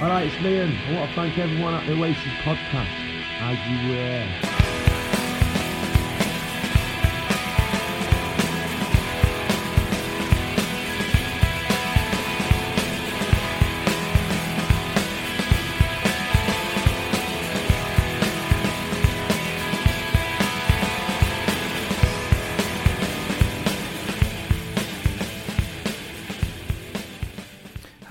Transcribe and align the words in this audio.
All 0.00 0.08
right, 0.08 0.26
it's 0.26 0.34
Liam. 0.36 0.76
I 0.88 0.94
want 0.96 1.08
to 1.08 1.14
thank 1.14 1.38
everyone 1.38 1.72
at 1.72 1.86
the 1.86 1.92
Oasis 1.92 2.16
podcast. 2.42 2.90
As 3.38 3.56
you 3.70 3.94
uh, 3.94 4.53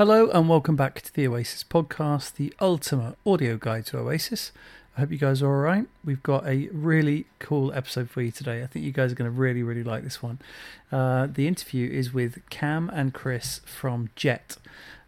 Hello 0.06 0.28
and 0.32 0.50
welcome 0.50 0.76
back 0.76 1.00
to 1.00 1.14
the 1.14 1.26
Oasis 1.26 1.64
podcast, 1.64 2.34
the 2.34 2.54
ultimate 2.60 3.16
audio 3.26 3.56
guide 3.56 3.86
to 3.86 4.00
Oasis. 4.00 4.52
I 4.98 5.00
hope 5.00 5.14
you 5.14 5.18
guys 5.18 5.42
are 5.42 5.48
all 5.48 5.62
right. 5.62 5.88
We've 6.04 6.22
got 6.22 6.46
a 6.46 6.68
really 6.74 7.26
cool 7.40 7.72
episode 7.72 8.10
for 8.10 8.22
you 8.22 8.30
today. 8.30 8.64
I 8.64 8.68
think 8.68 8.84
you 8.84 8.92
guys 8.92 9.14
are 9.14 9.16
going 9.16 9.32
to 9.32 9.40
really, 9.40 9.64
really 9.64 9.82
like 9.82 10.04
this 10.04 10.22
one. 10.22 10.40
Uh, 10.92 11.28
the 11.32 11.48
interview 11.48 11.90
is 11.90 12.14
with 12.14 12.42
Cam 12.50 12.90
and 12.90 13.14
Chris 13.14 13.62
from 13.64 14.10
Jet. 14.18 14.58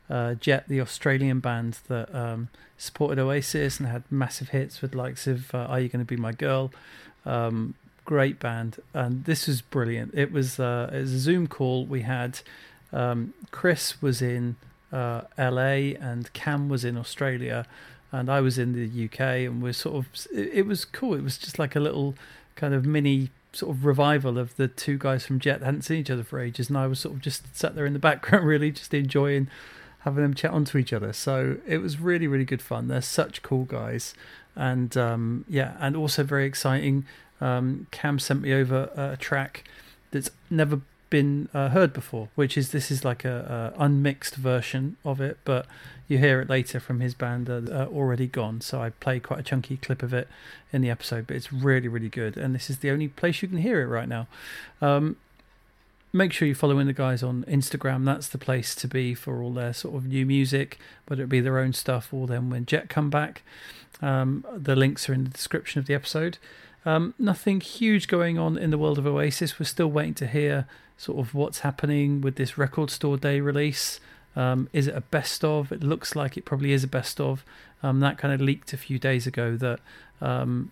Uh, 0.10 0.36
Jet, 0.36 0.64
the 0.70 0.80
Australian 0.80 1.42
band 1.42 1.80
that 1.90 2.16
um, 2.16 2.48
supported 2.78 3.20
Oasis 3.20 3.82
and 3.82 3.90
had 3.90 4.04
massive 4.10 4.52
hits 4.52 4.82
with 4.82 4.96
likes 4.96 5.28
of 5.28 5.54
uh, 5.54 5.58
"Are 5.58 5.82
You 5.82 5.90
Going 5.90 6.06
to 6.06 6.10
Be 6.10 6.16
My 6.16 6.32
Girl." 6.32 6.72
Um, 7.26 7.76
great 8.06 8.40
band, 8.40 8.78
and 8.94 9.26
this 9.26 9.46
was 9.46 9.62
brilliant. 9.62 10.14
It 10.14 10.32
was, 10.32 10.58
uh, 10.58 10.90
it 10.94 11.00
was 11.00 11.12
a 11.12 11.20
Zoom 11.20 11.48
call. 11.48 11.86
We 11.86 12.04
had 12.04 12.40
um, 12.94 13.34
Chris 13.52 14.02
was 14.02 14.22
in 14.22 14.56
uh, 14.92 15.22
LA 15.38 15.94
and 16.00 16.32
Cam 16.34 16.70
was 16.70 16.86
in 16.86 16.98
Australia 16.98 17.66
and 18.12 18.30
I 18.30 18.42
was 18.42 18.58
in 18.58 18.74
the 18.74 19.06
UK 19.06 19.20
and 19.20 19.62
we're 19.62 19.74
sort 19.74 19.96
of 19.96 20.28
it, 20.34 20.66
was 20.66 20.86
cool. 20.86 21.16
It 21.16 21.24
was 21.24 21.38
just 21.38 21.60
like 21.60 21.76
a 21.76 21.80
little 21.80 22.16
kind 22.56 22.74
of 22.74 22.86
mini 22.86 23.30
sort 23.52 23.76
of 23.76 23.86
revival 23.86 24.38
of 24.38 24.56
the 24.56 24.68
two 24.68 24.98
guys 24.98 25.26
from 25.26 25.40
Jet 25.40 25.60
that 25.60 25.66
hadn't 25.66 25.82
seen 25.84 26.00
each 26.00 26.10
other 26.10 26.24
for 26.24 26.40
ages 26.40 26.70
and 26.70 26.78
I 26.78 26.88
was 26.88 27.00
sort 27.00 27.16
of 27.16 27.22
just 27.22 27.56
sat 27.56 27.76
there 27.76 27.86
in 27.86 27.94
the 27.94 28.00
background 28.10 28.46
really 28.46 28.72
just 28.72 28.94
enjoying 28.94 29.50
having 30.00 30.24
them 30.24 30.34
chat 30.34 30.52
onto 30.52 30.78
each 30.78 30.94
other. 30.94 31.14
So 31.14 31.58
it 31.66 31.80
was 31.80 32.00
really 32.00 32.28
really 32.28 32.46
good 32.46 32.62
fun. 32.62 32.88
They're 32.88 33.02
such 33.02 33.42
cool 33.42 33.66
guys 33.66 34.14
and 34.56 34.96
um, 34.96 35.46
yeah 35.50 35.76
and 35.80 35.96
also 35.96 36.24
very 36.24 36.46
exciting. 36.46 37.06
Um, 37.42 37.88
Cam 37.92 38.20
sent 38.20 38.42
me 38.42 38.54
over 38.54 38.90
a 38.96 39.18
track 39.18 39.66
that's 40.12 40.30
never 40.50 40.80
been 41.16 41.48
uh, 41.54 41.70
heard 41.70 41.94
before, 41.94 42.28
which 42.36 42.58
is 42.58 42.74
this 42.74 42.92
is 42.92 43.06
like 43.06 43.24
a, 43.24 43.74
a, 43.78 43.82
unmixed 43.82 44.36
version 44.36 44.98
of 45.06 45.22
it, 45.22 45.38
but 45.46 45.66
you 46.10 46.18
hear 46.18 46.42
it 46.42 46.50
later 46.50 46.78
from 46.78 47.00
his 47.00 47.14
band 47.14 47.50
uh, 47.50 47.88
Already 47.90 48.28
Gone. 48.28 48.60
So 48.60 48.82
I 48.82 48.90
play 48.90 49.22
quite 49.22 49.40
a 49.40 49.44
chunky 49.44 49.78
clip 49.78 50.04
of 50.04 50.14
it 50.14 50.28
in 50.74 50.82
the 50.82 50.90
episode, 50.90 51.28
but 51.28 51.38
it's 51.38 51.54
really 51.54 51.88
really 51.88 52.10
good, 52.10 52.36
and 52.36 52.54
this 52.54 52.70
is 52.70 52.80
the 52.80 52.92
only 52.92 53.08
place 53.08 53.42
you 53.42 53.48
can 53.48 53.60
hear 53.60 53.82
it 53.82 53.88
right 53.88 54.10
now. 54.10 54.28
Um, 54.82 55.16
make 56.12 56.34
sure 56.34 56.50
you're 56.50 56.56
following 56.56 56.86
the 56.86 56.92
guys 56.92 57.24
on 57.24 57.46
Instagram. 57.48 58.04
That's 58.04 58.28
the 58.28 58.38
place 58.38 58.76
to 58.76 58.88
be 58.88 59.14
for 59.14 59.42
all 59.42 59.54
their 59.54 59.74
sort 59.74 59.96
of 59.96 60.08
new 60.08 60.26
music, 60.26 60.78
whether 61.08 61.24
it 61.24 61.30
be 61.30 61.40
their 61.40 61.60
own 61.60 61.72
stuff 61.72 62.14
or 62.14 62.28
then 62.28 62.50
when 62.50 62.66
Jet 62.66 62.90
come 62.90 63.10
back. 63.10 63.42
Um, 64.02 64.46
the 64.54 64.76
links 64.76 65.08
are 65.08 65.14
in 65.14 65.24
the 65.24 65.30
description 65.30 65.80
of 65.80 65.86
the 65.86 65.94
episode. 65.94 66.40
Um, 66.86 67.14
nothing 67.18 67.62
huge 67.62 68.08
going 68.08 68.38
on 68.38 68.58
in 68.58 68.70
the 68.70 68.78
world 68.78 68.98
of 68.98 69.08
Oasis. 69.08 69.60
We're 69.60 69.66
still 69.66 69.88
waiting 69.88 70.14
to 70.16 70.28
hear 70.28 70.68
sort 70.98 71.20
of 71.20 71.34
what's 71.34 71.60
happening 71.60 72.22
with 72.22 72.36
this 72.36 72.58
record 72.58 72.90
store 72.92 73.18
day 73.18 73.40
release. 73.40 74.00
Um, 74.36 74.70
is 74.74 74.88
it 74.88 74.96
a 74.96 75.02
best 75.02 75.44
of? 75.44 75.72
It 75.72 75.82
looks 75.82 76.16
like 76.16 76.38
it 76.38 76.46
probably 76.46 76.72
is 76.72 76.84
a 76.84 76.88
best 76.88 77.20
of. 77.20 77.44
Um, 77.82 78.00
that 78.02 78.18
kind 78.18 78.34
of 78.34 78.42
leaked 78.42 78.74
a 78.74 78.78
few 78.78 79.00
days 79.00 79.26
ago 79.26 79.56
that 79.58 79.80
um, 80.22 80.72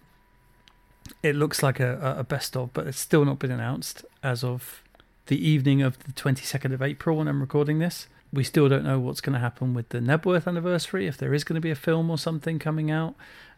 it 1.22 1.36
looks 1.36 1.64
like 1.64 1.80
a, 1.80 2.16
a 2.18 2.24
best 2.24 2.56
of, 2.56 2.74
but 2.74 2.88
it's 2.88 3.00
still 3.00 3.26
not 3.26 3.40
been 3.40 3.52
announced 3.52 4.06
as 4.22 4.44
of 4.44 4.84
the 5.28 5.48
evening 5.48 5.82
of 5.82 5.98
the 6.04 6.12
22nd 6.12 6.74
of 6.74 6.82
April 6.82 7.18
when 7.18 7.28
I'm 7.28 7.42
recording 7.42 7.80
this. 7.80 8.08
We 8.32 8.44
still 8.44 8.68
don't 8.68 8.84
know 8.84 9.00
what's 9.00 9.22
going 9.22 9.34
to 9.34 9.40
happen 9.40 9.74
with 9.74 9.90
the 9.90 10.00
Knebworth 10.00 10.48
anniversary, 10.48 11.06
if 11.06 11.18
there 11.18 11.34
is 11.34 11.44
going 11.44 11.56
to 11.56 11.62
be 11.62 11.70
a 11.70 11.76
film 11.76 12.10
or 12.10 12.18
something 12.18 12.58
coming 12.60 12.90
out. 12.90 13.16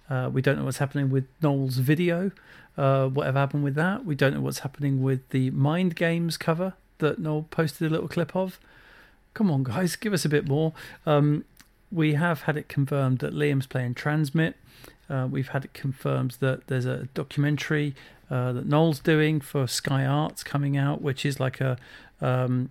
Uh, 0.10 0.30
we 0.32 0.42
don't 0.42 0.58
know 0.58 0.66
what's 0.66 0.78
happening 0.78 1.10
with 1.10 1.26
Noel's 1.42 1.78
video, 1.78 2.32
uh, 2.78 3.08
whatever 3.08 3.40
happened 3.40 3.64
with 3.64 3.76
that. 3.76 4.06
We 4.06 4.16
don't 4.16 4.34
know 4.34 4.42
what's 4.42 4.60
happening 4.60 5.02
with 5.02 5.28
the 5.30 5.50
Mind 5.52 5.96
Games 5.96 6.38
cover 6.38 6.74
that 7.00 7.20
Noel 7.20 7.46
posted 7.50 7.88
a 7.88 7.90
little 7.90 8.08
clip 8.08 8.36
of. 8.36 8.60
Come 9.34 9.52
on, 9.52 9.64
guys, 9.64 9.96
give 9.96 10.14
us 10.14 10.24
a 10.24 10.30
bit 10.30 10.48
more. 10.48 10.74
Um, 11.06 11.44
we 11.92 12.14
have 12.14 12.44
had 12.44 12.58
it 12.58 12.68
confirmed 12.68 13.20
that 13.20 13.34
Liam's 13.34 13.68
playing 13.68 13.96
TRNSMT. 13.96 14.54
Uh, 15.10 15.28
we've 15.30 15.50
had 15.50 15.66
it 15.66 15.74
confirmed 15.74 16.38
that 16.40 16.68
there's 16.68 16.86
a 16.86 17.08
documentary 17.14 17.96
uh, 18.30 18.54
that 18.54 18.66
Noel's 18.66 19.00
doing 19.00 19.40
for 19.40 19.68
Sky 19.68 20.06
Arts 20.06 20.44
coming 20.44 20.78
out, 20.78 21.02
which 21.02 21.26
is 21.26 21.40
like 21.40 21.62
a 21.62 21.78
um, 22.22 22.70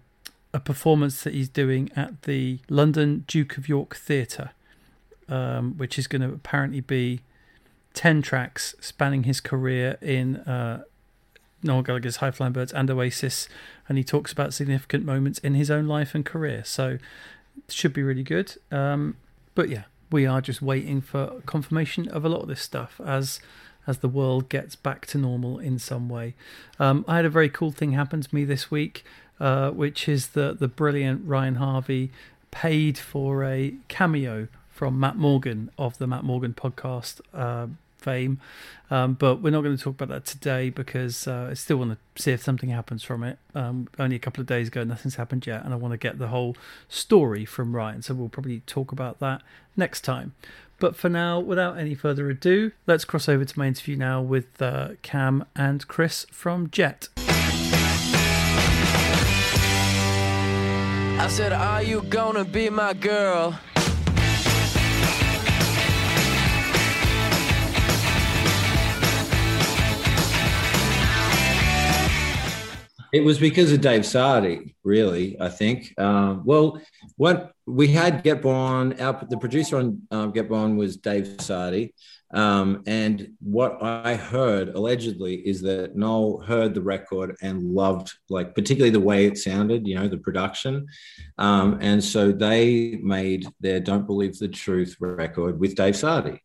a 0.52 0.60
performance 0.60 1.22
that 1.24 1.34
he's 1.34 1.48
doing 1.48 1.90
at 1.96 2.22
the 2.22 2.60
London 2.68 3.24
Duke 3.26 3.56
of 3.56 3.68
York 3.68 3.96
Theatre 3.96 4.50
um, 5.28 5.76
which 5.76 5.98
is 5.98 6.06
going 6.06 6.22
to 6.22 6.28
apparently 6.28 6.80
be 6.80 7.20
10 7.94 8.22
tracks 8.22 8.74
spanning 8.80 9.24
his 9.24 9.40
career 9.40 9.96
in 10.00 10.36
uh, 10.36 10.82
Noel 11.62 11.82
Gallagher's 11.82 12.16
High 12.16 12.30
Flying 12.30 12.52
Birds 12.52 12.72
and 12.72 12.90
Oasis. 12.90 13.48
And 13.88 13.96
he 13.96 14.04
talks 14.04 14.32
about 14.32 14.52
significant 14.52 15.04
moments 15.04 15.38
in 15.40 15.54
his 15.54 15.70
own 15.70 15.86
life 15.86 16.14
and 16.14 16.24
career. 16.24 16.62
So 16.64 16.98
it 17.56 17.72
should 17.72 17.92
be 17.92 18.02
really 18.02 18.22
good. 18.22 18.54
Um, 18.70 19.16
but 19.54 19.68
yeah, 19.68 19.84
we 20.10 20.26
are 20.26 20.40
just 20.40 20.60
waiting 20.60 21.00
for 21.00 21.40
confirmation 21.46 22.08
of 22.08 22.24
a 22.24 22.28
lot 22.28 22.42
of 22.42 22.48
this 22.48 22.62
stuff 22.62 23.00
as 23.04 23.40
as 23.86 23.98
the 23.98 24.08
world 24.08 24.48
gets 24.48 24.74
back 24.76 25.04
to 25.04 25.18
normal 25.18 25.58
in 25.58 25.78
some 25.78 26.08
way. 26.08 26.34
Um, 26.78 27.04
I 27.06 27.16
had 27.16 27.26
a 27.26 27.30
very 27.30 27.50
cool 27.50 27.70
thing 27.70 27.92
happen 27.92 28.22
to 28.22 28.34
me 28.34 28.44
this 28.44 28.70
week, 28.70 29.04
uh, 29.38 29.72
which 29.72 30.08
is 30.08 30.28
that 30.28 30.58
the 30.58 30.68
brilliant 30.68 31.22
Ryan 31.26 31.56
Harvey 31.56 32.10
paid 32.50 32.96
for 32.96 33.44
a 33.44 33.74
cameo 33.88 34.48
from 34.74 34.98
Matt 34.98 35.16
Morgan 35.16 35.70
of 35.78 35.96
the 35.98 36.06
Matt 36.08 36.24
Morgan 36.24 36.52
podcast 36.52 37.20
uh, 37.32 37.68
fame. 37.96 38.40
Um, 38.90 39.14
but 39.14 39.40
we're 39.40 39.50
not 39.50 39.62
going 39.62 39.76
to 39.76 39.82
talk 39.82 39.94
about 39.94 40.08
that 40.08 40.26
today 40.26 40.68
because 40.68 41.28
uh, 41.28 41.48
I 41.50 41.54
still 41.54 41.76
want 41.76 41.92
to 41.92 42.22
see 42.22 42.32
if 42.32 42.42
something 42.42 42.70
happens 42.70 43.04
from 43.04 43.22
it. 43.22 43.38
Um, 43.54 43.86
only 44.00 44.16
a 44.16 44.18
couple 44.18 44.40
of 44.40 44.48
days 44.48 44.66
ago, 44.68 44.82
nothing's 44.82 45.14
happened 45.14 45.46
yet, 45.46 45.64
and 45.64 45.72
I 45.72 45.76
want 45.76 45.92
to 45.92 45.96
get 45.98 46.18
the 46.18 46.26
whole 46.28 46.56
story 46.88 47.44
from 47.44 47.74
Ryan. 47.74 48.02
So 48.02 48.14
we'll 48.14 48.28
probably 48.28 48.60
talk 48.66 48.90
about 48.90 49.20
that 49.20 49.42
next 49.76 50.00
time. 50.02 50.34
But 50.80 50.96
for 50.96 51.08
now, 51.08 51.38
without 51.38 51.78
any 51.78 51.94
further 51.94 52.28
ado, 52.28 52.72
let's 52.88 53.04
cross 53.04 53.28
over 53.28 53.44
to 53.44 53.58
my 53.58 53.68
interview 53.68 53.94
now 53.94 54.20
with 54.20 54.60
uh, 54.60 54.88
Cam 55.02 55.44
and 55.54 55.86
Chris 55.86 56.26
from 56.32 56.68
Jet. 56.68 57.08
I 61.16 61.28
said, 61.30 61.52
Are 61.52 61.80
you 61.82 62.02
gonna 62.02 62.44
be 62.44 62.68
my 62.70 62.92
girl? 62.92 63.56
It 73.14 73.22
was 73.22 73.38
because 73.38 73.70
of 73.70 73.80
Dave 73.80 74.00
Sardy, 74.00 74.74
really. 74.82 75.40
I 75.40 75.48
think. 75.48 75.94
Um, 76.00 76.42
well, 76.44 76.80
what 77.16 77.52
we 77.64 77.86
had 77.86 78.24
Get 78.24 78.42
Born, 78.42 79.00
our, 79.00 79.24
the 79.30 79.38
producer 79.38 79.76
on 79.76 80.02
um, 80.10 80.32
Get 80.32 80.48
Born 80.48 80.76
was 80.76 80.96
Dave 80.96 81.36
Sardy, 81.36 81.92
um, 82.32 82.82
and 82.88 83.28
what 83.38 83.80
I 83.80 84.16
heard 84.16 84.70
allegedly 84.70 85.36
is 85.36 85.62
that 85.62 85.94
Noel 85.94 86.40
heard 86.40 86.74
the 86.74 86.82
record 86.82 87.36
and 87.40 87.62
loved, 87.62 88.12
like 88.30 88.52
particularly 88.56 88.90
the 88.90 88.98
way 88.98 89.26
it 89.26 89.38
sounded, 89.38 89.86
you 89.86 89.94
know, 89.94 90.08
the 90.08 90.18
production, 90.18 90.84
um, 91.38 91.78
and 91.80 92.02
so 92.02 92.32
they 92.32 92.98
made 93.00 93.46
their 93.60 93.78
"Don't 93.78 94.08
Believe 94.08 94.36
the 94.40 94.48
Truth" 94.48 94.96
record 94.98 95.60
with 95.60 95.76
Dave 95.76 95.94
Sardy. 95.94 96.40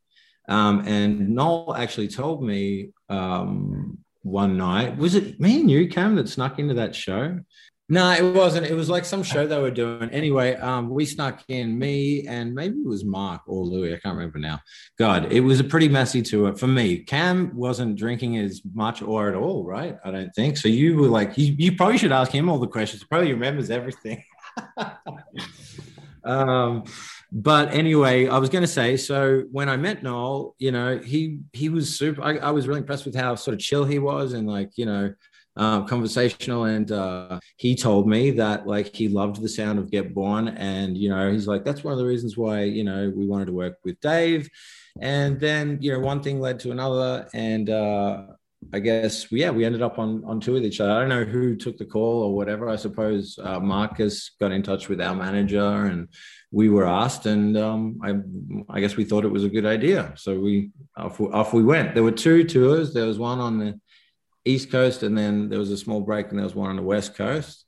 Um, 0.48 0.84
and 0.86 1.32
Noel 1.32 1.76
actually 1.76 2.10
told 2.10 2.44
me 2.44 2.92
um, 3.10 3.98
one 4.22 4.58
night. 4.58 4.98
Was 4.98 5.16
it 5.16 5.40
me 5.40 5.62
and 5.62 5.72
you, 5.72 5.88
Cam, 5.88 6.16
that 6.16 6.30
snuck 6.30 6.60
into 6.60 6.74
that 6.76 6.96
show? 6.96 7.40
No, 7.92 8.12
it 8.12 8.36
wasn't. 8.36 8.68
It 8.68 8.76
was 8.76 8.88
like 8.88 9.04
some 9.04 9.24
show 9.24 9.48
they 9.48 9.60
were 9.60 9.72
doing. 9.72 10.12
Anyway, 10.12 10.54
um, 10.56 10.92
we 10.92 11.08
snuck 11.08 11.44
in 11.48 11.78
me 11.80 12.28
and 12.28 12.54
maybe 12.54 12.76
it 12.78 12.88
was 12.88 13.04
Mark 13.04 13.42
or 13.48 13.66
Louis. 13.66 13.96
I 13.96 13.98
can't 13.98 14.16
remember 14.16 14.38
now. 14.38 14.60
God, 15.00 15.32
it 15.32 15.40
was 15.40 15.60
a 15.60 15.64
pretty 15.64 15.90
messy 15.90 16.22
tour 16.22 16.56
for 16.56 16.68
me. 16.68 17.00
Cam 17.00 17.56
wasn't 17.56 17.96
drinking 17.96 18.38
as 18.38 18.62
much 18.76 19.02
or 19.02 19.28
at 19.28 19.34
all, 19.34 19.66
right? 19.66 19.98
I 20.06 20.12
don't 20.12 20.30
think 20.36 20.58
so. 20.58 20.68
You 20.68 20.98
were 20.98 21.08
like, 21.08 21.36
you, 21.36 21.56
you 21.58 21.76
probably 21.76 21.98
should 21.98 22.12
ask 22.12 22.32
him 22.32 22.48
all 22.48 22.60
the 22.60 22.68
questions. 22.68 23.02
He 23.02 23.08
probably 23.08 23.34
remembers 23.34 23.72
everything. 23.72 24.24
um, 26.24 26.84
but 27.32 27.74
anyway, 27.74 28.28
I 28.28 28.38
was 28.38 28.50
going 28.50 28.64
to 28.64 28.68
say. 28.68 28.98
So 28.98 29.44
when 29.52 29.70
I 29.70 29.78
met 29.78 30.04
Noel, 30.04 30.56
you 30.58 30.72
know, 30.72 30.98
he 30.98 31.40
he 31.54 31.70
was 31.70 31.98
super. 31.98 32.24
I, 32.24 32.38
I 32.38 32.52
was 32.52 32.68
really 32.68 32.80
impressed 32.80 33.06
with 33.06 33.16
how 33.16 33.36
sort 33.36 33.54
of 33.54 33.60
chill 33.60 33.86
he 33.86 34.00
was, 34.00 34.34
and 34.34 34.48
like 34.48 34.72
you 34.78 34.86
know 34.86 35.14
um, 35.60 35.86
conversational 35.88 36.64
and 36.64 36.90
uh, 36.92 37.40
he 37.58 37.76
told 37.76 38.08
me 38.08 38.32
that 38.32 38.66
like 38.66 38.96
he 38.96 39.10
loved 39.10 39.42
the 39.42 39.50
sound 39.50 39.78
of 39.78 39.92
get 39.92 40.14
born 40.14 40.48
and 40.48 40.98
you 40.98 41.10
know 41.10 41.30
he's 41.32 41.48
like 41.48 41.66
that's 41.66 41.84
one 41.84 41.92
of 41.92 42.00
the 42.00 42.06
reasons 42.06 42.38
why 42.38 42.64
you 42.64 42.86
know 42.86 43.12
we 43.14 43.28
wanted 43.28 43.48
to 43.48 43.52
work 43.52 43.78
with 43.84 44.00
dave 44.00 44.50
and 45.02 45.38
then 45.40 45.78
you 45.82 45.92
know 45.92 46.00
one 46.00 46.24
thing 46.24 46.40
led 46.40 46.62
to 46.62 46.72
another 46.72 47.28
and 47.34 47.70
uh, 47.70 48.24
I 48.74 48.80
guess 48.80 49.32
yeah, 49.32 49.52
we 49.52 49.66
ended 49.66 49.82
up 49.82 50.00
on 50.00 50.24
on 50.26 50.40
two 50.40 50.54
with 50.54 50.66
each 50.66 50.82
other. 50.82 50.92
I 50.92 51.00
don't 51.00 51.10
know 51.10 51.24
who 51.24 51.56
took 51.56 51.78
the 51.78 51.86
call 51.86 52.24
or 52.24 52.36
whatever. 52.36 52.68
I 52.68 52.76
suppose 52.76 53.40
uh, 53.42 53.60
Marcus 53.60 54.32
got 54.40 54.52
in 54.52 54.64
touch 54.64 54.90
with 54.90 55.00
our 55.00 55.16
manager, 55.16 55.86
and 55.86 56.10
we 56.52 56.70
were 56.70 56.88
asked, 56.88 57.26
and 57.26 57.58
um, 57.58 58.00
I 58.04 58.16
I 58.76 58.80
guess 58.80 58.96
we 58.96 59.04
thought 59.04 59.26
it 59.26 59.32
was 59.32 59.44
a 59.44 59.50
good 59.50 59.66
idea, 59.66 60.14
so 60.16 60.40
we 60.40 60.72
off, 60.98 61.20
off 61.22 61.54
we 61.54 61.64
went. 61.64 61.94
There 61.94 62.04
were 62.04 62.12
two 62.12 62.44
tours. 62.44 62.94
There 62.94 63.06
was 63.06 63.20
one 63.20 63.40
on 63.40 63.60
the 63.60 63.80
East 64.46 64.72
Coast, 64.72 65.04
and 65.04 65.18
then 65.18 65.50
there 65.50 65.60
was 65.60 65.72
a 65.72 65.78
small 65.78 66.02
break, 66.02 66.30
and 66.30 66.38
there 66.38 66.46
was 66.46 66.56
one 66.56 66.70
on 66.70 66.76
the 66.76 66.82
West 66.82 67.16
Coast. 67.16 67.66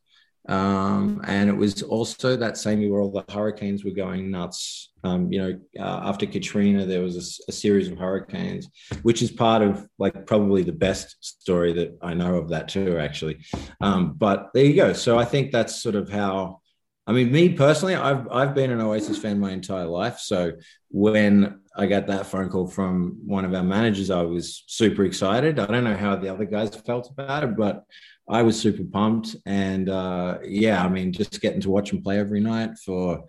Um, 0.50 1.22
and 1.28 1.50
it 1.50 1.56
was 1.56 1.84
also 1.84 2.36
that 2.36 2.58
same 2.58 2.82
year 2.82 2.92
where 2.92 3.02
all 3.02 3.12
the 3.12 3.32
hurricanes 3.32 3.86
were 3.86 3.92
going 3.92 4.32
nuts. 4.32 4.90
Um, 5.04 5.32
you 5.32 5.40
know, 5.40 5.60
uh, 5.80 6.02
after 6.10 6.26
Katrina, 6.26 6.86
there 6.86 7.02
was 7.02 7.16
a, 7.16 7.52
a, 7.52 7.54
series 7.54 7.88
of 7.88 7.98
hurricanes, 8.00 8.68
which 9.04 9.22
is 9.22 9.32
part 9.32 9.62
of 9.62 9.88
like 10.00 10.26
probably 10.26 10.64
the 10.64 10.72
best 10.72 11.16
story 11.22 11.74
that 11.74 11.98
I 12.02 12.16
know 12.16 12.36
of 12.36 12.50
that 12.50 12.70
too, 12.70 12.98
actually. 12.98 13.38
Um, 13.82 14.14
but 14.14 14.50
there 14.54 14.66
you 14.66 14.76
go. 14.76 14.94
So 14.94 15.20
I 15.20 15.26
think 15.26 15.52
that's 15.52 15.82
sort 15.82 15.96
of 15.96 16.10
how. 16.10 16.61
I 17.08 17.14
mean, 17.14 17.32
me 17.32 17.50
personally, 17.50 17.96
I've 17.96 18.28
I've 18.32 18.56
been 18.56 18.72
an 18.72 18.82
Oasis 18.82 19.18
fan 19.18 19.40
my 19.40 19.52
entire 19.52 19.86
life. 19.86 20.20
So 20.20 20.54
when 20.90 21.62
I 21.76 21.86
got 21.86 22.08
that 22.08 22.26
phone 22.26 22.50
call 22.50 22.68
from 22.68 23.18
one 23.26 23.46
of 23.46 23.54
our 23.54 23.64
managers. 23.64 24.10
I 24.10 24.24
was 24.24 24.64
super 24.68 25.06
excited. 25.06 25.58
I 25.60 25.66
don't 25.68 25.84
know 25.84 25.96
how 25.96 26.16
the 26.16 26.30
other 26.30 26.46
guys 26.46 26.76
felt 26.76 27.10
about 27.10 27.44
it, 27.44 27.56
but 27.56 27.86
I 28.30 28.42
was 28.44 28.60
super 28.60 28.84
pumped. 28.84 29.36
And 29.46 29.90
uh, 29.90 30.40
yeah, 30.44 30.84
I 30.84 30.90
mean, 30.90 31.14
just 31.14 31.40
getting 31.42 31.62
to 31.62 31.70
watch 31.70 31.92
them 31.92 32.04
play 32.04 32.20
every 32.20 32.42
night 32.42 32.78
for 32.78 33.24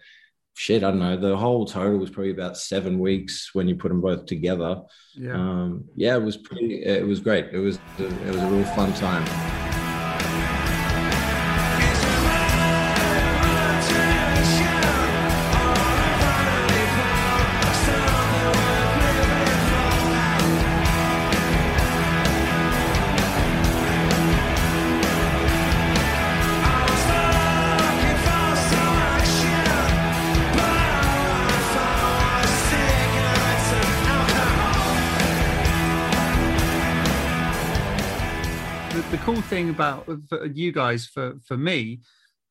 shit, 0.54 0.82
I 0.82 0.90
don't 0.90 0.98
know. 0.98 1.16
The 1.16 1.36
whole 1.36 1.66
total 1.66 1.98
was 1.98 2.10
probably 2.10 2.32
about 2.32 2.56
seven 2.56 2.98
weeks 2.98 3.50
when 3.52 3.68
you 3.68 3.76
put 3.76 3.88
them 3.88 4.00
both 4.00 4.26
together. 4.26 4.82
Yeah, 5.14 5.34
um, 5.34 5.84
yeah, 5.94 6.16
it 6.16 6.22
was 6.22 6.36
pretty. 6.36 6.84
It 6.84 7.06
was 7.06 7.20
great. 7.20 7.46
It 7.52 7.58
was 7.58 7.78
it 7.98 8.26
was 8.26 8.42
a 8.42 8.50
real 8.50 8.64
fun 8.64 8.92
time. 8.94 9.61
About 39.72 40.08
you 40.54 40.72
guys 40.72 41.06
for 41.06 41.34
for 41.46 41.56
me 41.56 42.00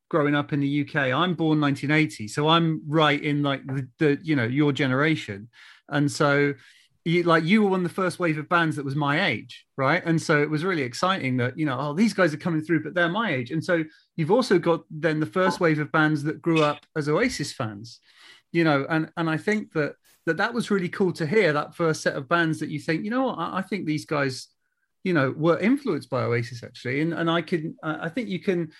growing 0.09 0.35
up 0.35 0.51
in 0.51 0.59
the 0.59 0.81
UK. 0.81 0.95
I'm 1.13 1.35
born 1.35 1.61
1980, 1.61 2.27
so 2.27 2.49
I'm 2.49 2.81
right 2.85 3.23
in 3.23 3.41
like 3.43 3.65
the, 3.65 3.87
the 3.97 4.19
you 4.21 4.35
know 4.35 4.43
your 4.43 4.71
generation, 4.71 5.49
and 5.89 6.11
so 6.11 6.53
you, 7.05 7.23
like 7.23 7.43
you 7.43 7.63
were 7.63 7.69
one 7.69 7.79
of 7.79 7.83
the 7.83 8.01
first 8.01 8.19
wave 8.19 8.37
of 8.37 8.47
bands 8.47 8.75
that 8.75 8.85
was 8.85 8.95
my 8.95 9.25
age, 9.27 9.65
right? 9.77 10.03
And 10.05 10.21
so 10.21 10.41
it 10.41 10.49
was 10.49 10.63
really 10.63 10.83
exciting 10.83 11.37
that 11.37 11.57
you 11.57 11.65
know 11.65 11.77
oh 11.79 11.93
these 11.93 12.13
guys 12.13 12.33
are 12.33 12.37
coming 12.37 12.61
through, 12.61 12.83
but 12.83 12.93
they're 12.93 13.09
my 13.09 13.33
age, 13.33 13.51
and 13.51 13.63
so 13.63 13.83
you've 14.15 14.31
also 14.31 14.59
got 14.59 14.83
then 14.91 15.19
the 15.19 15.25
first 15.25 15.59
wave 15.59 15.79
of 15.79 15.91
bands 15.91 16.23
that 16.23 16.41
grew 16.41 16.61
up 16.61 16.85
as 16.95 17.07
Oasis 17.07 17.53
fans, 17.53 17.99
you 18.51 18.63
know, 18.63 18.85
and 18.89 19.11
and 19.17 19.29
I 19.29 19.37
think 19.37 19.71
that 19.73 19.95
that 20.25 20.37
that 20.37 20.53
was 20.53 20.69
really 20.69 20.89
cool 20.89 21.13
to 21.13 21.25
hear 21.25 21.53
that 21.53 21.75
first 21.75 22.01
set 22.03 22.15
of 22.15 22.29
bands 22.29 22.59
that 22.59 22.69
you 22.69 22.79
think 22.79 23.03
you 23.03 23.09
know 23.09 23.23
what 23.23 23.39
I, 23.39 23.59
I 23.59 23.61
think 23.61 23.85
these 23.85 24.05
guys 24.05 24.47
you 25.03 25.13
know 25.13 25.33
were 25.35 25.59
influenced 25.59 26.09
by 26.09 26.23
Oasis 26.23 26.63
actually, 26.63 27.01
and 27.01 27.13
and 27.13 27.29
I 27.29 27.41
can 27.41 27.75
I 27.83 28.09
think 28.09 28.29
you 28.29 28.39
can. 28.39 28.71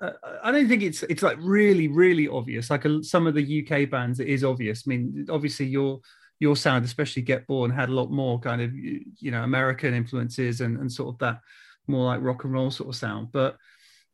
Uh, 0.00 0.10
I 0.42 0.50
don't 0.50 0.68
think 0.68 0.82
it's 0.82 1.04
it's 1.04 1.22
like 1.22 1.38
really 1.40 1.88
really 1.88 2.26
obvious. 2.28 2.70
Like 2.70 2.84
a, 2.84 3.02
some 3.02 3.26
of 3.26 3.34
the 3.34 3.66
UK 3.66 3.88
bands, 3.88 4.18
it 4.18 4.28
is 4.28 4.42
obvious. 4.42 4.84
I 4.86 4.90
mean, 4.90 5.26
obviously 5.30 5.66
your 5.66 6.00
your 6.40 6.56
sound, 6.56 6.84
especially 6.84 7.22
Get 7.22 7.46
Born, 7.46 7.70
had 7.70 7.88
a 7.88 7.94
lot 7.94 8.10
more 8.10 8.40
kind 8.40 8.60
of 8.60 8.74
you 8.74 9.30
know 9.30 9.42
American 9.42 9.94
influences 9.94 10.60
and 10.60 10.78
and 10.78 10.90
sort 10.90 11.14
of 11.14 11.18
that 11.20 11.40
more 11.86 12.06
like 12.06 12.22
rock 12.22 12.44
and 12.44 12.52
roll 12.52 12.70
sort 12.70 12.88
of 12.88 12.96
sound. 12.96 13.28
But 13.32 13.56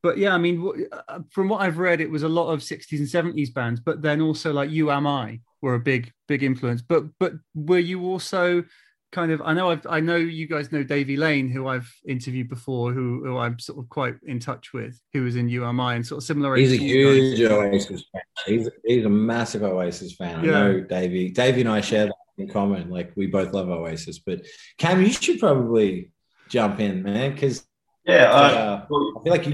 but 0.03 0.19
yeah, 0.19 0.35
I 0.35 0.39
mean, 0.39 0.87
uh, 1.09 1.21
from 1.31 1.49
what 1.49 1.61
I've 1.61 1.79
read, 1.79 2.01
it 2.01 2.11
was 2.11 2.23
a 2.23 2.29
lot 2.29 2.51
of 2.51 2.61
60s 2.61 2.99
and 2.99 3.35
70s 3.35 3.53
bands, 3.53 3.81
but 3.81 4.01
then 4.01 4.23
also 4.23 4.53
like 4.53 4.71
You 4.71 4.91
Am 4.91 5.07
I 5.07 5.41
were 5.61 5.75
a 5.75 5.81
big 5.81 6.12
big 6.27 6.43
influence. 6.43 6.83
But 6.83 7.05
but 7.19 7.35
were 7.55 7.79
you 7.79 8.03
also 8.05 8.65
kind 9.12 9.33
of 9.33 9.43
I 9.45 9.53
know 9.53 9.71
I've, 9.71 9.87
I 9.89 10.01
know 10.01 10.17
you 10.17 10.47
guys 10.47 10.71
know 10.73 10.83
Davey 10.83 11.17
Lane 11.17 11.49
who 11.49 11.67
I've 11.67 11.93
interviewed 12.07 12.49
before 12.49 12.93
who, 12.93 13.25
who 13.25 13.39
I'm 13.39 13.59
sort 13.59 13.79
of 13.79 13.89
quite 13.89 14.15
in 14.25 14.39
touch 14.39 14.73
with 14.73 15.01
who 15.12 15.23
was 15.25 15.37
in 15.37 15.49
You 15.49 15.65
Am 15.65 15.81
I 15.81 15.95
and 15.95 16.07
sort 16.07 16.19
of 16.19 16.25
similar 16.25 16.55
he's 16.57 16.73
a 16.73 16.77
huge 16.77 17.41
Oasis 17.41 18.05
fan 18.12 18.23
he's, 18.47 18.69
he's 18.85 19.05
a 19.05 19.11
massive 19.11 19.62
Oasis 19.62 20.15
fan 20.15 20.45
yeah. 20.45 20.51
I 20.51 20.55
know 20.55 20.81
Davey 20.81 21.31
Davey 21.31 21.61
and 21.61 21.71
I 21.71 21.81
share 21.81 22.07
that 22.07 22.15
in 22.39 22.49
common 22.49 22.89
like 22.91 23.12
we 23.17 23.27
both 23.27 23.53
love 23.53 23.69
Oasis 23.69 24.19
but 24.19 24.47
Cam 24.79 25.03
you 25.03 25.12
should 25.12 25.41
probably 25.41 26.11
jump 26.49 26.81
in 26.81 27.03
man 27.03 27.33
because 27.33 27.67
yeah, 28.07 28.33
uh, 28.33 28.85
I 28.85 29.23
feel 29.23 29.33
like 29.33 29.47
you, 29.47 29.53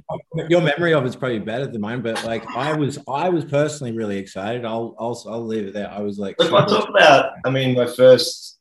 your 0.49 0.61
memory 0.61 0.95
of 0.95 1.05
it's 1.05 1.17
probably 1.17 1.41
better 1.41 1.67
than 1.67 1.81
mine, 1.81 2.01
but 2.01 2.25
like 2.25 2.47
I 2.55 2.73
was, 2.75 2.97
I 3.09 3.29
was 3.29 3.45
personally 3.45 3.93
really 3.93 4.19
excited. 4.19 4.65
I'll, 4.65 4.95
I'll, 5.01 5.21
I'll 5.29 5.45
leave 5.45 5.67
it 5.67 5.75
there. 5.75 5.91
I 5.91 6.01
was 6.01 6.17
like, 6.19 6.37
if 6.39 6.53
I 6.53 6.65
talk 6.65 6.89
about, 6.89 7.33
I 7.45 7.51
mean, 7.51 7.75
my 7.75 7.87
first 7.87 8.56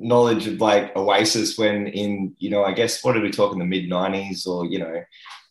knowledge 0.00 0.46
of 0.46 0.60
like 0.60 0.96
Oasis 0.96 1.58
when 1.58 1.86
in, 1.88 2.34
you 2.38 2.50
know, 2.50 2.64
I 2.64 2.72
guess 2.72 3.04
what 3.04 3.12
did 3.12 3.22
we 3.22 3.30
talk 3.30 3.52
in 3.52 3.58
the 3.58 3.64
mid 3.64 3.88
90s 3.88 4.46
or, 4.46 4.64
you 4.64 4.78
know, 4.78 5.02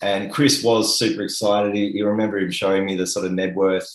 and 0.01 0.31
Chris 0.31 0.63
was 0.63 0.97
super 0.97 1.21
excited. 1.21 1.77
You 1.77 2.07
remember 2.07 2.39
him 2.39 2.51
showing 2.51 2.85
me 2.85 2.95
the 2.95 3.05
sort 3.05 3.25
of 3.25 3.31
Knebworth 3.33 3.87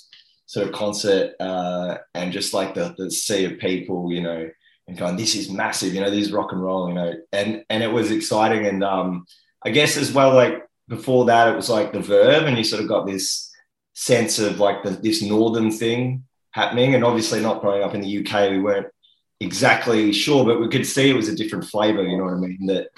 sort 0.46 0.66
of 0.66 0.72
concert 0.72 1.34
uh, 1.40 1.98
and 2.14 2.32
just 2.32 2.54
like 2.54 2.74
the, 2.74 2.94
the 2.96 3.10
sea 3.10 3.44
of 3.46 3.58
people, 3.58 4.12
you 4.12 4.22
know, 4.22 4.48
and 4.86 4.96
going, 4.98 5.16
this 5.16 5.34
is 5.34 5.50
massive, 5.50 5.94
you 5.94 6.00
know, 6.00 6.10
this 6.10 6.26
is 6.26 6.32
rock 6.32 6.52
and 6.52 6.62
roll, 6.62 6.88
you 6.88 6.94
know, 6.94 7.14
and, 7.32 7.64
and 7.70 7.82
it 7.82 7.90
was 7.90 8.10
exciting. 8.10 8.66
And 8.66 8.84
um, 8.84 9.26
I 9.64 9.70
guess 9.70 9.96
as 9.96 10.12
well, 10.12 10.34
like 10.34 10.62
before 10.88 11.24
that, 11.26 11.48
it 11.48 11.56
was 11.56 11.70
like 11.70 11.92
the 11.92 12.00
Verve 12.00 12.44
and 12.44 12.56
you 12.56 12.64
sort 12.64 12.82
of 12.82 12.88
got 12.88 13.06
this 13.06 13.50
sense 13.94 14.38
of 14.38 14.60
like 14.60 14.82
the, 14.82 14.90
this 14.90 15.22
Northern 15.22 15.70
thing 15.70 16.24
happening. 16.50 16.94
And 16.94 17.02
obviously 17.02 17.40
not 17.40 17.62
growing 17.62 17.82
up 17.82 17.94
in 17.94 18.02
the 18.02 18.18
UK, 18.18 18.50
we 18.50 18.60
weren't 18.60 18.86
exactly 19.40 20.12
sure, 20.12 20.44
but 20.44 20.60
we 20.60 20.68
could 20.68 20.86
see 20.86 21.10
it 21.10 21.16
was 21.16 21.28
a 21.28 21.36
different 21.36 21.66
flavor. 21.66 22.02
You 22.02 22.18
know 22.18 22.24
what 22.24 22.34
I 22.34 22.38
mean? 22.38 22.66
That 22.66 22.88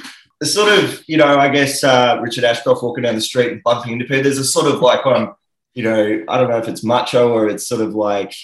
the 0.41 0.47
sort 0.47 0.73
of, 0.73 1.03
you 1.07 1.17
know, 1.17 1.39
I 1.39 1.49
guess 1.49 1.83
uh, 1.83 2.19
Richard 2.23 2.45
Ashcroft 2.45 2.83
walking 2.83 3.05
down 3.05 3.15
the 3.15 3.21
street 3.21 3.53
and 3.53 3.63
bumping 3.63 3.93
into 3.93 4.05
people. 4.05 4.23
There's 4.23 4.39
a 4.39 4.45
sort 4.45 4.73
of 4.73 4.81
like 4.81 5.07
on, 5.07 5.35
you 5.75 5.83
know, 5.83 6.25
I 6.29 6.39
don't 6.39 6.51
know 6.51 6.59
if 6.59 6.69
it's 6.69 6.85
macho 6.85 7.33
or 7.33 7.49
it's 7.49 7.67
sort 7.67 7.81
of 7.81 7.95
like 7.95 8.35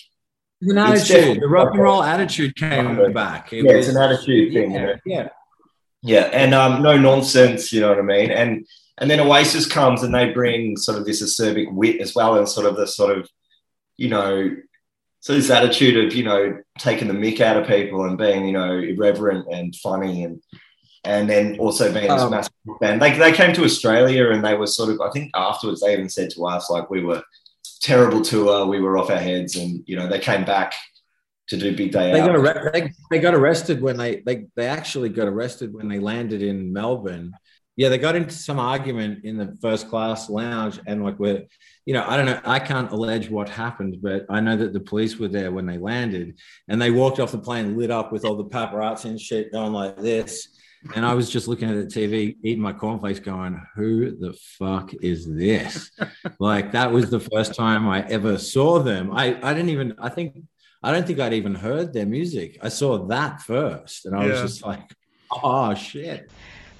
an 0.62 0.78
attitude. 0.78 1.40
The 1.40 1.48
rock 1.48 1.72
and 1.72 1.82
roll 1.82 2.02
attitude 2.02 2.56
came 2.56 3.12
back. 3.12 3.52
It 3.52 3.64
yeah, 3.64 3.76
was, 3.76 3.88
it's 3.88 3.96
an 3.96 4.02
attitude 4.02 4.52
yeah, 4.52 4.60
thing. 4.60 4.72
Yeah, 4.72 4.96
yeah, 5.04 5.28
yeah, 6.02 6.30
and 6.32 6.54
um, 6.54 6.82
no 6.82 6.96
nonsense. 6.96 7.72
You 7.72 7.80
know 7.80 7.88
what 7.90 7.98
I 7.98 8.02
mean? 8.02 8.30
And 8.30 8.66
and 8.98 9.10
then 9.10 9.20
Oasis 9.20 9.66
comes 9.66 10.02
and 10.02 10.14
they 10.14 10.30
bring 10.32 10.76
sort 10.76 10.98
of 10.98 11.04
this 11.04 11.22
acerbic 11.22 11.72
wit 11.72 12.00
as 12.00 12.14
well, 12.14 12.38
and 12.38 12.48
sort 12.48 12.66
of 12.66 12.76
the 12.76 12.86
sort 12.86 13.18
of, 13.18 13.28
you 13.96 14.08
know, 14.08 14.56
so 15.22 15.34
this 15.34 15.50
attitude 15.50 16.04
of 16.04 16.14
you 16.14 16.24
know 16.24 16.58
taking 16.78 17.06
the 17.06 17.14
mick 17.14 17.40
out 17.40 17.56
of 17.56 17.66
people 17.66 18.04
and 18.04 18.18
being 18.18 18.44
you 18.44 18.52
know 18.52 18.76
irreverent 18.76 19.46
and 19.50 19.74
funny 19.76 20.24
and 20.24 20.42
and 21.04 21.30
then 21.30 21.58
also 21.58 21.92
being 21.92 22.08
this 22.08 22.22
um, 22.22 22.30
massive 22.30 22.52
band. 22.80 23.02
They, 23.02 23.18
they 23.18 23.32
came 23.32 23.52
to 23.54 23.64
Australia 23.64 24.30
and 24.30 24.44
they 24.44 24.54
were 24.54 24.66
sort 24.66 24.90
of 24.90 25.00
I 25.00 25.10
think 25.10 25.30
afterwards 25.34 25.80
they 25.80 25.92
even 25.92 26.08
said 26.08 26.30
to 26.30 26.44
us 26.46 26.68
like 26.68 26.90
we 26.90 27.02
were 27.02 27.22
terrible 27.80 28.20
tour, 28.20 28.66
we 28.66 28.80
were 28.80 28.98
off 28.98 29.10
our 29.10 29.16
heads, 29.16 29.56
and 29.56 29.82
you 29.86 29.96
know 29.96 30.08
they 30.08 30.18
came 30.18 30.44
back 30.44 30.74
to 31.48 31.56
do 31.56 31.76
big 31.76 31.92
day 31.92 32.12
they 32.12 32.20
out. 32.20 32.42
Got 32.42 32.72
they, 32.72 32.92
they 33.10 33.18
got 33.20 33.34
arrested 33.34 33.80
when 33.80 33.96
they, 33.96 34.22
they 34.26 34.46
they 34.56 34.66
actually 34.66 35.08
got 35.08 35.28
arrested 35.28 35.72
when 35.72 35.88
they 35.88 36.00
landed 36.00 36.42
in 36.42 36.72
Melbourne 36.72 37.32
yeah, 37.76 37.88
they 37.88 37.98
got 37.98 38.16
into 38.16 38.34
some 38.34 38.58
argument 38.58 39.24
in 39.24 39.38
the 39.38 39.56
first 39.62 39.88
class 39.88 40.28
lounge, 40.28 40.78
and 40.86 41.02
like 41.02 41.18
we're, 41.18 41.44
you 41.84 41.94
know, 41.94 42.04
I 42.06 42.16
don't 42.16 42.26
know, 42.26 42.40
I 42.44 42.58
can't 42.58 42.90
allege 42.92 43.28
what 43.28 43.48
happened, 43.48 43.98
but 44.02 44.24
I 44.28 44.40
know 44.40 44.56
that 44.56 44.72
the 44.72 44.80
police 44.80 45.18
were 45.18 45.28
there 45.28 45.50
when 45.50 45.66
they 45.66 45.78
landed, 45.78 46.38
and 46.68 46.80
they 46.80 46.90
walked 46.90 47.18
off 47.18 47.32
the 47.32 47.38
plane 47.38 47.76
lit 47.76 47.90
up 47.90 48.12
with 48.12 48.24
all 48.24 48.36
the 48.36 48.44
paparazzi 48.44 49.06
and 49.06 49.20
shit 49.20 49.52
going 49.52 49.72
like 49.72 49.96
this. 49.96 50.48
And 50.94 51.06
I 51.06 51.14
was 51.14 51.30
just 51.30 51.46
looking 51.46 51.70
at 51.70 51.76
the 51.76 51.86
TV, 51.86 52.36
eating 52.42 52.62
my 52.62 52.72
cornflakes, 52.72 53.20
going, 53.20 53.60
"Who 53.76 54.16
the 54.16 54.32
fuck 54.58 54.92
is 54.94 55.32
this?" 55.32 55.92
like 56.40 56.72
that 56.72 56.90
was 56.90 57.08
the 57.08 57.20
first 57.20 57.54
time 57.54 57.88
I 57.88 58.04
ever 58.08 58.36
saw 58.36 58.80
them. 58.80 59.12
I 59.12 59.38
I 59.42 59.54
didn't 59.54 59.70
even. 59.70 59.94
I 60.00 60.08
think 60.08 60.42
I 60.82 60.92
don't 60.92 61.06
think 61.06 61.20
I'd 61.20 61.34
even 61.34 61.54
heard 61.54 61.92
their 61.92 62.06
music. 62.06 62.58
I 62.62 62.68
saw 62.68 63.06
that 63.06 63.42
first, 63.42 64.06
and 64.06 64.16
I 64.16 64.26
was 64.26 64.40
just 64.40 64.66
like, 64.66 64.82
"Oh 65.30 65.72
shit." 65.74 66.30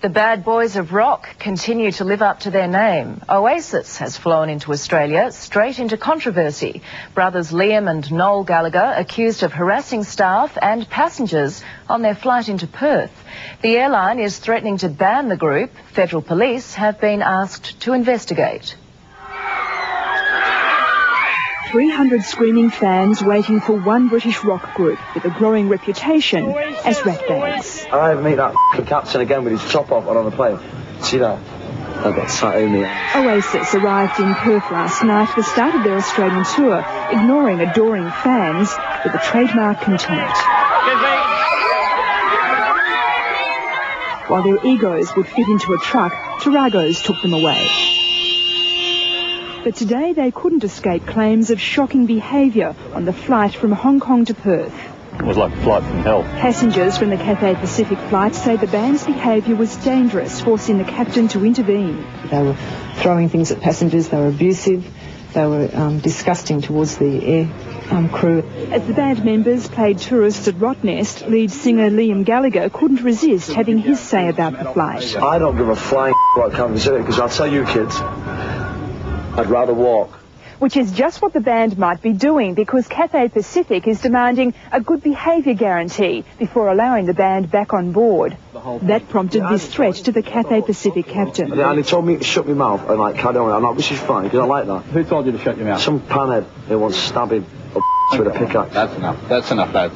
The 0.03 0.09
bad 0.09 0.45
boys 0.45 0.75
of 0.75 0.93
rock 0.93 1.39
continue 1.39 1.93
to 1.93 2.05
live 2.05 2.23
up 2.23 2.41
to 2.41 2.51
their 2.51 2.67
name. 2.67 3.23
Oasis 3.29 3.99
has 3.99 4.17
flown 4.17 4.49
into 4.49 4.73
Australia 4.73 5.31
straight 5.31 5.79
into 5.79 5.97
controversy. 5.97 6.83
Brothers 7.15 7.53
Liam 7.53 7.89
and 7.89 8.11
Noel 8.11 8.43
Gallagher 8.43 8.95
accused 8.97 9.45
of 9.45 9.53
harassing 9.53 10.03
staff 10.03 10.59
and 10.61 10.91
passengers 10.91 11.63
on 11.89 12.03
their 12.03 12.17
flight 12.17 12.49
into 12.49 12.67
Perth. 12.67 13.13
The 13.61 13.77
airline 13.77 14.19
is 14.19 14.41
threatening 14.41 14.79
to 14.79 14.89
ban 14.89 15.29
the 15.29 15.37
group. 15.37 15.71
Federal 15.93 16.21
police 16.21 16.75
have 16.75 17.01
been 17.01 17.23
asked 17.23 17.79
to 17.83 17.93
investigate. 17.93 18.75
300 21.73 22.23
screaming 22.23 22.69
fans 22.69 23.23
waiting 23.23 23.59
for 23.59 23.73
one 23.73 24.09
British 24.09 24.45
rock 24.45 24.75
group 24.75 24.99
with 25.15 25.25
a 25.25 25.31
growing 25.31 25.71
reputation 25.71 26.55
as 26.85 27.03
rat 27.07 27.27
bands. 27.27 27.87
I 27.91 28.15
meet 28.15 28.35
that 28.35 28.55
f***ing 28.75 28.85
captain 28.85 29.23
again 29.23 29.43
with 29.43 29.59
his 29.59 29.73
top 29.73 29.91
off 29.91 30.07
on 30.07 30.23
the 30.27 30.31
plane. 30.31 30.59
See 31.01 31.17
that? 31.17 31.39
I've 32.05 32.15
got 32.15 32.31
sat 32.31 32.59
in 32.59 32.75
the 32.75 32.85
Oasis 33.17 33.75
arrived 33.75 34.21
in 34.21 34.35
Perth 34.35 34.71
last 34.71 35.03
night 35.03 35.31
at 35.31 35.37
the 35.37 35.43
start 35.43 35.75
of 35.75 35.83
their 35.83 35.97
Australian 35.97 36.45
tour, 36.45 36.85
ignoring 37.11 37.61
adoring 37.61 38.11
fans 38.23 38.69
with 39.03 39.15
a 39.15 39.25
trademark 39.25 39.81
contempt. 39.81 40.37
While 44.29 44.43
their 44.43 44.59
egos 44.67 45.17
would 45.17 45.27
fit 45.27 45.49
into 45.49 45.73
a 45.73 45.79
truck, 45.79 46.13
Taragos 46.41 47.03
took 47.03 47.23
them 47.23 47.33
away. 47.33 47.67
But 49.65 49.77
today 49.77 50.13
they 50.13 50.33
couldn't 50.33 50.65
escape 50.65 51.07
claims 51.07 51.51
of 51.51 51.61
shocking 51.61 52.07
behaviour 52.07 52.75
on 52.95 53.05
the 53.05 53.13
flight 53.13 53.55
from 53.55 53.71
Hong 53.71 54.01
Kong 54.01 54.25
to 54.25 54.35
Perth. 54.35 54.75
It 55.15 55.23
was 55.23 55.37
like 55.37 55.53
a 55.53 55.61
flight 55.61 55.85
from 55.85 55.99
hell. 55.99 56.25
Passengers 56.25 56.99
from 56.99 57.11
the 57.11 57.17
Cathay 57.17 57.55
Pacific 57.55 57.99
flight 58.09 58.35
say 58.35 58.57
the 58.57 58.67
band's 58.67 59.07
behaviour 59.07 59.55
was 59.55 59.77
dangerous, 59.77 60.41
forcing 60.41 60.79
the 60.79 60.85
captain 60.85 61.29
to 61.29 61.45
intervene. 61.45 62.05
They 62.29 62.43
were 62.43 62.57
throwing 62.97 63.29
things 63.29 63.53
at 63.53 63.61
passengers, 63.61 64.09
they 64.09 64.17
were 64.17 64.29
abusive, 64.29 64.85
they 65.33 65.47
were 65.47 65.71
um, 65.73 66.01
disgusting 66.01 66.61
towards 66.61 66.99
the 66.99 67.25
air 67.25 67.53
um, 67.91 68.09
crew. 68.09 68.43
As 68.71 68.85
the 68.87 68.95
band 68.95 69.25
members 69.25 69.69
played 69.69 69.99
tourists 69.99 70.49
at 70.49 70.57
Rottnest, 70.57 71.29
lead 71.29 71.53
singer 71.53 71.89
Liam 71.89 72.25
Gallagher 72.25 72.69
couldn't 72.69 73.03
resist 73.03 73.53
having 73.53 73.79
his 73.79 74.01
say 74.01 74.29
about 74.29 74.59
the 74.59 74.73
flight. 74.73 75.17
I 75.17 75.39
don't 75.39 75.57
give 75.57 75.69
a 75.69 75.77
flying 75.77 76.15
what 76.35 76.53
comes 76.53 76.87
in 76.89 76.97
it 76.97 76.99
because 76.99 77.21
I'll 77.21 77.29
tell 77.29 77.47
you 77.47 77.65
kids, 77.65 77.97
I'd 79.35 79.47
rather 79.47 79.73
walk. 79.73 80.11
Which 80.59 80.77
is 80.77 80.93
just 80.93 81.23
what 81.23 81.33
the 81.33 81.41
band 81.41 81.77
might 81.77 82.03
be 82.03 82.13
doing 82.13 82.55
because 82.55 82.87
Cathay 82.87 83.29
Pacific 83.31 83.89
is 83.89 84.01
demanding 84.01 84.55
a 84.71 84.81
good 84.81 85.03
behaviour 85.03 85.55
guarantee 85.55 86.25
before 86.39 86.69
allowing 86.69 87.07
the 87.07 87.15
band 87.15 87.51
back 87.51 87.73
on 87.73 87.93
board. 87.93 88.37
That 88.83 89.09
prompted 89.09 89.43
this 89.49 89.67
threat 89.67 89.97
to 89.97 90.13
the 90.13 90.23
Cathay 90.23 90.61
Pacific 90.63 91.07
captain. 91.07 91.51
And, 91.51 91.61
and 91.61 91.79
he 91.79 91.83
told 91.83 92.07
me 92.07 92.19
to 92.19 92.23
shut 92.23 92.47
my 92.47 92.53
mouth 92.53 92.89
and 92.89 92.99
like 93.01 93.17
carry 93.17 93.39
on. 93.39 93.51
I'm 93.51 93.63
like, 93.63 93.77
this 93.77 93.91
is 93.91 93.99
fine 93.99 94.25
because 94.25 94.39
I 94.39 94.45
like 94.45 94.67
that. 94.67 94.83
Who 94.93 95.03
told 95.03 95.27
you 95.27 95.33
to 95.33 95.39
shut 95.39 95.57
your 95.57 95.67
mouth? 95.67 95.81
Some 95.81 96.01
panhead 96.01 96.45
who 96.69 96.79
wants 96.79 96.99
to 96.99 97.09
stab 97.09 97.33
him 97.33 97.45
up 97.75 98.19
with 98.19 98.29
a 98.29 98.31
pickaxe. 98.31 98.75
That's 98.75 98.95
enough. 98.95 99.29
That's 99.29 99.51
enough, 99.51 99.75
lads. 99.75 99.95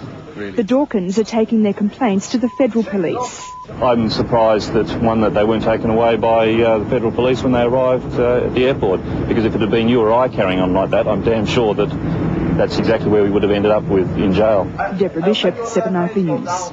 The 0.57 0.65
Dawkins 0.65 1.19
are 1.19 1.25
taking 1.25 1.63
their 1.63 1.75
complaints 1.75 2.31
to 2.31 2.39
the 2.39 2.49
federal 2.49 2.85
police. 2.85 3.51
I'm 3.69 4.09
surprised 4.11 4.73
that 4.73 4.91
one 5.03 5.21
that 5.21 5.35
they 5.35 5.45
weren't 5.45 5.65
taken 5.65 5.91
away 5.91 6.17
by 6.17 6.51
uh, 6.53 6.79
the 6.79 6.87
federal 6.87 7.13
police 7.13 7.43
when 7.43 7.53
they 7.53 7.63
arrived 7.63 8.19
uh, 8.19 8.47
at 8.47 8.55
the 8.55 8.65
airport. 8.65 9.03
Because 9.29 9.45
if 9.45 9.55
it 9.55 9.61
had 9.61 9.71
been 9.71 9.89
you 9.89 10.01
or 10.01 10.13
I 10.13 10.29
carrying 10.29 10.61
on 10.61 10.73
like 10.73 10.91
that, 10.91 11.07
I'm 11.07 11.23
damn 11.23 11.45
sure 11.47 11.75
that 11.75 11.89
that's 12.57 12.79
exactly 12.79 13.11
where 13.11 13.23
we 13.23 13.31
would 13.31 13.43
have 13.43 13.53
ended 13.53 13.73
up 13.73 13.85
with 13.85 14.09
in 14.17 14.33
jail. 14.33 14.65
Deborah 14.99 15.23
Bishop, 15.23 15.57
790 15.67 16.23
News. 16.23 16.73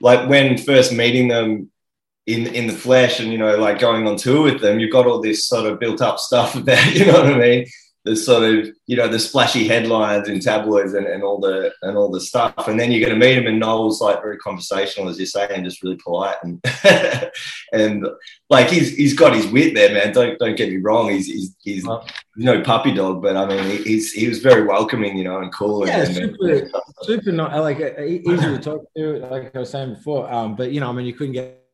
like 0.00 0.28
when 0.28 0.58
first 0.58 0.92
meeting 0.92 1.28
them 1.28 1.70
in 2.26 2.46
in 2.48 2.66
the 2.66 2.72
flesh 2.72 3.20
and 3.20 3.32
you 3.32 3.38
know 3.38 3.56
like 3.56 3.78
going 3.78 4.06
on 4.06 4.16
tour 4.16 4.42
with 4.42 4.60
them 4.60 4.80
you've 4.80 4.92
got 4.92 5.06
all 5.06 5.20
this 5.20 5.46
sort 5.46 5.64
of 5.64 5.78
built 5.78 6.00
up 6.02 6.18
stuff 6.18 6.54
about 6.56 6.84
you 6.94 7.06
know 7.06 7.12
what 7.12 7.26
i 7.26 7.38
mean 7.38 7.66
the 8.06 8.14
sort 8.14 8.44
of 8.44 8.68
you 8.86 8.96
know 8.96 9.08
the 9.08 9.18
splashy 9.18 9.66
headlines 9.66 10.28
in 10.28 10.38
tabloids 10.38 10.94
and, 10.94 11.06
and 11.06 11.24
all 11.24 11.40
the 11.40 11.72
and 11.82 11.96
all 11.96 12.08
the 12.08 12.20
stuff. 12.20 12.68
And 12.68 12.78
then 12.78 12.92
you're 12.92 13.06
going 13.06 13.18
to 13.18 13.26
meet 13.26 13.36
him 13.36 13.48
and 13.48 13.58
noel's 13.58 14.00
like 14.00 14.22
very 14.22 14.38
conversational 14.38 15.08
as 15.08 15.18
you 15.18 15.26
say 15.26 15.48
and 15.50 15.64
just 15.64 15.82
really 15.82 15.96
polite. 15.96 16.36
And 16.44 16.64
and 17.72 18.06
like 18.48 18.70
he's 18.70 18.94
he's 18.94 19.14
got 19.14 19.34
his 19.34 19.48
wit 19.48 19.74
there 19.74 19.92
man. 19.92 20.12
Don't 20.12 20.38
don't 20.38 20.56
get 20.56 20.70
me 20.70 20.76
wrong. 20.78 21.10
He's 21.10 21.26
he's, 21.26 21.56
he's 21.62 21.86
no 22.38 22.60
puppy 22.60 22.92
dog 22.92 23.22
but 23.22 23.34
i 23.34 23.46
mean 23.46 23.82
he's 23.82 24.12
he 24.12 24.28
was 24.28 24.40
very 24.40 24.62
welcoming 24.64 25.16
you 25.16 25.24
know 25.24 25.38
and 25.38 25.50
cool 25.54 25.86
Yeah, 25.86 26.04
and, 26.04 26.14
super, 26.14 26.70
super 27.02 27.32
not 27.32 27.56
like 27.58 27.80
easy 27.80 28.22
to 28.24 28.58
talk 28.58 28.84
to, 28.94 29.16
like 29.30 29.56
I 29.56 29.60
was 29.60 29.70
saying 29.70 29.94
before. 29.94 30.30
Um, 30.30 30.54
but 30.54 30.70
you 30.70 30.80
know, 30.80 30.90
I 30.90 30.92
mean, 30.92 31.06
you 31.06 31.14
couldn't 31.14 31.32
get 31.32 31.65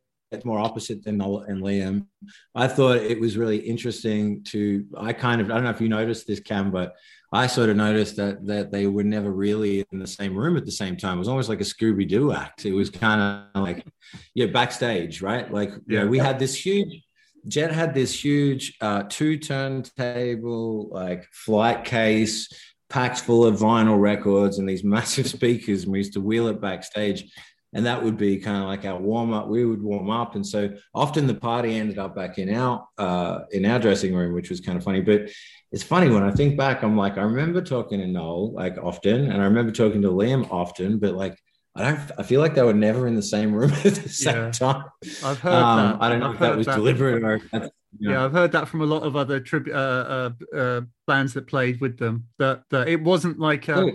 more 0.44 0.58
opposite 0.58 1.04
than 1.04 1.18
Noel 1.18 1.40
and 1.42 1.62
Liam. 1.62 2.06
I 2.54 2.68
thought 2.68 2.98
it 2.98 3.20
was 3.20 3.36
really 3.36 3.58
interesting 3.58 4.42
to. 4.44 4.84
I 4.96 5.12
kind 5.12 5.40
of 5.40 5.50
I 5.50 5.54
don't 5.54 5.64
know 5.64 5.70
if 5.70 5.80
you 5.80 5.88
noticed 5.88 6.26
this, 6.26 6.40
Cam, 6.40 6.70
but 6.70 6.94
I 7.32 7.46
sort 7.46 7.70
of 7.70 7.76
noticed 7.76 8.16
that 8.16 8.46
that 8.46 8.70
they 8.70 8.86
were 8.86 9.04
never 9.04 9.32
really 9.32 9.84
in 9.92 9.98
the 9.98 10.06
same 10.06 10.36
room 10.36 10.56
at 10.56 10.66
the 10.66 10.72
same 10.72 10.96
time. 10.96 11.16
It 11.16 11.20
was 11.20 11.28
almost 11.28 11.48
like 11.48 11.60
a 11.60 11.64
Scooby 11.64 12.06
Doo 12.08 12.32
act. 12.32 12.66
It 12.66 12.72
was 12.72 12.90
kind 12.90 13.48
of 13.54 13.62
like 13.62 13.86
yeah, 14.34 14.46
backstage, 14.46 15.22
right? 15.22 15.50
Like 15.52 15.70
you 15.86 15.98
know, 15.98 16.06
we 16.06 16.18
had 16.18 16.38
this 16.38 16.54
huge. 16.54 17.02
Jet 17.48 17.72
had 17.72 17.92
this 17.92 18.22
huge 18.22 18.76
uh, 18.80 19.02
two 19.08 19.36
turntable 19.36 20.88
like 20.90 21.26
flight 21.32 21.84
case 21.84 22.48
packed 22.92 23.20
full 23.20 23.44
of 23.44 23.56
vinyl 23.56 23.98
records 23.98 24.58
and 24.58 24.68
these 24.68 24.84
massive 24.96 25.26
speakers. 25.26 25.84
And 25.84 25.92
we 25.92 25.98
used 25.98 26.12
to 26.12 26.20
wheel 26.20 26.48
it 26.48 26.60
backstage. 26.60 27.32
And 27.74 27.86
that 27.86 28.02
would 28.02 28.18
be 28.18 28.38
kind 28.38 28.62
of 28.62 28.68
like 28.68 28.84
our 28.84 28.98
warm 29.00 29.32
up. 29.32 29.48
We 29.48 29.64
would 29.64 29.82
warm 29.82 30.10
up. 30.10 30.34
And 30.34 30.46
so 30.46 30.70
often 30.94 31.26
the 31.26 31.34
party 31.34 31.74
ended 31.74 31.98
up 31.98 32.14
back 32.14 32.38
in 32.38 32.54
our 32.54 32.86
uh, 32.98 33.40
in 33.50 33.64
our 33.64 33.78
dressing 33.78 34.14
room, 34.14 34.34
which 34.34 34.50
was 34.50 34.60
kind 34.60 34.76
of 34.76 34.84
funny. 34.84 35.00
But 35.00 35.30
it's 35.70 35.82
funny 35.82 36.10
when 36.10 36.22
I 36.22 36.30
think 36.30 36.56
back, 36.58 36.82
I'm 36.82 36.96
like, 36.96 37.16
I 37.16 37.22
remember 37.22 37.62
talking 37.62 38.00
to 38.00 38.06
Noel 38.06 38.52
like 38.52 38.76
often, 38.76 39.30
and 39.30 39.40
I 39.40 39.46
remember 39.46 39.72
talking 39.72 40.02
to 40.02 40.08
Liam 40.08 40.50
often, 40.50 40.98
but 40.98 41.14
like 41.14 41.38
I 41.74 41.82
don't 41.84 42.10
I 42.18 42.22
feel 42.22 42.40
like 42.40 42.54
they 42.54 42.62
were 42.62 42.74
never 42.74 43.06
in 43.06 43.14
the 43.14 43.22
same 43.22 43.54
room 43.54 43.70
at 43.84 43.94
the 43.94 44.08
same 44.08 44.34
Yeah. 44.36 44.50
time. 44.52 44.84
I've 45.22 45.40
heard 45.40 45.64
Um, 45.64 45.76
that. 45.76 46.02
I 46.02 46.08
don't 46.10 46.20
know 46.20 46.30
I've 46.30 46.34
if 46.34 46.40
that 46.40 46.56
was 46.56 46.66
that. 46.66 46.74
deliberate 46.76 47.22
or 47.22 47.70
if 47.92 47.98
that's, 47.98 48.02
you 48.02 48.08
know. 48.08 48.14
Yeah, 48.14 48.24
I've 48.24 48.32
heard 48.32 48.52
that 48.52 48.68
from 48.68 48.80
a 48.80 48.86
lot 48.86 49.02
of 49.02 49.16
other 49.16 49.40
tribu- 49.40 49.72
uh, 49.72 50.30
uh, 50.54 50.56
uh, 50.56 50.80
bands 51.06 51.34
that 51.34 51.46
played 51.46 51.80
with 51.80 51.98
them. 51.98 52.26
That, 52.38 52.62
that 52.70 52.88
it 52.88 53.02
wasn't 53.02 53.38
like 53.38 53.68
a, 53.68 53.92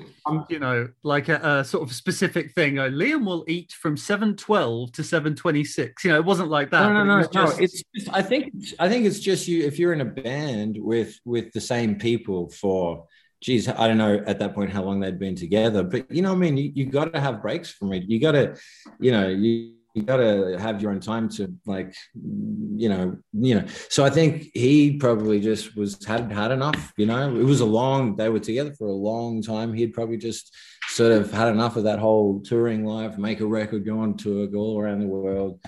you 0.49 0.59
know, 0.59 0.89
like 1.03 1.29
a, 1.29 1.59
a 1.59 1.65
sort 1.65 1.87
of 1.87 1.95
specific 1.95 2.53
thing. 2.53 2.79
Uh, 2.79 2.83
Liam 2.85 3.25
will 3.25 3.45
eat 3.47 3.71
from 3.71 3.97
seven 3.97 4.35
twelve 4.35 4.91
to 4.93 5.03
seven 5.03 5.35
twenty 5.35 5.63
six. 5.63 6.03
You 6.03 6.11
know, 6.11 6.17
it 6.17 6.25
wasn't 6.25 6.49
like 6.49 6.71
that. 6.71 6.91
No, 6.91 7.03
no, 7.03 7.21
but 7.21 7.25
it 7.25 7.33
no, 7.33 7.41
no. 7.41 7.47
just- 7.47 7.61
It's 7.61 7.83
just, 7.95 8.09
I 8.13 8.21
think 8.21 8.53
I 8.79 8.89
think 8.89 9.05
it's 9.05 9.19
just 9.19 9.47
you 9.47 9.65
if 9.65 9.79
you're 9.79 9.93
in 9.93 10.01
a 10.01 10.05
band 10.05 10.77
with 10.79 11.19
with 11.25 11.51
the 11.53 11.61
same 11.61 11.95
people 11.95 12.49
for 12.49 13.05
geez, 13.39 13.67
I 13.67 13.87
don't 13.87 13.99
know 13.99 14.23
at 14.25 14.39
that 14.39 14.55
point 14.55 14.71
how 14.71 14.81
long 14.83 14.99
they'd 14.99 15.19
been 15.19 15.35
together, 15.35 15.83
but 15.83 16.11
you 16.11 16.23
know, 16.23 16.29
what 16.29 16.37
I 16.37 16.39
mean, 16.39 16.57
you, 16.57 16.71
you 16.73 16.85
got 16.87 17.13
to 17.13 17.19
have 17.19 17.39
breaks 17.39 17.69
from 17.69 17.93
it. 17.93 18.03
You 18.07 18.19
got 18.19 18.31
to, 18.31 18.55
you 18.99 19.11
know, 19.11 19.27
you 19.27 19.75
you 19.97 20.03
got 20.03 20.17
to 20.17 20.57
have 20.59 20.81
your 20.81 20.91
own 20.91 20.99
time 20.99 21.27
to 21.29 21.53
like, 21.65 21.93
you 22.13 22.89
know, 22.89 23.17
you 23.33 23.55
know. 23.55 23.65
So 23.89 24.05
I 24.05 24.09
think 24.09 24.49
he 24.53 24.97
probably 24.97 25.39
just 25.39 25.75
was 25.75 26.03
had 26.05 26.31
had 26.31 26.51
enough. 26.51 26.93
You 26.97 27.07
know, 27.07 27.35
it 27.35 27.43
was 27.43 27.59
a 27.61 27.65
long. 27.65 28.15
They 28.15 28.29
were 28.29 28.39
together 28.39 28.73
for 28.73 28.87
a 28.87 28.93
long 28.93 29.41
time. 29.41 29.73
He'd 29.73 29.93
probably 29.93 30.17
just 30.17 30.55
sort 30.89 31.11
of 31.11 31.31
had 31.31 31.49
enough 31.49 31.75
of 31.75 31.83
that 31.83 31.99
whole 31.99 32.39
touring 32.41 32.85
life, 32.85 33.17
make 33.17 33.39
a 33.41 33.45
record, 33.45 33.85
go 33.85 33.99
on 33.99 34.15
tour, 34.15 34.47
go 34.47 34.59
all 34.59 34.79
around 34.79 34.99
the 34.99 35.07
world 35.07 35.59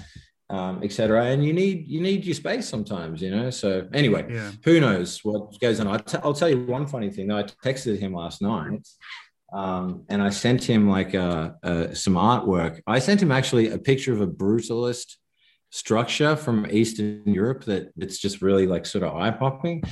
um, 0.49 0.81
etc. 0.83 1.25
And 1.25 1.45
you 1.45 1.53
need 1.53 1.87
you 1.87 2.01
need 2.01 2.25
your 2.25 2.33
space 2.33 2.67
sometimes, 2.67 3.21
you 3.21 3.31
know. 3.31 3.49
So 3.51 3.87
anyway, 3.93 4.25
Yeah. 4.29 4.51
who 4.63 4.79
knows 4.79 5.23
what 5.23 5.59
goes 5.59 5.79
on? 5.79 5.87
I'll, 5.87 5.99
t- 5.99 6.17
I'll 6.23 6.33
tell 6.33 6.49
you 6.49 6.65
one 6.65 6.87
funny 6.87 7.11
thing. 7.11 7.27
Though. 7.27 7.37
I 7.37 7.43
texted 7.43 7.99
him 7.99 8.13
last 8.13 8.41
night, 8.41 8.87
um, 9.51 10.03
and 10.09 10.21
I 10.21 10.29
sent 10.29 10.63
him 10.63 10.89
like 10.89 11.15
uh, 11.15 11.51
uh, 11.63 11.93
some 11.93 12.13
artwork. 12.13 12.81
I 12.85 12.99
sent 12.99 13.21
him 13.21 13.31
actually 13.31 13.69
a 13.69 13.77
picture 13.77 14.13
of 14.13 14.21
a 14.21 14.27
brutalist 14.27 15.15
structure 15.71 16.35
from 16.35 16.67
Eastern 16.69 17.23
Europe 17.25 17.65
that 17.65 17.91
it's 17.97 18.19
just 18.19 18.41
really 18.41 18.67
like 18.67 18.85
sort 18.85 19.03
of 19.03 19.15
eye 19.15 19.31
popping. 19.31 19.83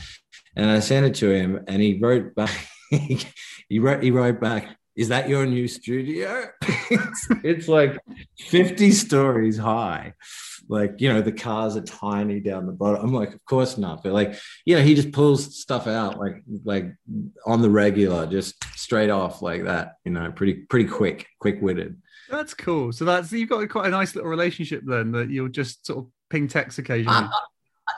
And 0.55 0.69
I 0.69 0.79
sent 0.79 1.05
it 1.05 1.15
to 1.15 1.29
him, 1.29 1.63
and 1.67 1.81
he 1.81 1.99
wrote 1.99 2.35
back. 2.35 2.67
he 2.89 3.79
wrote 3.79 4.03
he 4.03 4.11
wrote 4.11 4.39
back. 4.39 4.77
Is 4.95 5.09
that 5.09 5.29
your 5.29 5.45
new 5.45 5.67
studio? 5.67 6.47
it's, 6.89 7.27
it's 7.43 7.67
like 7.67 7.99
50 8.39 8.89
stories 8.91 9.57
high. 9.57 10.13
Like 10.69 10.99
you 10.99 11.11
know 11.11 11.21
the 11.21 11.31
cars 11.31 11.75
are 11.77 11.81
tiny 11.81 12.39
down 12.39 12.65
the 12.65 12.71
bottom. 12.71 13.03
I'm 13.03 13.13
like, 13.13 13.33
of 13.33 13.43
course 13.45 13.77
not, 13.77 14.03
but 14.03 14.13
like 14.13 14.35
you 14.65 14.75
know 14.75 14.81
he 14.81 14.95
just 14.95 15.11
pulls 15.11 15.59
stuff 15.59 15.87
out 15.87 16.19
like 16.19 16.43
like 16.63 16.93
on 17.45 17.61
the 17.61 17.69
regular, 17.69 18.25
just 18.27 18.63
straight 18.75 19.09
off 19.09 19.41
like 19.41 19.63
that. 19.63 19.95
You 20.05 20.11
know, 20.11 20.31
pretty 20.31 20.53
pretty 20.53 20.89
quick, 20.89 21.27
quick 21.39 21.61
witted. 21.61 22.01
That's 22.29 22.53
cool. 22.53 22.91
So 22.91 23.05
that's 23.05 23.31
you've 23.31 23.49
got 23.49 23.67
quite 23.69 23.87
a 23.87 23.91
nice 23.91 24.15
little 24.15 24.29
relationship 24.29 24.83
then 24.85 25.11
that 25.13 25.29
you'll 25.29 25.49
just 25.49 25.85
sort 25.85 25.99
of 25.99 26.11
ping 26.29 26.47
text 26.47 26.77
occasionally. 26.77 27.29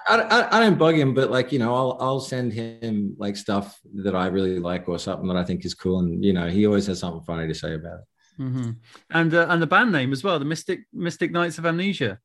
I, 0.08 0.18
I, 0.18 0.58
I, 0.58 0.60
don't 0.60 0.78
bug 0.78 0.96
him, 0.96 1.16
but 1.16 1.32
like 1.32 1.52
you 1.52 1.60
know, 1.60 1.74
I'll 1.74 1.98
I'll 2.00 2.20
send 2.20 2.54
him 2.54 3.16
like 3.18 3.36
stuff 3.36 3.80
that 3.96 4.16
I 4.16 4.28
really 4.28 4.60
like 4.60 4.88
or 4.88 5.00
something 5.00 5.28
that 5.28 5.38
I 5.38 5.44
think 5.44 5.66
is 5.66 5.74
cool, 5.74 6.00
and 6.00 6.24
you 6.24 6.34
know, 6.34 6.48
he 6.48 6.68
always 6.68 6.86
has 6.88 7.00
something 7.00 7.24
funny 7.24 7.48
to 7.48 7.56
say 7.56 7.74
about 7.74 8.00
it. 8.00 8.42
Mm-hmm. 8.42 8.72
And 9.12 9.34
uh, 9.34 9.48
and 9.50 9.62
the 9.62 9.68
band 9.68 9.92
name 9.92 10.12
as 10.12 10.24
well, 10.24 10.40
the 10.40 10.46
Mystic 10.46 10.82
Mystic 10.94 11.32
Knights 11.32 11.58
of 11.58 11.66
Amnesia. 11.66 12.20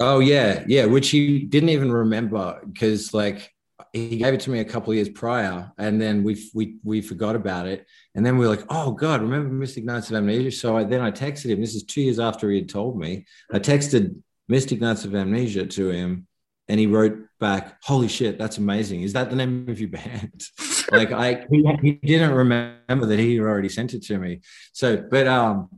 Oh 0.00 0.20
yeah, 0.20 0.64
yeah, 0.66 0.86
which 0.86 1.10
he 1.10 1.40
didn't 1.40 1.68
even 1.68 1.92
remember 1.92 2.60
because 2.66 3.12
like 3.12 3.52
he 3.92 4.16
gave 4.16 4.32
it 4.32 4.40
to 4.40 4.50
me 4.50 4.60
a 4.60 4.64
couple 4.64 4.94
years 4.94 5.10
prior, 5.10 5.70
and 5.76 6.00
then 6.00 6.22
we 6.24 6.42
we 6.54 6.76
we 6.82 7.02
forgot 7.02 7.36
about 7.36 7.66
it, 7.66 7.86
and 8.14 8.24
then 8.24 8.38
we 8.38 8.46
were 8.46 8.56
like, 8.56 8.64
oh 8.70 8.92
god, 8.92 9.20
remember 9.20 9.52
Mystic 9.52 9.84
Knights 9.84 10.08
of 10.08 10.16
Amnesia? 10.16 10.52
So 10.52 10.76
I, 10.78 10.84
then 10.84 11.02
I 11.02 11.10
texted 11.10 11.50
him. 11.50 11.60
This 11.60 11.74
is 11.74 11.84
two 11.84 12.00
years 12.00 12.18
after 12.18 12.50
he 12.50 12.56
had 12.56 12.68
told 12.70 12.98
me. 12.98 13.26
I 13.52 13.58
texted 13.58 14.16
Mystic 14.48 14.80
Knights 14.80 15.04
of 15.04 15.14
Amnesia 15.14 15.66
to 15.66 15.90
him, 15.90 16.26
and 16.68 16.80
he 16.80 16.86
wrote 16.86 17.18
back, 17.38 17.76
"Holy 17.82 18.08
shit, 18.08 18.38
that's 18.38 18.56
amazing! 18.56 19.02
Is 19.02 19.12
that 19.12 19.28
the 19.28 19.36
name 19.36 19.68
of 19.68 19.78
your 19.78 19.90
band?" 19.90 20.42
like 20.92 21.12
I, 21.12 21.44
he, 21.50 21.62
he, 21.82 21.92
didn't 21.92 22.32
remember 22.32 23.04
that 23.06 23.18
he 23.18 23.38
already 23.38 23.68
sent 23.68 23.92
it 23.92 24.02
to 24.04 24.18
me. 24.18 24.40
So, 24.72 25.04
but 25.10 25.26
um, 25.26 25.68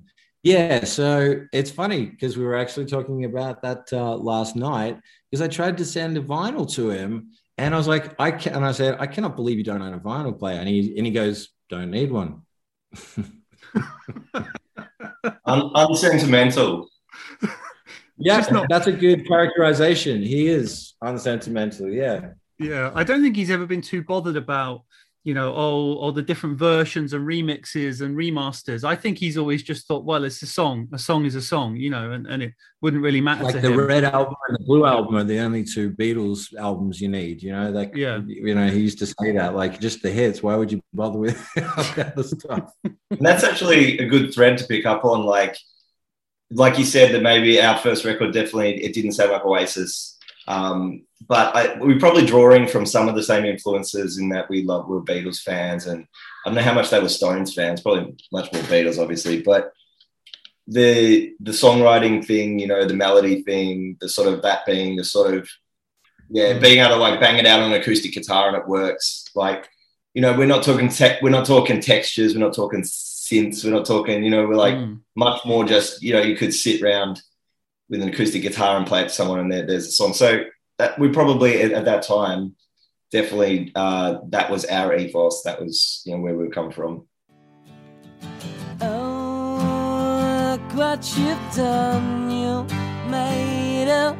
yeah. 0.43 0.85
So 0.85 1.47
it's 1.53 1.71
funny 1.71 2.07
because 2.07 2.37
we 2.37 2.45
were 2.45 2.57
actually 2.57 2.87
talking 2.87 3.25
about 3.25 3.63
that 3.63 3.93
uh, 3.93 4.17
last 4.17 4.57
night 4.57 4.99
because 5.31 5.43
I 5.43 5.49
tried 5.49 5.79
to 5.79 5.85
send 5.85 6.17
a 6.17 6.23
vinyl 6.23 6.71
to 6.75 6.91
him, 6.91 7.33
and 7.59 7.75
I 7.75 7.79
was 7.79 7.89
like, 7.89 8.15
I 8.19 8.31
can, 8.31 8.55
and 8.55 8.65
I 8.65 8.73
said, 8.73 8.97
I 8.99 9.07
cannot 9.07 9.37
believe 9.37 9.59
you 9.59 9.65
don't 9.65 9.83
own 9.83 9.95
a 9.95 10.01
vinyl 10.01 10.39
player, 10.39 10.59
and 10.59 10.69
he 10.69 10.97
and 10.97 11.07
he 11.07 11.13
goes, 11.13 11.49
"Don't 11.69 11.91
need 11.91 12.11
one." 12.11 12.43
Un- 15.47 15.71
unsentimental. 15.75 16.89
Yeah, 18.19 18.47
not... 18.53 18.69
that's 18.69 18.87
a 18.87 18.93
good 18.93 19.27
characterization. 19.27 20.23
He 20.23 20.47
is 20.47 20.95
unsentimental. 21.03 21.89
Yeah. 21.91 22.33
Yeah, 22.59 22.93
I 22.95 23.03
don't 23.03 23.21
think 23.21 23.35
he's 23.35 23.51
ever 23.51 23.67
been 23.67 23.81
too 23.81 24.05
bothered 24.05 24.37
about 24.37 24.85
you 25.25 25.35
know 25.35 25.53
all 25.53 25.95
all 25.99 26.11
the 26.11 26.23
different 26.23 26.59
versions 26.59 27.13
and 27.13 27.27
remixes 27.27 28.01
and 28.01 28.17
remasters. 28.17 28.83
I 28.83 28.97
think 28.97 29.19
he's 29.19 29.39
always 29.39 29.63
just 29.63 29.87
thought, 29.87 30.05
well, 30.05 30.25
it's 30.25 30.43
a 30.43 30.47
song. 30.47 30.89
A 30.93 30.99
song 30.99 31.25
is 31.25 31.37
a 31.37 31.43
song, 31.43 31.77
you 31.77 31.91
know, 31.91 32.11
and, 32.11 32.27
and 32.27 32.43
it 32.43 32.55
wouldn't 32.81 33.03
really 33.03 33.21
matter. 33.21 33.45
Like 33.45 33.55
to 33.55 33.61
the 33.61 33.73
him. 33.73 33.87
Red 33.87 34.05
album 34.05 34.35
and 34.49 34.59
the 34.59 34.65
Blue 34.65 34.85
album 34.85 35.17
are 35.17 35.25
the 35.25 35.39
only 35.39 35.63
two 35.63 35.93
Beatles 35.93 36.55
albums 36.57 37.01
you 37.01 37.09
need. 37.09 37.43
You 37.43 37.53
know, 37.53 37.71
like 37.71 37.95
yeah, 37.95 38.21
you 38.27 38.55
know, 38.55 38.69
he 38.69 38.81
used 38.81 38.99
to 38.99 39.07
say 39.07 39.33
that, 39.33 39.55
like 39.55 39.81
just 39.81 40.03
the 40.03 40.11
hits. 40.11 40.43
Why 40.43 40.57
would 40.57 40.73
you 40.73 40.83
bother 40.93 41.19
with 41.19 41.39
the 41.55 42.25
stuff? 42.25 42.73
And 42.85 43.21
that's 43.21 43.45
actually 43.45 43.99
a 43.99 44.07
good 44.07 44.35
thread 44.35 44.59
to 44.59 44.67
pick 44.67 44.87
up 44.87 45.05
on, 45.05 45.25
like 45.25 45.57
like 46.51 46.79
you 46.79 46.85
said, 46.85 47.15
that 47.15 47.23
maybe 47.23 47.61
our 47.61 47.79
first 47.79 48.05
record 48.05 48.33
definitely 48.33 48.83
it 48.83 48.93
didn't 48.93 49.13
sound 49.13 49.31
like 49.31 49.45
Oasis, 49.45 50.19
um, 50.49 51.05
but 51.29 51.55
I, 51.55 51.79
we're 51.79 51.99
probably 51.99 52.27
drawing 52.27 52.67
from 52.67 52.87
some 52.87 53.09
of 53.09 53.15
the 53.15 53.23
same 53.23 53.45
influences 53.45 54.19
in 54.19 54.29
that 54.31 54.49
we 54.49 54.63
love 54.65 54.89
we're 54.89 55.01
Beatles 55.01 55.41
fans, 55.41 55.87
and 55.87 56.07
I 56.45 56.49
don't 56.49 56.57
know 56.57 56.63
how 56.63 56.75
much 56.75 56.91
they 56.91 57.01
were 57.01 57.09
Stones 57.09 57.55
fans, 57.55 57.81
probably 57.81 58.15
much 58.33 58.53
more 58.53 58.63
Beatles, 58.63 59.01
obviously, 59.01 59.43
but 59.43 59.73
the 60.67 61.35
the 61.41 61.53
songwriting 61.53 62.25
thing, 62.25 62.59
you 62.59 62.67
know, 62.67 62.87
the 62.87 62.95
melody 62.95 63.43
thing, 63.43 63.97
the 64.01 64.09
sort 64.09 64.33
of 64.33 64.43
that 64.43 64.65
being 64.65 64.97
the 64.97 65.05
sort 65.05 65.35
of 65.35 65.49
yeah, 66.31 66.59
being 66.59 66.79
able 66.79 66.95
to 66.95 67.01
like 67.01 67.21
bang 67.21 67.37
it 67.37 67.47
out 67.47 67.61
on 67.61 67.73
an 67.73 67.81
acoustic 67.81 68.13
guitar 68.13 68.49
and 68.49 68.57
it 68.57 68.67
works. 68.67 69.27
Like, 69.35 69.69
you 70.15 70.23
know, 70.23 70.35
we're 70.37 70.47
not 70.47 70.63
talking 70.63 70.89
tech, 70.89 71.21
we're 71.21 71.29
not 71.29 71.45
talking 71.45 71.81
textures, 71.81 72.35
we're 72.35 72.41
not 72.41 72.55
talking 72.55 72.85
synths. 73.33 73.65
We're 73.65 73.71
not 73.71 73.87
talking, 73.87 74.25
you 74.25 74.31
know, 74.31 74.47
we're 74.47 74.57
like 74.57 74.75
mm. 74.75 75.01
much 75.15 75.45
more 75.45 75.65
just, 75.65 76.03
you 76.03 76.13
know, 76.13 76.23
you 76.23 76.37
could 76.37 76.55
sit 76.55 76.83
around 76.83 77.21
with 77.89 78.03
an 78.03 78.09
acoustic 78.09 78.43
guitar 78.43 78.77
and 78.77 78.87
play 78.87 79.03
it 79.03 79.09
to 79.09 79.15
someone 79.15 79.39
and 79.41 79.53
there, 79.53 79.67
there's 79.67 79.89
a 79.89 79.93
song. 79.93 80.15
So 80.15 80.45
that, 80.83 80.99
we 80.99 81.09
probably 81.11 81.63
at, 81.63 81.73
at, 81.73 81.85
that 81.85 82.03
time, 82.03 82.57
definitely 83.13 83.71
uh, 83.75 84.19
that 84.31 84.51
was 84.51 84.65
our 84.65 84.97
ethos. 84.97 85.43
That 85.45 85.61
was, 85.61 86.03
you 86.05 86.15
know, 86.15 86.21
where 86.21 86.37
we 86.37 86.49
come 86.49 86.71
from. 86.73 87.07
Oh, 88.81 90.57
look 90.59 90.77
what 90.77 91.17
you've 91.17 91.55
done. 91.55 92.31
You 92.31 92.65
made 93.09 93.89
a 93.89 94.17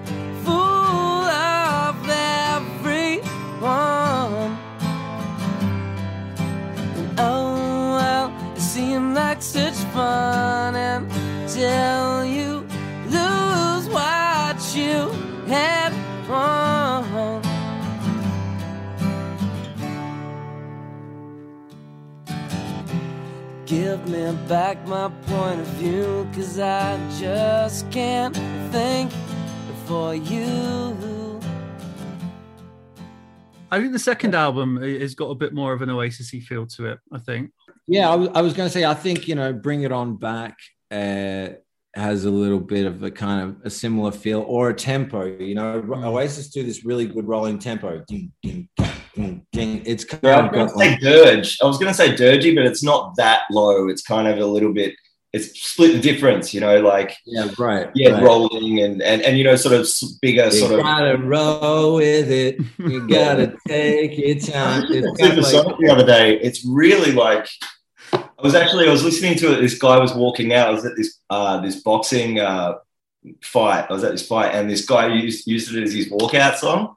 I 33.73 33.81
think 33.81 33.93
the 33.93 33.99
second 33.99 34.35
album 34.35 34.83
has 34.83 35.15
got 35.15 35.31
a 35.31 35.35
bit 35.35 35.55
more 35.55 35.73
of 35.73 35.81
an 35.81 35.89
Oasisy 35.89 36.43
feel 36.43 36.67
to 36.67 36.89
it. 36.89 36.99
I 37.11 37.19
think 37.19 37.51
yeah, 37.87 38.11
I 38.11 38.15
was, 38.15 38.29
I 38.35 38.43
was 38.43 38.53
going 38.53 38.69
to 38.69 38.73
say, 38.73 38.85
I 38.85 38.93
think, 38.93 39.27
you 39.27 39.35
know, 39.35 39.51
Bring 39.55 39.83
It 39.83 39.93
On 39.93 40.17
Back 40.17 40.59
uh, 40.91 41.49
has 41.95 42.27
a 42.27 42.31
little 42.31 42.61
bit 42.61 42.85
of 42.85 43.03
a 43.03 43.11
kind 43.11 43.43
of 43.49 43.57
a 43.65 43.71
similar 43.71 44.13
feel 44.13 44.43
or 44.43 44.69
a 44.69 44.75
tempo. 44.75 45.25
You 45.25 45.55
know, 45.55 45.81
mm. 45.81 46.05
Oasis 46.05 46.51
do 46.51 46.63
this 46.63 46.85
really 46.85 47.07
good 47.07 47.27
rolling 47.27 47.59
tempo. 47.59 48.05
Ding, 48.07 48.31
ding, 48.43 48.69
ding, 49.15 49.47
ding. 49.53 49.83
It's 49.87 50.05
kind 50.05 50.23
yeah, 50.23 50.47
of 50.47 50.55
I 50.55 50.63
was 50.65 50.73
going 50.75 50.99
to 50.99 51.01
say 51.01 51.11
dirge. 51.11 51.59
I 51.63 51.65
was 51.65 51.79
going 51.79 51.91
to 51.91 51.95
say 51.95 52.15
dirgy, 52.15 52.55
but 52.55 52.67
it's 52.67 52.85
not 52.85 53.17
that 53.17 53.45
low. 53.51 53.89
It's 53.89 54.03
kind 54.03 54.29
of 54.29 54.37
a 54.37 54.45
little 54.45 54.75
bit 54.75 54.95
it's 55.33 55.63
split 55.63 55.93
the 55.93 56.01
difference, 56.01 56.53
you 56.53 56.61
know, 56.61 56.81
like 56.81 57.17
yeah, 57.25 57.49
right, 57.59 57.91
yeah, 57.95 58.11
right. 58.11 58.23
rolling 58.23 58.81
and 58.81 59.01
and 59.01 59.23
and 59.23 59.39
you 59.39 59.45
know, 59.45 59.57
sort 59.57 59.75
of 59.75 59.89
bigger, 60.21 60.45
you 60.45 60.51
sort 60.51 60.73
of. 60.73 60.79
You 60.79 60.85
gotta 60.85 61.17
roll 61.17 61.95
with 61.97 62.31
it. 62.31 62.61
You 62.79 63.09
gotta 63.09 63.57
take 63.67 64.19
your 64.19 64.39
time. 64.39 64.85
It's 64.91 65.55
like, 65.55 65.79
the 65.79 65.89
other 65.91 66.05
day. 66.05 66.39
It's 66.39 66.65
really 66.67 67.13
like 67.13 67.49
I 68.13 68.43
was 68.43 68.55
actually 68.55 68.89
I 68.89 68.93
was 68.93 69.05
listening 69.05 69.37
to 69.39 69.57
it. 69.57 69.61
This 69.61 69.79
guy 69.79 69.99
was 69.99 70.13
walking 70.15 70.53
out. 70.53 70.69
I 70.69 70.73
was 70.73 70.85
at 70.85 70.97
this 70.97 71.19
uh, 71.31 71.61
this 71.61 71.77
boxing 71.77 72.39
uh, 72.39 72.75
fight. 73.41 73.87
I 73.89 73.93
was 73.93 74.05
at 74.05 74.13
this 74.13 74.27
fight, 74.27 74.55
and 74.55 74.69
this 74.69 74.85
guy 74.85 75.15
used 75.15 75.47
used 75.47 75.75
it 75.75 75.83
as 75.83 75.95
his 75.95 76.11
walkout 76.11 76.57
song. 76.57 76.95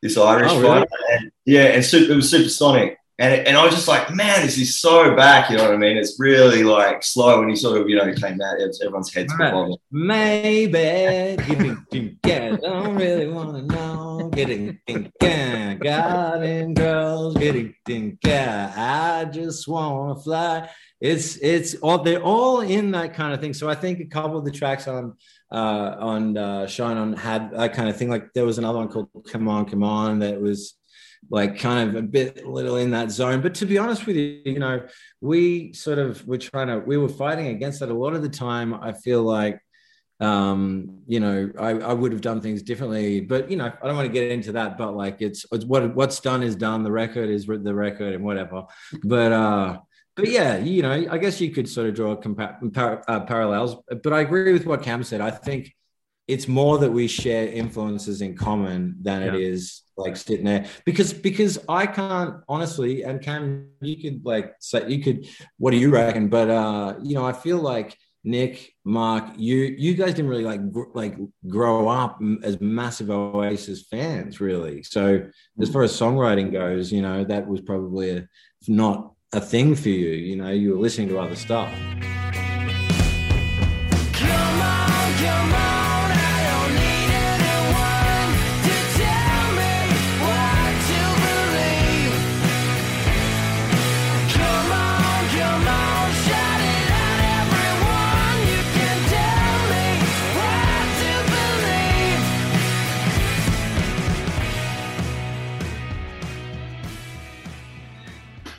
This 0.00 0.16
Irish 0.16 0.52
oh, 0.52 0.60
really? 0.60 0.80
fighter, 0.80 0.88
and, 1.10 1.32
yeah, 1.44 1.64
and 1.64 1.84
super, 1.84 2.12
it 2.12 2.16
was 2.16 2.30
supersonic. 2.30 2.98
And, 3.18 3.32
it, 3.32 3.46
and 3.46 3.56
I 3.56 3.64
was 3.64 3.74
just 3.74 3.88
like, 3.88 4.14
man, 4.14 4.42
this 4.42 4.58
is 4.58 4.78
so 4.78 5.16
back. 5.16 5.48
You 5.48 5.56
know 5.56 5.64
what 5.64 5.72
I 5.72 5.78
mean? 5.78 5.96
It's 5.96 6.20
really 6.20 6.62
like 6.62 7.02
slow. 7.02 7.40
And 7.40 7.48
he 7.48 7.56
sort 7.56 7.80
of, 7.80 7.88
you 7.88 7.96
know, 7.96 8.12
came 8.12 8.40
out, 8.42 8.60
everyone's 8.60 9.12
heads 9.12 9.32
right. 9.38 9.74
Maybe 9.90 11.36
getting 11.46 12.18
I 12.24 12.56
don't 12.56 12.94
really 12.96 13.28
want 13.28 13.56
to 13.56 13.74
know. 13.74 14.30
Getting 14.34 14.78
getting 14.86 16.74
girls, 16.74 17.36
getting 17.36 17.74
I 18.26 19.24
just 19.32 19.66
want 19.66 20.18
to 20.18 20.22
fly. 20.22 20.68
It's 21.00 21.36
it's 21.36 21.74
all 21.76 22.02
they're 22.02 22.22
all 22.22 22.60
in 22.60 22.90
that 22.90 23.14
kind 23.14 23.32
of 23.32 23.40
thing. 23.40 23.54
So 23.54 23.68
I 23.68 23.74
think 23.74 24.00
a 24.00 24.06
couple 24.06 24.38
of 24.38 24.44
the 24.44 24.50
tracks 24.50 24.88
on 24.88 25.14
uh 25.50 25.96
on 25.98 26.36
uh 26.36 26.66
Shine 26.66 26.96
On 26.96 27.12
had 27.14 27.50
that 27.52 27.72
kind 27.74 27.88
of 27.88 27.96
thing. 27.96 28.10
Like 28.10 28.32
there 28.34 28.44
was 28.44 28.58
another 28.58 28.78
one 28.78 28.88
called 28.88 29.08
Come 29.30 29.48
On, 29.48 29.64
Come 29.64 29.82
On 29.82 30.18
that 30.18 30.40
was 30.40 30.74
like 31.30 31.58
kind 31.58 31.88
of 31.88 31.96
a 31.96 32.02
bit 32.02 32.46
little 32.46 32.76
in 32.76 32.90
that 32.90 33.10
zone. 33.10 33.40
But 33.40 33.54
to 33.56 33.66
be 33.66 33.78
honest 33.78 34.06
with 34.06 34.16
you, 34.16 34.42
you 34.44 34.58
know, 34.58 34.86
we 35.20 35.72
sort 35.72 35.98
of 35.98 36.26
were 36.26 36.38
trying 36.38 36.68
to 36.68 36.78
we 36.78 36.96
were 36.96 37.08
fighting 37.08 37.48
against 37.48 37.80
that 37.80 37.90
a 37.90 37.94
lot 37.94 38.14
of 38.14 38.22
the 38.22 38.28
time. 38.28 38.74
I 38.74 38.92
feel 38.92 39.22
like 39.22 39.60
um 40.20 41.02
you 41.06 41.20
know 41.20 41.50
I, 41.58 41.72
I 41.72 41.92
would 41.92 42.10
have 42.12 42.22
done 42.22 42.40
things 42.40 42.62
differently 42.62 43.20
but 43.20 43.50
you 43.50 43.56
know 43.58 43.66
i 43.66 43.86
don't 43.86 43.96
want 43.96 44.06
to 44.06 44.12
get 44.12 44.30
into 44.30 44.52
that 44.52 44.78
but 44.78 44.96
like 44.96 45.20
it's, 45.20 45.44
it's 45.52 45.66
what 45.66 45.94
what's 45.94 46.20
done 46.20 46.42
is 46.42 46.56
done 46.56 46.82
the 46.82 46.90
record 46.90 47.28
is 47.28 47.44
the 47.44 47.74
record 47.74 48.14
and 48.14 48.24
whatever 48.24 48.62
but 49.04 49.32
uh 49.32 49.78
but 50.14 50.28
yeah 50.28 50.56
you 50.56 50.80
know 50.80 50.90
i 51.10 51.18
guess 51.18 51.38
you 51.38 51.50
could 51.50 51.68
sort 51.68 51.86
of 51.86 51.94
draw 51.94 52.16
compa- 52.16 52.72
par- 52.72 53.04
uh, 53.08 53.20
parallels 53.20 53.76
but 54.02 54.14
i 54.14 54.22
agree 54.22 54.54
with 54.54 54.64
what 54.64 54.82
cam 54.82 55.04
said 55.04 55.20
i 55.20 55.30
think 55.30 55.76
it's 56.28 56.48
more 56.48 56.78
that 56.78 56.90
we 56.90 57.06
share 57.06 57.48
influences 57.48 58.20
in 58.20 58.36
common 58.36 58.96
than 59.00 59.22
yeah. 59.22 59.28
it 59.28 59.34
is 59.34 59.82
like 59.96 60.16
sitting 60.16 60.44
there 60.44 60.66
because 60.84 61.12
because 61.12 61.58
I 61.68 61.86
can't 61.86 62.36
honestly 62.48 63.02
and 63.02 63.22
Cam 63.22 63.68
you 63.80 63.96
could 64.02 64.24
like 64.24 64.54
say 64.60 64.88
you 64.88 65.02
could 65.02 65.26
what 65.58 65.70
do 65.70 65.78
you 65.78 65.90
reckon 65.90 66.28
but 66.28 66.50
uh 66.50 66.96
you 67.02 67.14
know 67.14 67.24
I 67.24 67.32
feel 67.32 67.58
like 67.58 67.96
Nick, 68.26 68.74
Mark, 68.84 69.34
you 69.36 69.56
you 69.56 69.94
guys 69.94 70.14
didn't 70.14 70.28
really 70.28 70.42
like 70.42 70.72
gr- 70.72 70.90
like 70.94 71.16
grow 71.46 71.88
up 71.88 72.20
as 72.42 72.60
massive 72.60 73.08
Oasis 73.08 73.86
fans, 73.86 74.40
really. 74.40 74.82
So 74.82 75.28
as 75.62 75.70
far 75.70 75.84
as 75.84 75.92
songwriting 75.92 76.50
goes, 76.50 76.90
you 76.90 77.02
know 77.02 77.22
that 77.22 77.46
was 77.46 77.60
probably 77.60 78.10
a, 78.10 78.28
not 78.66 79.12
a 79.32 79.40
thing 79.40 79.76
for 79.76 79.90
you. 79.90 80.08
You 80.08 80.36
know, 80.36 80.50
you 80.50 80.72
were 80.72 80.80
listening 80.80 81.08
to 81.10 81.20
other 81.20 81.36
stuff. 81.36 81.72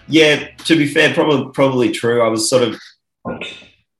Yeah, 0.07 0.47
to 0.65 0.75
be 0.75 0.87
fair, 0.87 1.13
probably 1.13 1.51
probably 1.53 1.91
true. 1.91 2.21
I 2.21 2.29
was 2.29 2.49
sort 2.49 2.63
of 2.63 2.79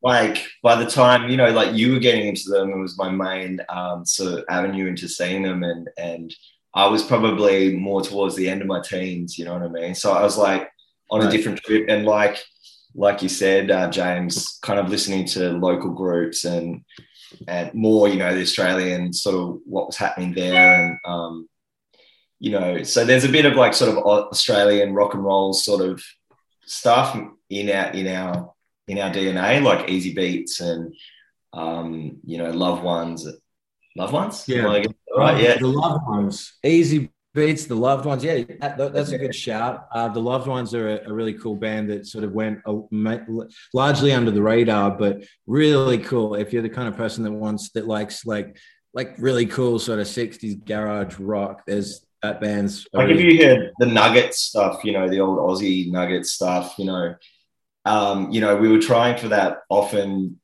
like 0.01 0.45
by 0.63 0.75
the 0.81 0.89
time 0.89 1.29
you 1.29 1.37
know, 1.37 1.51
like 1.51 1.75
you 1.75 1.93
were 1.93 1.99
getting 1.99 2.27
into 2.27 2.49
them, 2.49 2.69
it 2.69 2.77
was 2.77 2.97
my 2.97 3.09
main 3.09 3.59
um, 3.69 4.05
sort 4.05 4.33
of 4.33 4.45
avenue 4.49 4.87
into 4.87 5.07
seeing 5.07 5.43
them, 5.43 5.63
and 5.63 5.89
and 5.97 6.33
I 6.73 6.87
was 6.87 7.03
probably 7.03 7.75
more 7.75 8.01
towards 8.01 8.35
the 8.35 8.49
end 8.49 8.61
of 8.61 8.67
my 8.67 8.81
teens. 8.81 9.37
You 9.37 9.45
know 9.45 9.53
what 9.53 9.63
I 9.63 9.67
mean? 9.69 9.95
So 9.95 10.13
I 10.13 10.21
was 10.23 10.37
like 10.37 10.69
on 11.09 11.25
a 11.25 11.31
different 11.31 11.59
trip, 11.59 11.87
and 11.89 12.05
like 12.05 12.41
like 12.95 13.21
you 13.21 13.29
said, 13.29 13.69
uh, 13.69 13.89
James, 13.89 14.59
kind 14.61 14.79
of 14.79 14.89
listening 14.89 15.25
to 15.27 15.51
local 15.51 15.91
groups 15.91 16.45
and 16.45 16.81
and 17.47 17.73
more, 17.73 18.07
you 18.07 18.17
know, 18.17 18.33
the 18.33 18.41
Australian 18.41 19.11
sort 19.11 19.35
of 19.35 19.59
what 19.65 19.87
was 19.87 19.97
happening 19.97 20.33
there, 20.33 20.81
and 20.81 20.97
um, 21.05 21.49
you 22.39 22.51
know, 22.51 22.83
so 22.83 23.03
there's 23.05 23.23
a 23.23 23.29
bit 23.29 23.45
of 23.45 23.55
like 23.55 23.73
sort 23.73 23.91
of 23.91 23.97
Australian 24.03 24.93
rock 24.93 25.13
and 25.13 25.23
roll 25.23 25.53
sort 25.53 25.81
of 25.81 26.03
stuff 26.65 27.17
in 27.49 27.69
our 27.69 27.87
in 27.91 28.07
our 28.07 28.53
in 28.87 28.99
our 28.99 29.09
DNA, 29.11 29.61
like 29.61 29.87
Easybeats 29.87 30.61
and 30.61 30.95
um, 31.53 32.17
you 32.23 32.37
know, 32.37 32.51
Loved 32.51 32.83
Ones, 32.83 33.27
Loved 33.95 34.13
Ones, 34.13 34.45
Yeah. 34.47 34.59
Am 34.59 34.67
I 34.69 34.75
getting 34.79 34.91
it 34.91 35.17
right, 35.19 35.41
yeah, 35.43 35.57
The 35.57 35.67
loved 35.67 36.05
ones, 36.07 36.53
easy 36.63 37.11
beats. 37.33 37.65
The 37.65 37.75
loved 37.75 38.05
ones, 38.05 38.23
yeah, 38.23 38.43
that- 38.61 38.77
that's 38.93 39.11
a 39.11 39.17
good 39.17 39.33
shout. 39.35 39.87
Uh, 39.93 40.07
the 40.09 40.19
loved 40.21 40.47
ones 40.47 40.73
are 40.73 40.89
a, 40.89 41.09
a 41.09 41.13
really 41.13 41.33
cool 41.33 41.55
band 41.55 41.89
that 41.89 42.05
sort 42.05 42.23
of 42.23 42.31
went 42.33 42.59
uh, 42.65 42.75
largely 43.73 44.11
under 44.13 44.31
the 44.31 44.41
radar, 44.41 44.91
but 44.91 45.23
really 45.47 45.97
cool. 45.99 46.35
If 46.35 46.53
you're 46.53 46.61
the 46.61 46.69
kind 46.69 46.87
of 46.87 46.95
person 46.95 47.23
that 47.23 47.31
wants 47.31 47.69
that 47.71 47.87
likes 47.87 48.25
like 48.25 48.57
like 48.93 49.15
really 49.19 49.45
cool 49.45 49.79
sort 49.79 49.99
of 49.99 50.07
'60s 50.07 50.63
garage 50.65 51.19
rock, 51.19 51.63
there's 51.67 52.05
that 52.23 52.41
band's 52.41 52.87
like 52.93 53.09
if 53.09 53.19
you 53.19 53.45
heard 53.45 53.71
the 53.79 53.85
Nuggets 53.85 54.39
stuff, 54.39 54.83
you 54.83 54.91
know, 54.91 55.07
the 55.07 55.19
old 55.19 55.37
Aussie 55.37 55.91
Nuggets 55.91 56.31
stuff, 56.31 56.75
you 56.77 56.85
know, 56.85 57.15
um, 57.85 58.31
you 58.31 58.41
know, 58.41 58.55
we 58.57 58.69
were 58.69 58.79
trying 58.79 59.17
for 59.17 59.29
that 59.29 59.59
often 59.69 60.39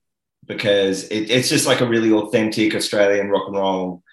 because 0.46 1.06
it, 1.06 1.30
it's 1.30 1.50
just 1.50 1.66
like 1.66 1.82
a 1.82 1.88
really 1.88 2.12
authentic 2.12 2.76
Australian 2.76 3.30
rock 3.30 3.48
and 3.48 3.58
roll 3.58 4.04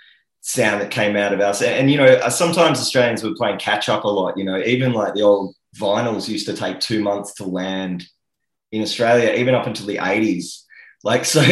sound 0.41 0.81
that 0.81 0.91
came 0.91 1.17
out 1.17 1.33
of 1.33 1.41
us. 1.41 1.63
And, 1.63 1.91
you 1.91 1.99
know, 1.99 2.07
uh, 2.07 2.31
sometimes 2.31 2.79
Australians 2.79 3.23
were 3.23 3.35
playing 3.35 3.59
catch 3.59 3.89
up 3.89 4.05
a 4.05 4.09
lot, 4.09 4.39
you 4.39 4.45
know, 4.45 4.59
even 4.63 4.93
like 4.93 5.15
the 5.15 5.23
old 5.23 5.55
vinyls 5.77 6.29
used 6.29 6.47
to 6.47 6.55
take 6.55 6.81
two 6.81 7.03
months 7.03 7.35
to 7.35 7.45
land 7.45 8.05
in 8.73 8.83
Australia, 8.83 9.35
even 9.35 9.55
up 9.55 9.67
until 9.67 9.87
the 9.87 9.97
80s. 9.97 10.63
Like, 11.05 11.25
so 11.25 11.43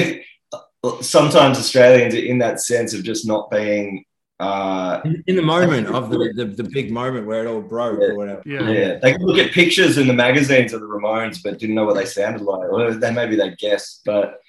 sometimes 1.00 1.58
Australians 1.58 2.14
are 2.14 2.24
in 2.24 2.38
that 2.38 2.60
sense 2.60 2.94
of 2.94 3.02
just 3.02 3.26
not 3.26 3.50
being 3.50 4.04
uh, 4.40 5.00
in, 5.04 5.24
in 5.26 5.36
the 5.36 5.42
moment 5.42 5.88
of 5.88 6.10
the, 6.10 6.32
the 6.34 6.44
the 6.44 6.62
big 6.62 6.92
moment 6.92 7.26
where 7.26 7.44
it 7.44 7.48
all 7.48 7.60
broke 7.60 7.98
or 7.98 8.14
whatever. 8.14 8.42
yeah. 8.44 8.98
They 9.02 9.12
could 9.12 9.22
look 9.22 9.38
at 9.38 9.52
pictures 9.52 9.98
in 9.98 10.06
the 10.06 10.14
magazines 10.14 10.72
of 10.72 10.80
the 10.80 10.86
Ramones, 10.86 11.42
but 11.42 11.58
didn't 11.58 11.74
know 11.74 11.84
what 11.84 11.96
they 11.96 12.04
sounded 12.04 12.42
like. 12.42 12.68
Or 12.70 12.94
they 12.94 13.10
maybe 13.10 13.34
they 13.34 13.50
guessed. 13.56 14.02
But 14.04 14.40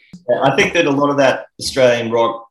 I 0.43 0.55
think 0.55 0.73
that 0.73 0.85
a 0.85 0.91
lot 0.91 1.09
of 1.09 1.17
that 1.17 1.47
Australian 1.59 2.11
rock, 2.11 2.47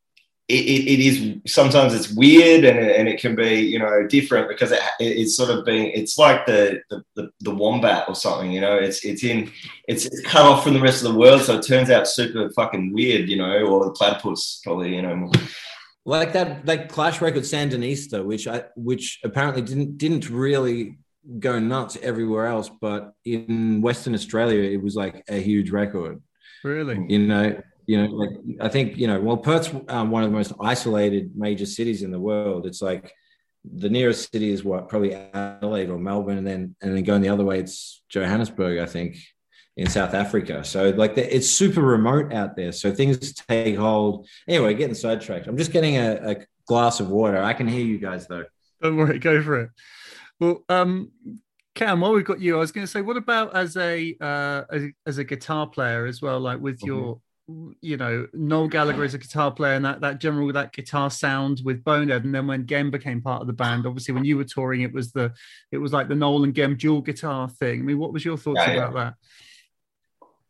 it, 0.48 0.64
it, 0.64 0.92
it 0.94 1.01
is 1.01 1.53
sometimes 1.53 1.94
it's 1.94 2.11
weird 2.11 2.64
and 2.64 2.77
it, 2.77 2.96
and 2.96 3.09
it 3.09 3.20
can 3.20 3.37
be 3.37 3.61
you 3.61 3.79
know 3.79 4.05
different 4.09 4.48
because 4.48 4.72
it, 4.72 4.81
it's 4.98 5.37
sort 5.37 5.51
of 5.51 5.64
being 5.64 5.92
it's 5.92 6.18
like 6.18 6.44
the, 6.44 6.81
the 6.90 7.05
the 7.14 7.31
the 7.38 7.55
wombat 7.55 8.09
or 8.09 8.16
something. 8.16 8.51
You 8.51 8.62
know, 8.62 8.74
it's 8.74 9.05
it's 9.05 9.22
in 9.22 9.53
it's, 9.87 10.07
it's 10.07 10.22
cut 10.22 10.44
off 10.44 10.64
from 10.64 10.74
the 10.74 10.81
rest 10.81 11.05
of 11.05 11.12
the 11.12 11.18
world, 11.18 11.42
so 11.42 11.59
it 11.59 11.64
turns 11.64 11.88
out 11.88 12.09
super 12.09 12.51
fucking 12.51 12.92
weird. 12.92 13.29
You 13.29 13.37
know, 13.37 13.61
or 13.64 13.85
the 13.85 13.92
platypus 13.92 14.61
probably. 14.64 14.96
You 14.96 15.03
know. 15.03 15.31
Like 16.16 16.33
that 16.33 16.64
like 16.66 16.88
clash 16.88 17.21
record 17.21 17.42
sandinista 17.42 18.25
which 18.25 18.47
i 18.49 18.64
which 18.77 19.21
apparently 19.25 19.62
didn't 19.62 19.99
didn't 19.99 20.31
really 20.31 20.99
go 21.38 21.59
nuts 21.59 21.99
everywhere 22.03 22.47
else 22.47 22.71
but 22.81 23.12
in 23.25 23.83
western 23.83 24.14
australia 24.14 24.62
it 24.62 24.83
was 24.83 24.97
like 24.97 25.23
a 25.29 25.38
huge 25.40 25.71
record. 25.71 26.23
Really? 26.64 27.05
you 27.09 27.18
know 27.18 27.61
you 27.87 27.97
know 27.99 28.09
like 28.14 28.31
i 28.61 28.68
think 28.68 28.97
you 28.97 29.07
know 29.07 29.21
well 29.21 29.37
perth's 29.37 29.71
um, 29.88 30.11
one 30.11 30.23
of 30.25 30.31
the 30.31 30.37
most 30.37 30.53
isolated 30.61 31.37
major 31.37 31.66
cities 31.66 32.03
in 32.03 32.11
the 32.11 32.21
world. 32.21 32.66
It's 32.66 32.83
like 32.83 33.12
the 33.64 33.90
nearest 33.90 34.33
city 34.33 34.51
is 34.51 34.64
what 34.64 34.88
probably 34.88 35.14
adelaide 35.14 35.90
or 35.90 35.99
melbourne 35.99 36.38
and 36.38 36.47
then 36.47 36.75
and 36.81 36.97
then 36.97 37.05
going 37.05 37.21
the 37.21 37.29
other 37.29 37.44
way 37.44 37.59
it's 37.59 38.03
johannesburg 38.09 38.79
i 38.79 38.87
think 38.87 39.16
in 39.79 39.88
South 39.88 40.12
Africa. 40.12 40.64
So 40.64 40.91
like 40.91 41.14
the, 41.14 41.35
it's 41.35 41.49
super 41.49 41.81
remote 41.81 42.33
out 42.33 42.57
there. 42.57 42.73
So 42.73 42.93
things 42.93 43.33
take 43.33 43.77
hold. 43.77 44.27
Anyway, 44.49 44.75
getting 44.75 44.95
sidetracked. 44.95 45.47
I'm 45.47 45.57
just 45.57 45.73
getting 45.73 45.97
a, 45.97 46.33
a 46.33 46.37
glass 46.67 46.99
of 46.99 47.09
water. 47.09 47.41
I 47.41 47.55
can 47.55 47.69
hear 47.69 47.85
you 47.85 47.99
guys 47.99 48.27
though. 48.27 48.45
Don't 48.83 48.97
worry, 48.97 49.21
go 49.21 49.41
for 49.41 49.61
it. 49.62 49.71
Well, 50.41 50.64
um, 50.69 51.12
Cam, 51.77 52.01
while 52.01 52.12
we've 52.12 52.25
got 52.25 52.41
you, 52.41 52.57
I 52.57 52.59
was 52.59 52.73
going 52.73 52.87
to 52.87 52.91
say, 52.91 53.03
what 53.03 53.17
about 53.17 53.55
as 53.55 53.77
a, 53.77 54.17
uh, 54.21 54.64
as, 54.69 54.83
as 55.07 55.19
a 55.19 55.25
guitar 55.25 55.69
player 55.69 56.07
as 56.07 56.21
well? 56.21 56.41
Like 56.41 56.61
with 56.61 56.83
your, 56.83 57.21
you 57.81 57.97
know, 57.97 58.27
Noel 58.33 58.67
Gallagher 58.67 59.05
is 59.05 59.14
a 59.14 59.19
guitar 59.19 59.53
player, 59.53 59.75
and 59.75 59.85
that 59.85 60.01
that 60.01 60.21
general 60.21 60.53
that 60.53 60.73
guitar 60.73 61.09
sound 61.09 61.62
with 61.64 61.85
Bonehead, 61.85 62.25
and 62.25 62.35
then 62.35 62.47
when 62.49 62.67
Gem 62.67 62.91
became 62.91 63.23
part 63.23 63.41
of 63.41 63.47
the 63.47 63.53
band, 63.53 63.87
obviously 63.87 64.12
when 64.12 64.25
you 64.25 64.37
were 64.37 64.45
touring, 64.45 64.83
it 64.83 64.93
was 64.93 65.12
the, 65.12 65.33
it 65.71 65.79
was 65.79 65.93
like 65.93 66.09
the 66.09 66.14
Noel 66.17 66.45
and 66.45 66.55
Gem 66.55 66.77
dual 66.77 67.01
guitar 67.01 67.49
thing. 67.49 67.79
I 67.81 67.83
mean, 67.85 67.99
what 67.99 68.12
was 68.12 68.25
your 68.25 68.37
thoughts 68.37 68.61
Yeah, 68.67 68.73
yeah. 68.73 68.88
about 68.88 68.95
that? 68.95 69.14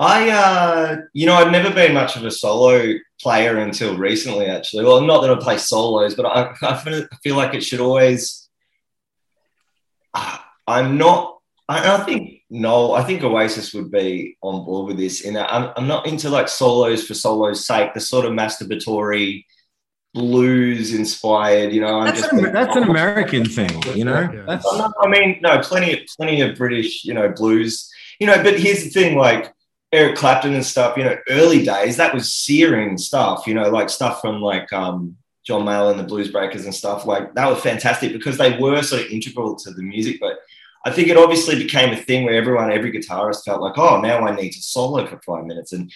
I, 0.01 0.31
uh, 0.31 0.97
you 1.13 1.27
know, 1.27 1.35
I've 1.35 1.51
never 1.51 1.75
been 1.75 1.93
much 1.93 2.17
of 2.17 2.25
a 2.25 2.31
solo 2.31 2.95
player 3.21 3.59
until 3.59 3.97
recently, 3.97 4.47
actually. 4.47 4.85
Well, 4.85 5.01
not 5.01 5.23
that 5.23 5.31
I 5.31 5.35
play 5.41 5.59
solos, 5.59 6.15
but 6.15 6.25
I, 6.27 6.55
I 6.63 7.09
feel- 7.23 7.37
like 7.37 7.55
it 7.55 7.63
should 7.63 7.81
always. 7.81 8.49
Uh, 10.15 10.39
I'm 10.67 10.99
not. 10.99 11.39
I, 11.69 11.97
I 11.97 12.05
think 12.05 12.43
no. 12.49 12.93
I 12.93 13.03
think 13.03 13.23
Oasis 13.25 13.75
would 13.75 13.91
be 13.91 14.37
on 14.41 14.65
board 14.65 14.87
with 14.87 14.99
this. 14.99 15.23
In 15.23 15.35
that, 15.35 15.53
I'm, 15.53 15.73
I'm 15.77 15.89
not 15.89 16.07
into 16.07 16.31
like 16.31 16.49
solos 16.49 17.07
for 17.07 17.15
solos' 17.15 17.67
sake. 17.67 17.93
The 17.93 18.01
sort 18.01 18.25
of 18.25 18.33
masturbatory, 18.33 19.45
blues 20.15 20.95
inspired. 20.95 21.73
You 21.73 21.81
know, 21.83 21.99
I'm 22.01 22.07
That's 22.07 22.33
an, 22.33 22.53
that's 22.53 22.77
an 22.77 22.85
American 22.85 23.45
thing, 23.45 23.83
you 23.95 24.05
know. 24.05 24.45
That's 24.47 24.65
Oh, 24.67 24.93
I 25.01 25.09
mean, 25.09 25.41
no, 25.43 25.59
plenty 25.61 25.93
of 25.95 26.07
plenty 26.17 26.41
of 26.41 26.57
British, 26.57 27.05
you 27.05 27.15
know, 27.15 27.29
blues. 27.31 27.91
You 28.21 28.27
know, 28.27 28.43
but 28.43 28.59
here's 28.59 28.85
the 28.85 28.91
thing, 28.91 29.17
like 29.17 29.53
Eric 29.93 30.17
Clapton 30.17 30.55
and 30.55 30.65
stuff, 30.65 30.97
you 30.97 31.05
know, 31.05 31.17
early 31.31 31.65
days, 31.65 31.97
that 31.97 32.13
was 32.15 32.33
searing 32.33 32.99
stuff, 32.99 33.47
you 33.47 33.55
know, 33.55 33.71
like 33.71 33.89
stuff 33.89 34.21
from 34.21 34.41
like 34.41 34.71
um 34.73 35.17
John 35.45 35.63
Mayall 35.65 35.91
and 35.91 35.99
the 35.99 36.05
Blues 36.05 36.31
Breakers 36.31 36.65
and 36.67 36.75
stuff, 36.75 37.07
like 37.07 37.35
that 37.35 37.49
was 37.51 37.61
fantastic 37.63 38.13
because 38.13 38.37
they 38.37 38.59
were 38.59 38.83
sort 38.83 39.03
of 39.03 39.11
integral 39.11 39.57
to 39.57 39.71
the 39.71 39.83
music. 39.83 40.19
But 40.21 40.35
I 40.85 40.91
think 40.91 41.09
it 41.09 41.17
obviously 41.17 41.57
became 41.57 41.93
a 41.93 41.97
thing 41.97 42.25
where 42.25 42.35
everyone, 42.35 42.71
every 42.71 42.93
guitarist 42.93 43.45
felt 43.45 43.63
like, 43.63 43.79
oh, 43.79 44.01
now 44.01 44.27
I 44.27 44.35
need 44.37 44.51
to 44.53 44.61
solo 44.63 45.07
for 45.07 45.19
five 45.27 45.47
minutes. 45.47 45.73
And 45.73 45.91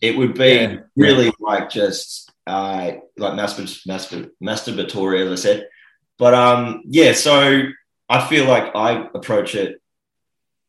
it 0.00 0.16
would 0.16 0.34
be 0.34 0.54
Yeah. 0.54 0.76
really 0.96 1.32
like 1.40 1.70
just 1.70 2.30
uh 2.48 2.92
like 3.16 3.32
mastur- 3.34 3.86
mastur- 3.86 4.30
masturbatory, 4.42 5.24
as 5.24 5.32
I 5.32 5.42
said. 5.42 5.68
But 6.18 6.34
um, 6.34 6.82
yeah, 6.86 7.12
so 7.12 7.62
I 8.08 8.26
feel 8.28 8.46
like 8.46 8.74
I 8.74 9.06
approach 9.14 9.54
it 9.54 9.80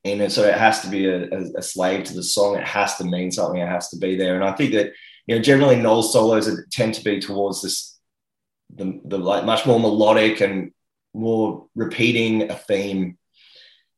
it, 0.07 0.31
so 0.31 0.43
it 0.43 0.55
has 0.55 0.81
to 0.81 0.89
be 0.89 1.05
a, 1.07 1.29
a, 1.29 1.41
a 1.57 1.61
slave 1.61 2.03
to 2.05 2.13
the 2.13 2.23
song. 2.23 2.55
It 2.55 2.67
has 2.67 2.95
to 2.97 3.03
mean 3.03 3.31
something. 3.31 3.61
It 3.61 3.67
has 3.67 3.89
to 3.89 3.97
be 3.97 4.15
there. 4.15 4.35
And 4.35 4.43
I 4.43 4.53
think 4.53 4.73
that 4.73 4.93
you 5.27 5.35
know 5.35 5.41
generally 5.41 5.75
Noel 5.75 6.03
solos 6.03 6.47
are- 6.47 6.65
tend 6.71 6.93
to 6.95 7.03
be 7.03 7.19
towards 7.19 7.61
this 7.61 7.99
the, 8.75 8.99
the 9.05 9.17
like 9.17 9.45
much 9.45 9.65
more 9.65 9.79
melodic 9.79 10.41
and 10.41 10.71
more 11.13 11.67
repeating 11.75 12.49
a 12.51 12.55
theme. 12.55 13.17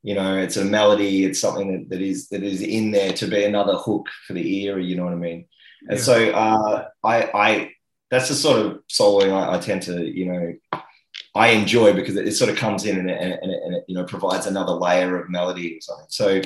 You 0.04 0.16
know, 0.16 0.38
it's 0.38 0.58
a 0.58 0.64
melody. 0.64 1.26
It's 1.26 1.42
something 1.42 1.68
that, 1.72 1.90
that 1.90 2.02
is 2.02 2.30
that 2.30 2.44
is 2.44 2.62
in 2.62 2.92
there 2.92 3.14
to 3.14 3.28
be 3.28 3.44
another 3.44 3.76
hook 3.76 4.08
for 4.26 4.34
the 4.34 4.64
ear. 4.64 4.80
You 4.80 4.96
know 4.96 5.04
what 5.06 5.14
I 5.14 5.18
mean? 5.18 5.46
And 5.90 5.98
Yeah. 5.98 6.04
so 6.04 6.30
uh, 6.32 6.88
I 7.04 7.30
I 7.34 7.72
that's 8.12 8.30
the 8.30 8.36
sort 8.36 8.66
of 8.66 8.80
soloing 8.90 9.32
I, 9.32 9.56
I 9.56 9.60
tend 9.60 9.82
to 9.84 10.04
you 10.04 10.26
know 10.32 10.82
I 11.40 11.48
enjoy 11.50 11.94
because 11.94 12.16
it, 12.16 12.28
it 12.28 12.36
sort 12.40 12.52
of 12.52 12.58
comes 12.58 12.86
in 12.86 13.00
and 13.00 13.10
it, 13.10 13.20
and, 13.22 13.34
it, 13.34 13.40
and, 13.44 13.52
it, 13.54 13.62
it 13.78 13.84
you 13.88 13.96
know 13.96 14.04
provides 14.04 14.46
another 14.46 14.74
layer 14.74 15.18
of 15.20 15.30
melody 15.30 15.68
or 15.78 15.82
something. 15.82 16.08
So 16.10 16.42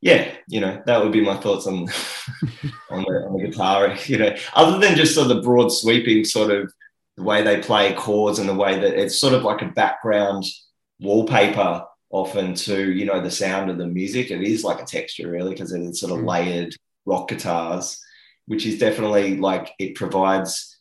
yeah, 0.00 0.20
you 0.48 0.60
know 0.60 0.82
that 0.86 1.02
would 1.02 1.12
be 1.12 1.20
my 1.30 1.36
thoughts 1.36 1.66
on 1.66 1.74
on 2.90 3.00
the, 3.08 3.14
on 3.26 3.32
the 3.36 3.48
guitar, 3.48 3.96
you 4.06 4.18
know, 4.18 4.34
other 4.54 4.78
than 4.78 4.96
just 4.96 5.14
sort 5.14 5.30
of 5.30 5.36
the 5.36 5.42
broad 5.42 5.70
sweeping 5.70 6.24
sort 6.24 6.50
of 6.50 6.72
the 7.16 7.22
way 7.22 7.42
they 7.42 7.60
play 7.60 7.92
chords 7.94 8.38
and 8.38 8.48
the 8.48 8.54
way 8.64 8.78
that 8.78 9.00
it's 9.00 9.18
sort 9.18 9.34
of 9.34 9.44
like 9.44 9.62
a 9.62 9.72
background 9.82 10.44
wallpaper 11.00 11.84
often 12.10 12.54
to, 12.54 12.92
you 12.92 13.04
know, 13.04 13.20
the 13.20 13.30
sound 13.30 13.70
of 13.70 13.78
the 13.78 13.86
music. 13.86 14.30
It 14.30 14.42
is 14.42 14.64
like 14.64 14.80
a 14.80 14.84
texture 14.84 15.30
really 15.30 15.50
because 15.52 15.72
it's 15.72 16.00
sort 16.00 16.12
of 16.12 16.18
Mm. 16.18 16.28
layered 16.28 16.74
rock 17.06 17.28
guitars, 17.28 18.00
which 18.46 18.66
is 18.66 18.78
definitely 18.78 19.36
like 19.36 19.72
it 19.78 19.94
provides, 19.94 20.73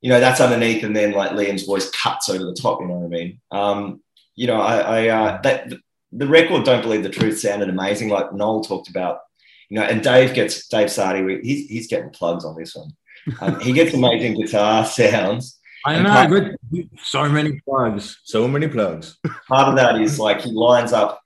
you 0.00 0.08
know, 0.10 0.20
that's 0.20 0.40
underneath 0.40 0.82
and 0.82 0.96
then 0.96 1.12
like 1.12 1.32
Liam's 1.32 1.64
voice 1.64 1.90
cuts 1.90 2.28
over 2.30 2.44
the 2.44 2.54
top, 2.54 2.80
you 2.80 2.88
know 2.88 2.94
what 2.94 3.06
I 3.06 3.08
mean? 3.08 3.40
Um, 3.50 4.00
you 4.34 4.46
know, 4.46 4.60
I, 4.60 4.78
I 4.78 5.08
uh, 5.08 5.40
that 5.42 5.72
the 6.12 6.26
record 6.26 6.64
"Don't 6.64 6.82
Believe 6.82 7.02
the 7.02 7.10
Truth" 7.10 7.40
sounded 7.40 7.68
amazing. 7.68 8.08
Like 8.08 8.32
Noel 8.32 8.62
talked 8.62 8.88
about, 8.88 9.18
you 9.68 9.78
know, 9.78 9.84
and 9.84 10.02
Dave 10.02 10.34
gets 10.34 10.66
Dave 10.68 10.88
Sardy. 10.88 11.40
He's 11.42 11.68
he's 11.68 11.86
getting 11.88 12.10
plugs 12.10 12.44
on 12.44 12.56
this 12.56 12.74
one. 12.74 12.90
Um, 13.40 13.60
he 13.60 13.72
gets 13.72 13.94
amazing 13.94 14.40
guitar 14.40 14.84
sounds. 14.86 15.58
I 15.84 16.00
know. 16.02 16.10
part- 16.10 16.30
Good. 16.30 16.90
So 17.02 17.28
many 17.28 17.60
plugs. 17.60 18.20
So 18.24 18.48
many 18.48 18.68
plugs. 18.68 19.18
part 19.48 19.68
of 19.68 19.76
that 19.76 20.00
is 20.00 20.18
like 20.18 20.40
he 20.40 20.50
lines 20.52 20.92
up. 20.92 21.20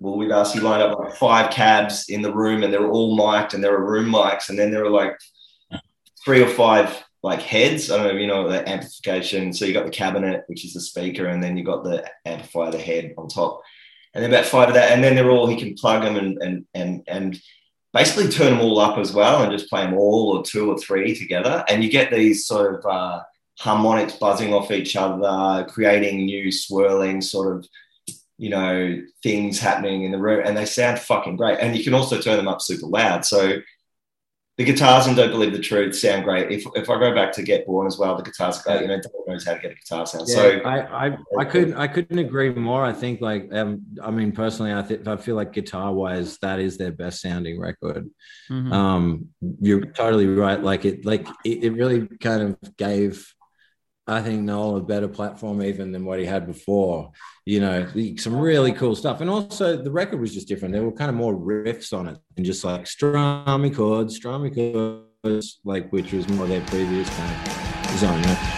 Well, 0.00 0.16
with 0.16 0.30
us, 0.30 0.52
he 0.52 0.60
lined 0.60 0.82
up 0.82 0.98
like 0.98 1.16
five 1.16 1.50
cabs 1.50 2.08
in 2.08 2.22
the 2.22 2.32
room, 2.32 2.62
and 2.62 2.72
they're 2.72 2.88
all 2.88 3.16
mic'd, 3.16 3.54
and 3.54 3.64
there 3.64 3.74
are 3.74 3.84
room 3.84 4.12
mics, 4.12 4.48
and 4.48 4.58
then 4.58 4.70
there 4.70 4.84
are 4.84 4.90
like 4.90 5.16
three 6.24 6.40
or 6.42 6.48
five 6.48 7.02
like 7.22 7.42
heads. 7.42 7.90
I 7.90 7.96
don't 7.96 8.14
know, 8.14 8.20
you 8.20 8.26
know, 8.26 8.48
the 8.48 8.68
amplification. 8.68 9.52
So 9.52 9.64
you 9.64 9.72
got 9.72 9.84
the 9.84 9.90
cabinet, 9.90 10.44
which 10.46 10.64
is 10.64 10.74
the 10.74 10.80
speaker, 10.80 11.26
and 11.26 11.42
then 11.42 11.56
you 11.56 11.64
got 11.64 11.84
the 11.84 12.08
amplifier, 12.24 12.70
the 12.70 12.78
head 12.78 13.14
on 13.18 13.28
top, 13.28 13.60
and 14.14 14.22
then 14.22 14.32
about 14.32 14.46
five 14.46 14.68
of 14.68 14.74
that, 14.74 14.92
and 14.92 15.02
then 15.02 15.14
they're 15.14 15.30
all 15.30 15.46
he 15.46 15.56
can 15.56 15.74
plug 15.74 16.02
them 16.02 16.16
and 16.16 16.38
and 16.42 16.66
and 16.74 17.02
and 17.08 17.40
basically 17.92 18.28
turn 18.30 18.52
them 18.52 18.60
all 18.60 18.78
up 18.78 18.98
as 18.98 19.12
well, 19.12 19.42
and 19.42 19.52
just 19.52 19.70
play 19.70 19.84
them 19.84 19.94
all 19.94 20.36
or 20.36 20.44
two 20.44 20.70
or 20.70 20.78
three 20.78 21.14
together, 21.14 21.64
and 21.68 21.82
you 21.82 21.90
get 21.90 22.12
these 22.12 22.46
sort 22.46 22.74
of 22.74 22.86
uh, 22.86 23.22
harmonics 23.58 24.16
buzzing 24.16 24.54
off 24.54 24.70
each 24.70 24.96
other, 24.96 25.66
creating 25.68 26.24
new 26.24 26.52
swirling 26.52 27.20
sort 27.20 27.56
of 27.56 27.66
you 28.40 28.50
know 28.50 29.02
things 29.22 29.58
happening 29.58 30.04
in 30.04 30.12
the 30.12 30.18
room, 30.18 30.42
and 30.46 30.56
they 30.56 30.64
sound 30.64 30.98
fucking 31.00 31.36
great. 31.36 31.58
And 31.60 31.76
you 31.76 31.82
can 31.82 31.94
also 31.94 32.20
turn 32.20 32.36
them 32.36 32.48
up 32.48 32.62
super 32.62 32.86
loud, 32.86 33.24
so 33.24 33.60
the 34.58 34.64
guitars 34.64 35.06
and 35.06 35.16
Don't 35.16 35.30
Believe 35.30 35.52
the 35.52 35.60
Truth 35.60 35.96
sound 35.96 36.24
great. 36.24 36.50
If, 36.50 36.64
if 36.74 36.90
I 36.90 36.98
go 36.98 37.14
back 37.14 37.30
to 37.34 37.44
Get 37.44 37.64
Born 37.64 37.86
as 37.86 37.96
well, 37.96 38.16
the 38.16 38.24
guitars 38.24 38.58
are 38.58 38.62
great. 38.64 38.82
You 38.82 38.88
know, 38.88 38.96
Dave 38.96 39.12
knows 39.24 39.46
how 39.46 39.54
to 39.54 39.60
get 39.60 39.70
a 39.70 39.74
guitar 39.76 40.04
sound. 40.04 40.28
Yeah, 40.28 40.34
so 40.34 40.50
I, 40.64 41.06
I, 41.06 41.18
I 41.38 41.44
couldn't 41.44 41.74
I 41.74 41.86
couldn't 41.86 42.18
agree 42.18 42.50
more. 42.50 42.84
I 42.84 42.92
think 42.92 43.20
like 43.20 43.54
um, 43.54 43.82
I 44.02 44.10
mean 44.10 44.32
personally, 44.32 44.72
I 44.72 44.82
think 44.82 45.06
I 45.06 45.16
feel 45.16 45.36
like 45.36 45.52
guitar 45.52 45.94
wise, 45.94 46.38
that 46.38 46.58
is 46.58 46.76
their 46.76 46.90
best 46.90 47.22
sounding 47.22 47.60
record. 47.60 48.10
Mhm. 48.50 48.72
Um, 48.72 49.28
you're 49.60 49.86
totally 49.86 50.26
right. 50.26 50.60
Like 50.60 50.84
it, 50.84 51.04
like 51.04 51.28
it, 51.44 51.62
it 51.62 51.70
really 51.70 52.08
kind 52.18 52.42
of 52.42 52.76
gave, 52.76 53.32
I 54.08 54.22
think 54.22 54.42
Noel 54.42 54.76
a 54.76 54.80
better 54.80 55.06
platform 55.06 55.62
even 55.62 55.92
than 55.92 56.06
what 56.06 56.18
he 56.18 56.24
had 56.24 56.46
before. 56.46 57.10
You 57.44 57.60
know, 57.60 57.86
some 58.16 58.36
really 58.36 58.72
cool 58.72 58.96
stuff, 58.96 59.20
and 59.20 59.28
also 59.28 59.76
the 59.82 59.90
record 59.90 60.18
was 60.20 60.34
just 60.34 60.48
different. 60.48 60.72
There 60.72 60.82
were 60.82 60.92
kind 60.92 61.10
of 61.10 61.14
more 61.14 61.34
riffs 61.34 61.92
on 61.96 62.08
it, 62.08 62.18
and 62.36 62.44
just 62.44 62.64
like 62.64 62.84
strummy 62.84 63.74
chords, 63.74 64.18
strummy 64.18 64.54
chords, 64.54 65.60
like 65.64 65.90
which 65.90 66.12
was 66.12 66.26
more 66.28 66.46
their 66.46 66.62
previous 66.62 67.08
kind 67.10 67.46
of 67.46 67.98
zone. 67.98 68.18
You 68.20 68.26
know? 68.26 68.57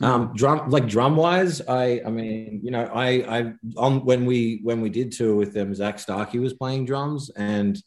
Um 0.00 0.32
drum 0.34 0.70
like 0.70 0.86
drum 0.86 1.16
wise 1.16 1.60
i 1.66 2.00
i 2.06 2.10
mean 2.10 2.60
you 2.62 2.70
know 2.70 2.84
i 2.94 3.08
i 3.38 3.52
on 3.76 4.04
when 4.04 4.26
we 4.26 4.60
when 4.62 4.80
we 4.80 4.90
did 4.90 5.12
tour 5.12 5.34
with 5.34 5.54
them 5.54 5.74
zak 5.74 5.98
starkey 5.98 6.38
was 6.38 6.52
playing 6.52 6.84
drums 6.84 7.30
and 7.30 7.82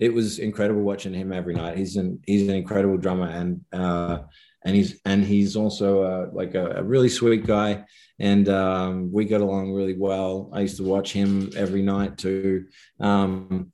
it 0.00 0.12
was 0.14 0.38
incredible 0.38 0.80
watching 0.80 1.12
him 1.12 1.30
every 1.30 1.54
night. 1.54 1.76
He's 1.76 1.96
an 1.96 2.20
he's 2.26 2.48
an 2.48 2.54
incredible 2.54 2.96
drummer 2.96 3.28
and 3.28 3.60
uh 3.72 4.20
and 4.64 4.74
he's 4.74 4.98
and 5.04 5.22
he's 5.22 5.56
also 5.56 6.02
uh, 6.02 6.30
like 6.32 6.54
a, 6.54 6.78
a 6.78 6.82
really 6.82 7.10
sweet 7.10 7.46
guy 7.46 7.84
and 8.18 8.48
um 8.48 9.12
we 9.12 9.26
got 9.26 9.42
along 9.42 9.72
really 9.72 9.96
well. 9.96 10.50
I 10.54 10.60
used 10.60 10.78
to 10.78 10.84
watch 10.84 11.12
him 11.12 11.50
every 11.54 11.82
night 11.82 12.16
too. 12.16 12.66
Um 12.98 13.72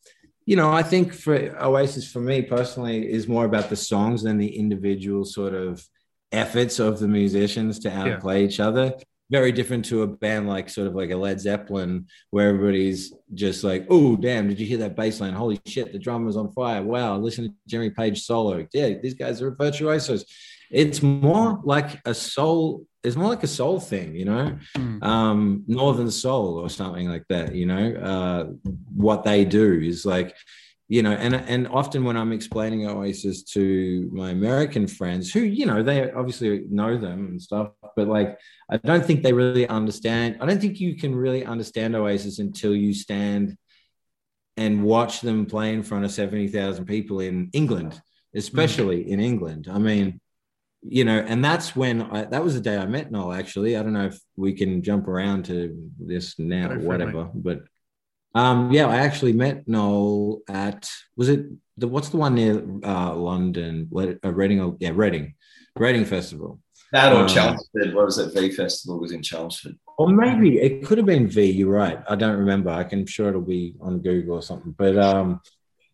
you 0.48 0.54
know 0.54 0.70
i 0.70 0.80
think 0.80 1.12
for 1.12 1.34
oasis 1.60 2.08
for 2.08 2.20
me 2.20 2.40
personally 2.40 3.12
is 3.12 3.26
more 3.26 3.44
about 3.46 3.68
the 3.68 3.74
songs 3.74 4.22
than 4.22 4.38
the 4.38 4.56
individual 4.56 5.24
sort 5.24 5.54
of 5.54 5.84
efforts 6.32 6.78
of 6.78 6.98
the 6.98 7.08
musicians 7.08 7.78
to 7.80 7.90
outplay 7.90 8.44
each 8.44 8.60
other. 8.60 8.94
Very 9.28 9.50
different 9.50 9.84
to 9.86 10.02
a 10.02 10.06
band 10.06 10.48
like 10.48 10.68
sort 10.68 10.86
of 10.86 10.94
like 10.94 11.10
a 11.10 11.16
Led 11.16 11.40
Zeppelin, 11.40 12.06
where 12.30 12.48
everybody's 12.48 13.12
just 13.34 13.64
like, 13.64 13.84
"Oh, 13.90 14.14
damn! 14.16 14.48
Did 14.48 14.60
you 14.60 14.66
hear 14.66 14.78
that 14.78 14.94
bass 14.94 15.20
line? 15.20 15.34
Holy 15.34 15.60
shit! 15.66 15.92
The 15.92 15.98
drum 15.98 16.22
drummer's 16.22 16.36
on 16.36 16.52
fire! 16.52 16.82
Wow! 16.82 17.18
Listen 17.18 17.46
to 17.46 17.54
Jimmy 17.66 17.90
Page 17.90 18.22
solo. 18.22 18.64
Yeah, 18.72 18.90
these 19.02 19.14
guys 19.14 19.42
are 19.42 19.50
virtuosos." 19.50 20.24
It's 20.70 21.02
more 21.02 21.60
like 21.64 22.00
a 22.06 22.14
soul. 22.14 22.86
It's 23.02 23.16
more 23.16 23.28
like 23.28 23.44
a 23.44 23.48
soul 23.48 23.78
thing, 23.78 24.16
you 24.16 24.24
know, 24.24 24.58
um, 25.02 25.62
Northern 25.68 26.10
Soul 26.10 26.58
or 26.58 26.68
something 26.68 27.08
like 27.08 27.24
that. 27.28 27.54
You 27.54 27.66
know, 27.66 27.94
uh, 27.94 28.70
what 28.94 29.22
they 29.22 29.44
do 29.44 29.80
is 29.80 30.04
like 30.04 30.34
you 30.88 31.02
know 31.02 31.12
and 31.12 31.34
and 31.34 31.66
often 31.68 32.04
when 32.04 32.16
i'm 32.16 32.32
explaining 32.32 32.88
oasis 32.88 33.42
to 33.42 34.08
my 34.12 34.30
american 34.30 34.86
friends 34.86 35.32
who 35.32 35.40
you 35.40 35.66
know 35.66 35.82
they 35.82 36.10
obviously 36.12 36.64
know 36.70 36.96
them 36.96 37.26
and 37.26 37.42
stuff 37.42 37.70
but 37.96 38.06
like 38.06 38.38
i 38.70 38.76
don't 38.76 39.04
think 39.04 39.22
they 39.22 39.32
really 39.32 39.66
understand 39.68 40.36
i 40.40 40.46
don't 40.46 40.60
think 40.60 40.80
you 40.80 40.96
can 40.96 41.14
really 41.14 41.44
understand 41.44 41.96
oasis 41.96 42.38
until 42.38 42.74
you 42.74 42.94
stand 42.94 43.56
and 44.56 44.82
watch 44.82 45.20
them 45.20 45.44
play 45.44 45.74
in 45.74 45.82
front 45.82 46.04
of 46.04 46.10
70,000 46.10 46.84
people 46.84 47.20
in 47.20 47.50
england 47.52 47.92
mm. 47.92 48.00
especially 48.38 49.10
in 49.10 49.20
england. 49.20 49.68
I 49.70 49.78
mean 49.78 50.20
you 50.88 51.04
know 51.04 51.18
and 51.18 51.44
that's 51.44 51.74
when 51.74 52.02
I, 52.02 52.26
that 52.26 52.44
was 52.44 52.54
the 52.54 52.60
day 52.60 52.76
i 52.76 52.86
met 52.86 53.10
noel 53.10 53.32
actually. 53.32 53.76
I 53.76 53.82
don't 53.82 53.94
know 53.94 54.06
if 54.06 54.20
we 54.36 54.52
can 54.52 54.82
jump 54.82 55.08
around 55.08 55.46
to 55.46 55.90
this 55.98 56.38
now 56.38 56.70
or 56.70 56.78
whatever 56.78 57.28
but 57.34 57.62
um, 58.40 58.70
yeah, 58.76 58.86
I 58.86 58.96
actually 59.06 59.32
met 59.44 59.66
Noel 59.66 60.40
at 60.48 60.88
was 61.16 61.28
it 61.28 61.40
the 61.80 61.88
what's 61.88 62.10
the 62.10 62.18
one 62.18 62.34
near 62.34 62.54
uh, 62.84 63.14
London? 63.14 63.88
Uh, 63.94 64.32
Reading, 64.40 64.60
or- 64.60 64.76
yeah, 64.84 64.92
Reading, 64.94 65.34
Reading 65.84 66.04
Festival. 66.04 66.60
that 66.92 67.12
or 67.12 67.22
Um, 67.22 67.28
Chelmsford, 67.28 67.94
what 67.94 68.06
was 68.10 68.18
it? 68.18 68.32
V 68.34 68.50
Festival 68.62 69.00
was 69.00 69.12
in 69.12 69.22
Chelmsford. 69.22 69.76
Or 69.98 70.08
maybe 70.08 70.58
it 70.66 70.84
could 70.86 70.98
have 70.98 71.06
been 71.14 71.26
V. 71.26 71.50
You're 71.58 71.72
right. 71.84 71.98
I 72.08 72.14
don't 72.16 72.38
remember. 72.44 72.70
I 72.70 72.84
can 72.84 73.06
sure 73.06 73.28
it'll 73.30 73.40
be 73.58 73.74
on 73.80 74.00
Google 74.00 74.36
or 74.36 74.42
something. 74.42 74.74
But 74.76 74.94
um, 74.98 75.40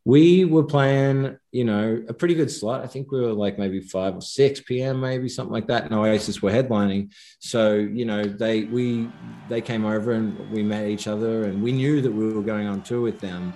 we 0.05 0.45
were 0.45 0.65
playing, 0.65 1.39
you 1.53 1.65
know, 1.65 2.03
a 2.09 2.13
pretty 2.13 2.35
good 2.35 2.51
slot. 2.51 2.83
I 2.83 2.87
think 2.89 3.13
we 3.13 3.21
were 3.21 3.33
like 3.33 3.59
maybe 3.59 3.81
five 3.81 4.17
or 4.17 4.21
six 4.21 4.61
p.m. 4.61 5.01
maybe 5.01 5.29
something 5.29 5.53
like 5.53 5.69
that. 5.69 5.85
And 5.85 5.95
Oasis 5.95 6.43
were 6.43 6.51
headlining, 6.51 7.13
so 7.39 7.75
you 7.75 8.05
know 8.05 8.25
they 8.25 8.65
we 8.65 9.09
they 9.49 9.61
came 9.61 9.85
over 9.85 10.13
and 10.13 10.51
we 10.51 10.63
met 10.63 10.89
each 10.89 11.07
other, 11.07 11.45
and 11.45 11.63
we 11.63 11.73
knew 11.73 12.01
that 12.01 12.11
we 12.11 12.33
were 12.33 12.43
going 12.43 12.67
on 12.67 12.83
tour 12.83 13.01
with 13.01 13.21
them. 13.21 13.55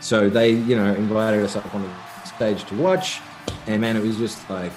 So 0.00 0.28
they, 0.28 0.50
you 0.50 0.76
know, 0.76 0.94
invited 0.94 1.42
us 1.44 1.56
up 1.56 1.74
on 1.74 1.82
the 1.82 2.26
stage 2.26 2.64
to 2.64 2.76
watch, 2.76 3.20
and 3.66 3.80
man, 3.80 3.96
it 3.96 4.02
was 4.02 4.16
just 4.16 4.48
like 4.48 4.72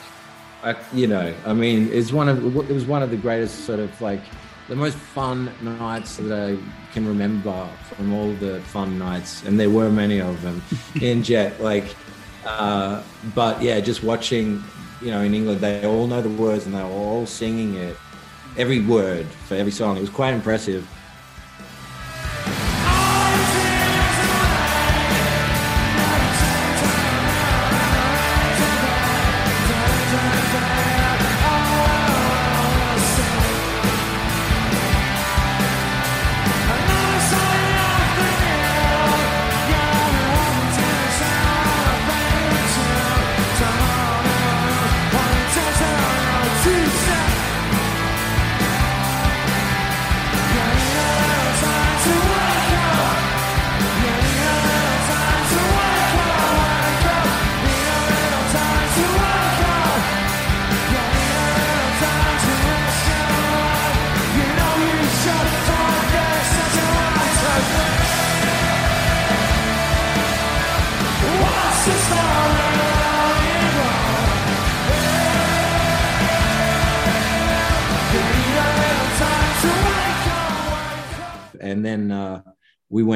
I, 0.64 0.76
you 0.94 1.08
know, 1.08 1.34
I 1.46 1.54
mean, 1.54 1.90
it's 1.94 2.12
one 2.12 2.28
of 2.28 2.44
it 2.70 2.74
was 2.74 2.86
one 2.86 3.02
of 3.02 3.12
the 3.12 3.18
greatest 3.18 3.66
sort 3.66 3.80
of 3.80 4.02
like 4.02 4.22
the 4.68 4.76
most 4.76 4.98
fun 4.98 5.52
nights 5.62 6.18
that 6.18 6.32
I 6.32 6.58
can 6.94 7.08
remember 7.08 7.70
from 7.90 8.14
all 8.14 8.34
the 8.34 8.60
fun 8.62 8.98
nights, 8.98 9.44
and 9.44 9.60
there 9.60 9.70
were 9.70 9.90
many 9.90 10.20
of 10.20 10.42
them 10.42 10.62
in 11.02 11.24
Jet. 11.24 11.62
Like, 11.62 11.96
uh, 12.46 13.04
but 13.34 13.62
yeah, 13.62 13.80
just 13.80 14.04
watching 14.04 14.64
you 15.02 15.12
know, 15.12 15.22
in 15.22 15.34
England, 15.34 15.62
they 15.62 15.86
all 15.86 16.08
know 16.08 16.22
the 16.22 16.30
words 16.30 16.66
and 16.66 16.74
they're 16.74 16.84
all 16.84 17.26
singing 17.26 17.76
it, 17.76 17.98
every 18.58 18.80
word 18.82 19.26
for 19.48 19.56
every 19.56 19.72
song. 19.72 19.98
It 19.98 20.02
was 20.02 20.10
quite 20.10 20.34
impressive. 20.34 20.88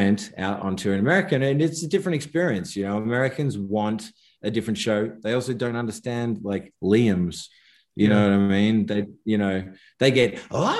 Went 0.01 0.33
out 0.37 0.61
on 0.61 0.75
tour 0.75 0.93
in 0.93 0.99
America, 0.99 1.35
and 1.35 1.61
it's 1.61 1.83
a 1.83 1.87
different 1.87 2.15
experience. 2.15 2.75
You 2.75 2.85
know, 2.85 2.97
Americans 2.97 3.57
want 3.57 4.11
a 4.41 4.49
different 4.49 4.79
show. 4.79 5.15
They 5.23 5.33
also 5.33 5.53
don't 5.53 5.75
understand 5.75 6.39
like 6.41 6.73
Liam's. 6.83 7.49
You 7.95 8.07
know 8.07 8.23
what 8.23 8.33
I 8.33 8.37
mean? 8.37 8.85
They, 8.85 9.05
you 9.25 9.37
know, 9.37 9.71
they 9.99 10.11
get 10.11 10.39
all 10.49 10.75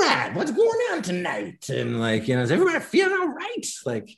right. 0.00 0.30
What's 0.34 0.50
going 0.50 0.80
on 0.92 1.00
tonight? 1.00 1.68
And 1.70 2.00
like, 2.00 2.28
you 2.28 2.36
know, 2.36 2.42
is 2.42 2.50
everybody 2.50 2.80
feeling 2.80 3.18
all 3.18 3.28
right? 3.28 3.66
Like, 3.86 4.10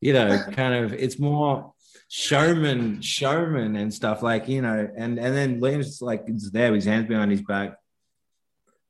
you 0.00 0.12
know, 0.12 0.42
kind 0.52 0.74
of. 0.74 0.94
It's 0.94 1.18
more 1.18 1.74
showman, 2.08 3.02
showman, 3.02 3.76
and 3.76 3.92
stuff 3.92 4.22
like 4.22 4.48
you 4.48 4.62
know. 4.62 4.88
And 4.96 5.18
and 5.18 5.36
then 5.36 5.60
Liam's 5.60 6.00
like, 6.00 6.22
it's 6.26 6.50
there 6.50 6.70
with 6.70 6.78
his 6.82 6.92
hands 6.92 7.08
behind 7.08 7.32
his 7.32 7.42
back, 7.42 7.74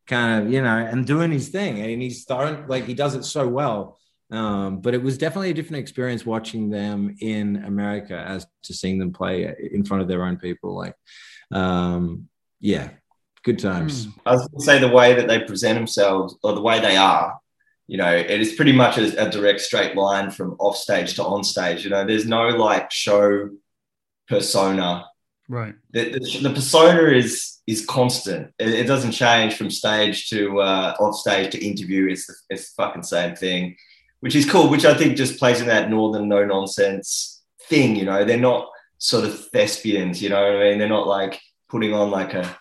kind 0.06 0.30
of, 0.46 0.52
you 0.52 0.62
know, 0.62 0.76
and 0.76 1.06
doing 1.06 1.32
his 1.32 1.48
thing. 1.48 1.80
And 1.80 2.00
he's 2.02 2.24
throwing 2.24 2.68
like 2.68 2.84
he 2.84 2.94
does 2.94 3.14
it 3.16 3.24
so 3.24 3.48
well. 3.48 3.98
Um, 4.30 4.80
but 4.80 4.94
it 4.94 5.02
was 5.02 5.18
definitely 5.18 5.50
a 5.50 5.54
different 5.54 5.82
experience 5.82 6.26
watching 6.26 6.68
them 6.68 7.16
in 7.20 7.64
America 7.64 8.16
as 8.16 8.46
to 8.64 8.74
seeing 8.74 8.98
them 8.98 9.12
play 9.12 9.54
in 9.72 9.84
front 9.84 10.02
of 10.02 10.08
their 10.08 10.24
own 10.24 10.36
people. 10.36 10.74
Like, 10.74 10.94
um, 11.52 12.28
yeah, 12.60 12.90
good 13.44 13.58
times. 13.58 14.08
I 14.24 14.32
was 14.32 14.48
going 14.48 14.58
to 14.58 14.64
say 14.64 14.78
the 14.80 14.88
way 14.88 15.14
that 15.14 15.28
they 15.28 15.40
present 15.40 15.78
themselves 15.78 16.36
or 16.42 16.54
the 16.54 16.60
way 16.60 16.80
they 16.80 16.96
are, 16.96 17.38
you 17.86 17.98
know, 17.98 18.12
it 18.12 18.40
is 18.40 18.54
pretty 18.54 18.72
much 18.72 18.98
a, 18.98 19.26
a 19.26 19.30
direct 19.30 19.60
straight 19.60 19.94
line 19.94 20.30
from 20.30 20.56
off 20.58 20.76
stage 20.76 21.14
to 21.14 21.24
on 21.24 21.44
stage. 21.44 21.84
You 21.84 21.90
know, 21.90 22.04
there's 22.04 22.26
no 22.26 22.48
like 22.48 22.90
show 22.90 23.50
persona. 24.28 25.06
Right. 25.48 25.74
The, 25.92 26.10
the, 26.10 26.48
the 26.48 26.50
persona 26.50 27.12
is 27.12 27.60
is 27.68 27.86
constant. 27.86 28.52
It, 28.58 28.70
it 28.70 28.86
doesn't 28.88 29.12
change 29.12 29.54
from 29.54 29.70
stage 29.70 30.28
to 30.30 30.60
uh, 30.60 30.96
off 30.98 31.14
stage 31.14 31.52
to 31.52 31.64
interview. 31.64 32.08
It's 32.08 32.26
the, 32.26 32.34
it's 32.50 32.72
the 32.72 32.82
fucking 32.82 33.04
same 33.04 33.36
thing, 33.36 33.76
which 34.26 34.34
is 34.34 34.50
cool. 34.50 34.68
Which 34.68 34.84
I 34.84 34.94
think 34.94 35.16
just 35.16 35.38
plays 35.38 35.60
in 35.60 35.68
that 35.68 35.88
northern 35.88 36.28
no 36.28 36.44
nonsense 36.44 37.42
thing. 37.68 37.96
You 37.96 38.04
know, 38.04 38.24
they're 38.24 38.36
not 38.36 38.68
sort 38.98 39.24
of 39.24 39.48
thespians. 39.50 40.20
You 40.20 40.30
know 40.30 40.42
what 40.42 40.56
I 40.56 40.70
mean? 40.70 40.78
They're 40.78 40.88
not 40.88 41.06
like 41.06 41.40
putting 41.68 41.94
on 41.94 42.10
like 42.10 42.34
a 42.34 42.58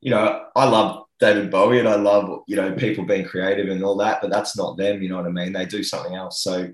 you 0.00 0.10
know, 0.10 0.46
I 0.54 0.68
love 0.68 1.04
David 1.20 1.50
Bowie 1.50 1.80
and 1.80 1.88
I 1.88 1.96
love, 1.96 2.42
you 2.46 2.56
know, 2.56 2.72
people 2.72 3.04
being 3.04 3.24
creative 3.24 3.68
and 3.68 3.82
all 3.82 3.96
that, 3.96 4.20
but 4.20 4.30
that's 4.30 4.56
not 4.56 4.76
them, 4.76 5.02
you 5.02 5.08
know 5.08 5.16
what 5.16 5.26
I 5.26 5.30
mean? 5.30 5.52
They 5.52 5.66
do 5.66 5.82
something 5.82 6.14
else. 6.14 6.42
So 6.42 6.68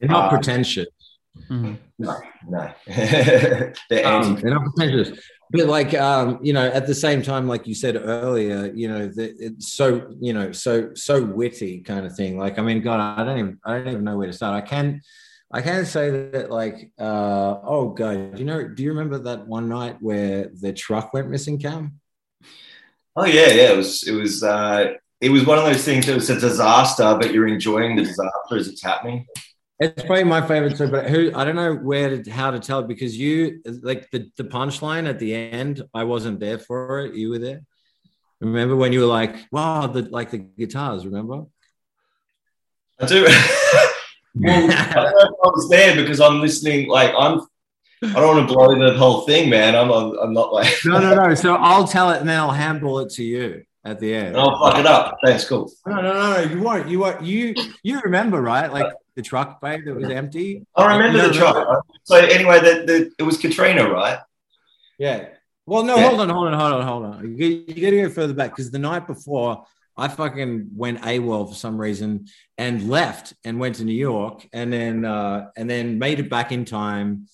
They're 0.00 0.08
not 0.08 0.26
uh, 0.26 0.30
pretentious. 0.30 0.88
No, 1.48 1.76
no. 2.46 2.72
they're 2.86 3.72
Um, 4.04 4.36
they're 4.36 4.54
not 4.54 4.74
pretentious. 4.74 5.18
But 5.50 5.66
like 5.66 5.94
um, 5.94 6.38
you 6.42 6.52
know, 6.52 6.66
at 6.66 6.86
the 6.86 6.94
same 6.94 7.22
time, 7.22 7.48
like 7.48 7.66
you 7.66 7.74
said 7.74 7.96
earlier, 7.96 8.70
you 8.74 8.88
know, 8.88 9.10
it's 9.16 9.72
so 9.72 10.14
you 10.20 10.32
know, 10.32 10.52
so 10.52 10.94
so 10.94 11.24
witty 11.24 11.80
kind 11.80 12.04
of 12.04 12.14
thing. 12.14 12.38
Like, 12.38 12.58
I 12.58 12.62
mean, 12.62 12.82
God, 12.82 13.00
I 13.00 13.24
don't 13.24 13.38
even 13.38 13.58
I 13.64 13.78
don't 13.78 13.88
even 13.88 14.04
know 14.04 14.16
where 14.18 14.26
to 14.26 14.32
start. 14.32 14.62
I 14.62 14.66
can 14.66 15.00
I 15.50 15.62
can 15.62 15.86
say 15.86 16.10
that 16.10 16.50
like 16.50 16.90
uh 16.98 17.60
oh 17.62 17.90
god, 17.96 18.38
you 18.38 18.44
know 18.44 18.68
do 18.68 18.82
you 18.82 18.90
remember 18.90 19.18
that 19.20 19.46
one 19.46 19.68
night 19.68 19.96
where 20.00 20.50
the 20.60 20.72
truck 20.74 21.14
went 21.14 21.30
missing, 21.30 21.58
Cam? 21.58 22.00
Oh 23.16 23.24
yeah, 23.24 23.48
yeah. 23.48 23.72
It 23.72 23.76
was 23.76 24.06
it 24.06 24.12
was 24.12 24.42
uh 24.42 24.92
it 25.20 25.30
was 25.30 25.46
one 25.46 25.58
of 25.58 25.64
those 25.64 25.84
things 25.84 26.06
that 26.06 26.14
was 26.14 26.30
a 26.30 26.38
disaster, 26.38 27.16
but 27.18 27.32
you're 27.32 27.48
enjoying 27.48 27.96
the 27.96 28.04
disaster 28.04 28.56
as 28.56 28.68
it's 28.68 28.82
happening. 28.82 29.26
It's 29.80 30.02
probably 30.02 30.24
my 30.24 30.44
favorite 30.46 30.76
too, 30.76 30.88
but 30.88 31.08
who 31.08 31.30
I 31.34 31.44
don't 31.44 31.54
know 31.54 31.74
where 31.74 32.20
to 32.20 32.30
how 32.30 32.50
to 32.50 32.58
tell 32.58 32.80
it 32.80 32.88
because 32.88 33.16
you 33.16 33.62
like 33.82 34.10
the, 34.10 34.28
the 34.36 34.42
punchline 34.42 35.08
at 35.08 35.20
the 35.20 35.34
end, 35.34 35.82
I 35.94 36.02
wasn't 36.02 36.40
there 36.40 36.58
for 36.58 37.00
it. 37.00 37.14
You 37.14 37.30
were 37.30 37.38
there. 37.38 37.60
Remember 38.40 38.74
when 38.74 38.92
you 38.92 39.00
were 39.00 39.06
like, 39.06 39.36
wow, 39.52 39.86
the 39.86 40.02
like 40.02 40.32
the 40.32 40.38
guitars, 40.38 41.04
remember? 41.04 41.44
I 42.98 43.06
do. 43.06 43.22
well, 44.34 44.70
I 44.70 44.92
don't 44.94 45.12
know 45.12 45.20
if 45.20 45.34
I 45.44 45.48
was 45.48 45.68
there 45.70 45.94
because 45.94 46.20
I'm 46.20 46.40
listening. 46.40 46.88
Like 46.88 47.12
I'm, 47.16 47.40
I 48.02 48.12
don't 48.14 48.36
want 48.36 48.48
to 48.48 48.52
blow 48.52 48.74
the 48.74 48.98
whole 48.98 49.22
thing, 49.22 49.48
man. 49.48 49.76
I'm, 49.76 49.90
I'm 49.90 50.32
not 50.32 50.52
like. 50.52 50.74
No, 50.84 50.98
no, 50.98 51.14
no. 51.14 51.34
So 51.36 51.54
I'll 51.54 51.86
tell 51.86 52.10
it 52.10 52.18
and 52.18 52.28
then 52.28 52.38
I'll 52.38 52.50
handball 52.50 52.98
it 52.98 53.10
to 53.10 53.22
you 53.22 53.62
at 53.84 54.00
the 54.00 54.12
end. 54.12 54.36
I'll 54.36 54.58
fuck 54.58 54.78
it 54.80 54.86
up. 54.86 55.18
Thanks, 55.24 55.46
cool. 55.48 55.70
No, 55.86 55.96
no, 55.96 56.12
no, 56.12 56.34
no. 56.34 56.40
You 56.52 56.62
won't. 56.62 56.88
You 56.88 56.98
won't. 56.98 57.22
You 57.22 57.54
you 57.84 58.00
remember, 58.00 58.42
right? 58.42 58.72
Like 58.72 58.92
the 59.18 59.22
truck 59.22 59.60
bay 59.60 59.80
that 59.80 59.94
was 59.94 60.08
empty. 60.08 60.64
I 60.76 60.96
remember 60.96 61.18
You 61.18 61.26
the 61.28 61.34
truck. 61.34 61.84
So 62.04 62.14
anyway, 62.14 62.60
the, 62.60 62.84
the 62.86 63.10
it 63.18 63.24
was 63.24 63.36
Katrina, 63.36 63.90
right? 63.90 64.20
Yeah. 64.96 65.30
Well, 65.66 65.82
no, 65.82 65.96
Yeah. 65.96 66.08
hold 66.08 66.20
on, 66.20 66.28
hold 66.28 66.46
on, 66.46 66.52
hold 66.54 66.72
on, 66.72 66.86
hold 66.86 67.04
on. 67.04 67.36
You, 67.36 67.64
you 67.66 67.82
got 67.82 67.90
to 67.90 68.02
go 68.02 68.10
further 68.10 68.32
back 68.32 68.50
because 68.52 68.70
the 68.70 68.78
night 68.78 69.08
before, 69.08 69.64
I 69.96 70.06
fucking 70.06 70.68
went 70.76 71.00
AWOL 71.02 71.48
for 71.48 71.54
some 71.56 71.76
reason 71.80 72.26
and 72.56 72.88
left 72.88 73.34
and 73.44 73.58
went 73.58 73.74
to 73.76 73.84
New 73.84 73.92
York 73.92 74.46
and 74.52 74.72
then 74.72 75.04
uh, 75.04 75.48
and 75.56 75.68
then 75.68 75.98
made 75.98 76.20
it 76.20 76.30
back 76.30 76.52
in 76.52 76.64
time. 76.64 77.26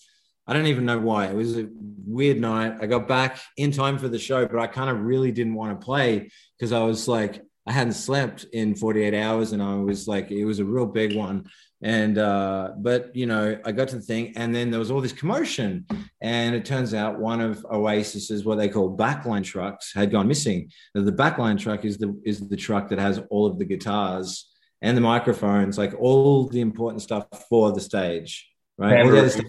I 0.47 0.55
don't 0.55 0.67
even 0.67 0.87
know 0.87 0.99
why. 0.99 1.27
It 1.27 1.35
was 1.35 1.59
a 1.59 1.69
weird 2.07 2.41
night. 2.41 2.79
I 2.81 2.87
got 2.87 3.07
back 3.07 3.39
in 3.59 3.73
time 3.73 3.99
for 3.99 4.09
the 4.09 4.19
show, 4.19 4.47
but 4.47 4.59
I 4.59 4.67
kind 4.69 4.89
of 4.89 5.01
really 5.01 5.33
didn't 5.33 5.55
want 5.55 5.79
to 5.79 5.85
play 5.85 6.31
because 6.59 6.73
I 6.73 6.83
was 6.83 7.07
like, 7.07 7.43
I 7.67 7.73
hadn't 7.73 7.95
slept 7.95 8.45
in 8.53 8.75
48 8.75 9.15
hours 9.15 9.53
and 9.53 9.63
I 9.63 9.77
was 9.77 10.07
like, 10.07 10.31
it 10.31 10.45
was 10.45 10.59
a 10.59 10.65
real 10.65 10.85
big 10.85 11.17
one. 11.17 11.49
And, 11.85 12.17
uh, 12.17 12.73
but, 12.79 13.15
you 13.15 13.27
know, 13.27 13.59
I 13.63 13.71
got 13.71 13.89
to 13.89 13.97
the 13.97 14.03
thing 14.03 14.33
and 14.37 14.55
then 14.55 14.71
there 14.71 14.81
was 14.81 14.91
all 14.91 15.03
this 15.03 15.13
commotion. 15.13 15.85
And 16.23 16.55
it 16.55 16.65
turns 16.65 16.95
out 16.95 17.21
one 17.21 17.43
of 17.43 17.59
Oasis's, 17.71 18.43
what 18.43 18.57
they 18.57 18.71
call 18.71 18.97
backline 18.97 19.45
trucks, 19.45 19.93
had 19.95 20.11
gone 20.11 20.27
missing. 20.27 20.71
The 20.95 21.13
backline 21.13 21.61
truck 21.61 21.85
is 21.85 21.99
the, 21.99 22.19
is 22.25 22.49
the 22.49 22.57
truck 22.57 22.89
that 22.89 22.99
has 22.99 23.21
all 23.29 23.47
of 23.47 23.59
the 23.59 23.67
guitars 23.67 24.51
and 24.81 24.97
the 24.97 25.03
microphones, 25.03 25.77
like 25.77 25.93
all 26.01 26.49
the 26.49 26.63
important 26.63 27.03
stuff 27.03 27.27
for 27.51 27.71
the 27.71 27.83
stage, 27.83 28.49
right? 28.79 29.03
All 29.03 29.11
the 29.11 29.19
other 29.19 29.29
stuff 29.29 29.47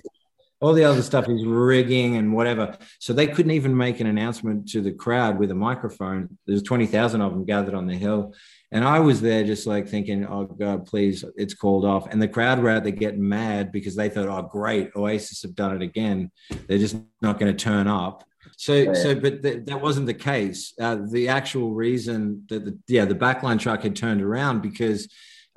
all 0.62 0.74
the 0.74 0.84
other 0.84 1.02
stuff 1.02 1.28
is 1.30 1.46
rigging 1.46 2.16
and 2.16 2.34
whatever. 2.34 2.78
So 3.00 3.14
they 3.14 3.28
couldn't 3.28 3.52
even 3.52 3.76
make 3.76 4.00
an 4.00 4.08
announcement 4.08 4.70
to 4.70 4.82
the 4.82 4.92
crowd 4.92 5.38
with 5.38 5.52
a 5.52 5.56
microphone. 5.56 6.38
There's 6.48 6.64
20,000 6.64 7.22
of 7.22 7.34
them 7.34 7.46
gathered 7.46 7.76
on 7.76 7.88
the 7.88 7.96
hill. 7.96 8.34
And 8.72 8.84
I 8.84 9.00
was 9.00 9.22
there 9.22 9.44
just 9.44 9.68
like 9.68 9.88
thinking, 9.88 10.26
oh 10.26 10.46
God, 10.46 10.86
please, 10.86 11.24
it's 11.36 11.54
called 11.54 11.86
off. 11.86 12.08
And 12.12 12.22
the 12.22 12.28
crowd 12.28 12.60
were 12.60 12.70
out 12.70 12.84
there 12.84 12.92
getting 12.92 13.28
mad 13.28 13.72
because 13.72 13.96
they 13.96 14.10
thought, 14.10 14.28
oh, 14.28 14.42
great, 14.42 14.92
Oasis 14.96 15.44
have 15.44 15.56
done 15.56 15.76
it 15.76 15.82
again. 15.82 16.32
They're 16.68 16.78
just 16.80 16.98
not 17.22 17.40
going 17.40 17.56
to 17.56 17.64
turn 17.64 17.88
up. 17.88 18.24
So, 18.58 18.94
so, 18.94 19.16
but 19.16 19.44
th- 19.44 19.66
that 19.66 19.82
wasn't 19.82 20.08
the 20.08 20.14
case. 20.14 20.74
Uh, 20.80 20.98
the 21.10 21.28
actual 21.30 21.74
reason 21.74 22.44
that 22.50 22.66
the, 22.66 22.78
yeah, 22.88 23.06
the 23.06 23.16
backline 23.16 23.60
truck 23.60 23.84
had 23.84 23.96
turned 23.96 24.22
around 24.22 24.62
because 24.62 25.08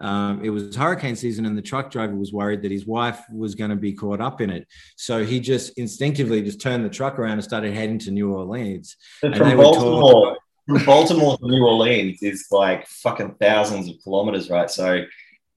um, 0.00 0.44
it 0.44 0.50
was 0.50 0.74
hurricane 0.76 1.16
season 1.16 1.44
and 1.44 1.56
the 1.58 1.62
truck 1.62 1.90
driver 1.90 2.14
was 2.14 2.32
worried 2.32 2.62
that 2.62 2.70
his 2.70 2.86
wife 2.86 3.20
was 3.32 3.54
going 3.54 3.70
to 3.70 3.76
be 3.76 3.92
caught 3.92 4.20
up 4.20 4.40
in 4.40 4.48
it. 4.50 4.66
So 4.96 5.24
he 5.24 5.40
just 5.40 5.76
instinctively 5.78 6.40
just 6.42 6.60
turned 6.60 6.84
the 6.84 6.88
truck 6.90 7.18
around 7.18 7.32
and 7.32 7.44
started 7.44 7.74
heading 7.74 7.98
to 8.00 8.10
New 8.10 8.32
Orleans. 8.32 8.96
But 9.22 9.28
And 9.32 9.36
from 9.38 9.48
they 9.48 9.56
were 9.56 9.64
told- 9.64 9.74
Baltimore, 10.02 10.38
from 10.68 10.84
Baltimore 10.84 11.38
to 11.38 11.46
New 11.46 11.64
Orleans 11.64 12.22
is 12.22 12.46
like 12.50 12.86
fucking 12.86 13.36
thousands 13.40 13.88
of 13.88 13.96
kilometers, 14.02 14.50
right? 14.50 14.70
So 14.70 15.04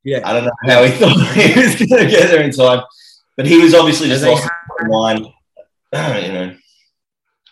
yeah, 0.04 0.22
I 0.24 0.34
don't 0.34 0.46
know 0.46 0.52
how 0.66 0.84
he 0.84 0.92
thought 0.98 1.36
he 1.36 1.60
was 1.60 1.76
going 1.76 2.06
to 2.06 2.10
get 2.10 2.30
there 2.30 2.42
in 2.42 2.52
time, 2.52 2.84
but 3.36 3.46
he 3.46 3.60
was 3.60 3.74
obviously 3.74 4.08
just 4.08 4.24
lost 4.24 4.44
his 4.44 4.90
mind, 4.90 5.20
you 5.94 6.32
know. 6.32 6.56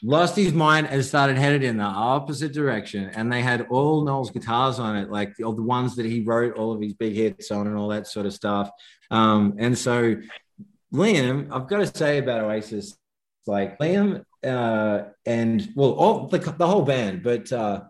lost 0.02 0.38
his 0.38 0.54
mind 0.54 0.88
and 0.88 1.04
started 1.04 1.38
headed 1.38 1.64
in 1.64 1.78
the 1.78 1.84
opposite 1.84 2.54
direction. 2.54 3.12
And 3.14 3.32
they 3.32 3.42
had 3.42 3.68
all 3.70 4.06
Noel's 4.06 4.32
guitars 4.32 4.80
on 4.80 4.96
it, 4.96 5.12
like 5.12 5.36
all 5.44 5.54
the 5.54 5.62
ones 5.62 5.98
that 5.98 6.06
he 6.06 6.22
wrote 6.22 6.56
all 6.56 6.72
of 6.72 6.82
his 6.82 6.94
big 6.94 7.14
hits 7.14 7.52
on 7.52 7.68
and 7.68 7.78
all 7.78 7.90
that 7.90 8.08
sort 8.08 8.26
of 8.26 8.34
stuff. 8.34 8.72
Um, 9.12 9.56
and 9.60 9.78
so 9.78 10.16
Liam, 10.94 11.52
I've 11.52 11.68
got 11.68 11.80
to 11.80 11.88
say 11.88 12.20
about 12.20 12.46
Oasis, 12.46 12.98
like 13.48 13.80
Liam 13.80 14.24
uh, 14.46 15.04
and 15.26 15.70
well, 15.76 15.92
all 15.92 16.28
the, 16.28 16.38
the 16.38 16.68
whole 16.68 16.84
band, 16.84 17.24
but 17.24 17.52
uh, 17.52 17.82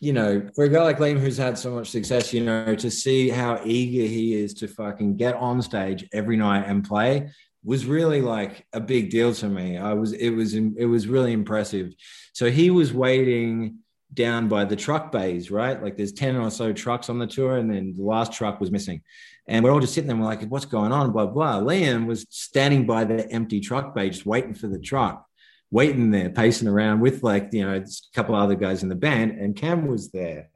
you 0.00 0.12
know, 0.12 0.48
for 0.54 0.64
a 0.64 0.68
guy 0.68 0.82
like 0.82 0.98
Liam 0.98 1.18
who's 1.18 1.36
had 1.36 1.58
so 1.58 1.74
much 1.74 1.90
success, 1.90 2.32
you 2.32 2.44
know, 2.44 2.74
to 2.74 2.90
see 2.90 3.28
how 3.28 3.60
eager 3.64 4.06
he 4.06 4.34
is 4.34 4.54
to 4.54 4.68
fucking 4.68 5.16
get 5.16 5.34
on 5.34 5.60
stage 5.62 6.08
every 6.12 6.36
night 6.36 6.64
and 6.66 6.84
play 6.84 7.30
was 7.64 7.86
really 7.86 8.20
like 8.20 8.66
a 8.72 8.80
big 8.80 9.10
deal 9.10 9.34
to 9.34 9.48
me. 9.48 9.78
I 9.78 9.94
was 9.94 10.12
it 10.12 10.30
was 10.30 10.54
it 10.54 10.86
was 10.86 11.06
really 11.08 11.32
impressive. 11.32 11.94
So 12.32 12.50
he 12.50 12.70
was 12.70 12.92
waiting 12.92 13.78
down 14.12 14.48
by 14.48 14.64
the 14.64 14.76
truck 14.76 15.10
bays, 15.10 15.50
right? 15.50 15.82
Like 15.82 15.96
there's 15.96 16.12
10 16.12 16.36
or 16.36 16.50
so 16.50 16.72
trucks 16.72 17.08
on 17.08 17.18
the 17.18 17.26
tour, 17.26 17.56
and 17.56 17.70
then 17.70 17.94
the 17.96 18.04
last 18.04 18.32
truck 18.32 18.60
was 18.60 18.70
missing. 18.70 19.02
And 19.46 19.62
we're 19.62 19.72
all 19.72 19.80
just 19.80 19.94
sitting 19.94 20.08
there, 20.08 20.16
we're 20.16 20.24
like, 20.24 20.42
what's 20.48 20.64
going 20.64 20.92
on? 20.92 21.12
Blah, 21.12 21.26
blah. 21.26 21.60
Liam 21.60 22.06
was 22.06 22.26
standing 22.30 22.86
by 22.86 23.04
the 23.04 23.30
empty 23.30 23.60
truck 23.60 23.94
bay, 23.94 24.08
just 24.08 24.24
waiting 24.24 24.54
for 24.54 24.68
the 24.68 24.78
truck, 24.78 25.26
waiting 25.70 26.10
there, 26.10 26.30
pacing 26.30 26.68
around 26.68 27.00
with 27.00 27.22
like, 27.22 27.50
you 27.52 27.64
know, 27.64 27.74
a 27.74 27.84
couple 28.14 28.34
other 28.34 28.54
guys 28.54 28.82
in 28.82 28.88
the 28.88 28.94
band, 28.94 29.32
and 29.32 29.54
Cam 29.54 29.86
was 29.86 30.10
there. 30.10 30.48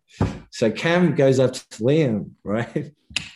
So 0.51 0.71
Cam 0.71 1.15
goes 1.15 1.39
up 1.39 1.53
to 1.53 1.61
Liam, 1.83 2.31
right? 2.45 2.93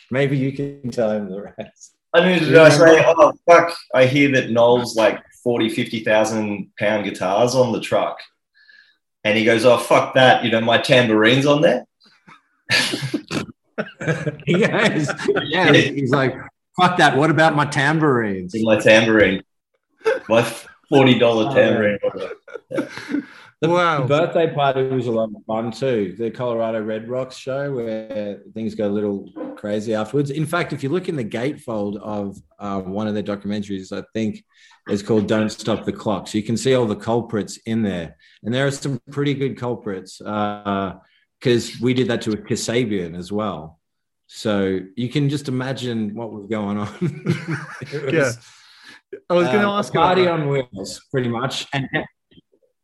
Maybe 0.09 0.37
you 0.37 0.51
can 0.51 0.89
tell 0.89 1.11
him 1.11 1.29
the 1.29 1.53
rest. 1.57 1.95
I 2.13 2.25
mean, 2.25 2.39
did 2.39 2.55
I 2.55 2.69
say, 2.69 3.03
oh, 3.05 3.33
fuck, 3.47 3.75
I 3.93 4.05
hear 4.05 4.31
that 4.33 4.51
Noel's 4.51 4.95
like 4.95 5.23
40, 5.43 5.69
50,000 5.69 6.71
pound 6.77 7.05
guitars 7.05 7.55
on 7.55 7.71
the 7.71 7.81
truck. 7.81 8.19
And 9.23 9.37
he 9.37 9.43
goes, 9.45 9.65
oh, 9.65 9.77
fuck 9.77 10.13
that. 10.13 10.43
You 10.43 10.51
know, 10.51 10.61
my 10.61 10.77
tambourine's 10.77 11.45
on 11.45 11.61
there. 11.61 11.85
yes. 14.47 15.11
Yeah. 15.43 15.73
He's 15.73 16.11
like, 16.11 16.35
fuck 16.79 16.97
that. 16.97 17.17
What 17.17 17.29
about 17.29 17.55
my 17.55 17.65
tambourines? 17.65 18.55
My 18.61 18.79
tambourine. 18.79 19.43
My 20.29 20.41
$40 20.91 21.53
tambourine. 21.53 21.99
The, 23.63 23.69
wow. 23.69 24.05
Birthday 24.05 24.53
party 24.53 24.83
was 24.89 25.07
a 25.07 25.11
lot 25.11 25.29
of 25.33 25.41
fun 25.47 25.71
too. 25.71 26.15
The 26.17 26.29
Colorado 26.29 26.83
Red 26.83 27.07
Rocks 27.07 27.37
show 27.37 27.71
where 27.71 28.41
things 28.53 28.75
go 28.75 28.87
a 28.87 28.91
little 28.91 29.31
crazy 29.55 29.95
afterwards. 29.95 30.31
In 30.31 30.45
fact, 30.45 30.73
if 30.73 30.83
you 30.83 30.89
look 30.89 31.07
in 31.07 31.15
the 31.15 31.23
gatefold 31.23 31.95
of 32.01 32.37
uh, 32.59 32.81
one 32.81 33.07
of 33.07 33.13
their 33.13 33.23
documentaries, 33.23 33.97
I 33.97 34.03
think 34.13 34.43
it's 34.89 35.01
called 35.01 35.27
Don't 35.27 35.49
Stop 35.49 35.85
the 35.85 35.93
Clock. 35.93 36.27
So 36.27 36.37
you 36.37 36.43
can 36.43 36.57
see 36.57 36.75
all 36.75 36.85
the 36.85 36.95
culprits 36.97 37.55
in 37.65 37.83
there. 37.83 38.17
And 38.43 38.53
there 38.53 38.67
are 38.67 38.71
some 38.71 38.99
pretty 39.11 39.33
good 39.33 39.57
culprits 39.57 40.19
because 41.43 41.77
we 41.81 41.93
did 41.93 42.07
that 42.07 42.21
to 42.21 42.31
a 42.31 42.37
Kasabian 42.37 43.17
as 43.17 43.29
well. 43.29 43.81
So 44.27 44.79
you 44.95 45.09
can 45.09 45.27
just 45.27 45.49
imagine 45.49 46.15
what 46.15 46.31
was 46.31 46.45
going 46.45 46.77
on. 46.77 46.87
was, 47.81 48.13
yeah. 48.13 48.31
I 49.29 49.33
was 49.33 49.47
going 49.47 49.59
to 49.59 49.67
uh, 49.67 49.79
ask 49.79 49.93
party 49.93 50.25
on 50.25 50.47
wheels, 50.47 51.01
pretty 51.11 51.27
much. 51.27 51.67
And 51.73 51.89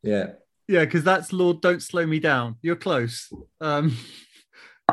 yeah. 0.04 0.32
Yeah, 0.68 0.84
because 0.84 1.06
that's 1.06 1.32
Lord 1.32 1.62
Don't 1.62 1.82
Slow 1.82 2.06
Me 2.06 2.20
Down. 2.20 2.58
You're 2.62 2.76
close. 2.76 3.32
Um, 3.62 3.98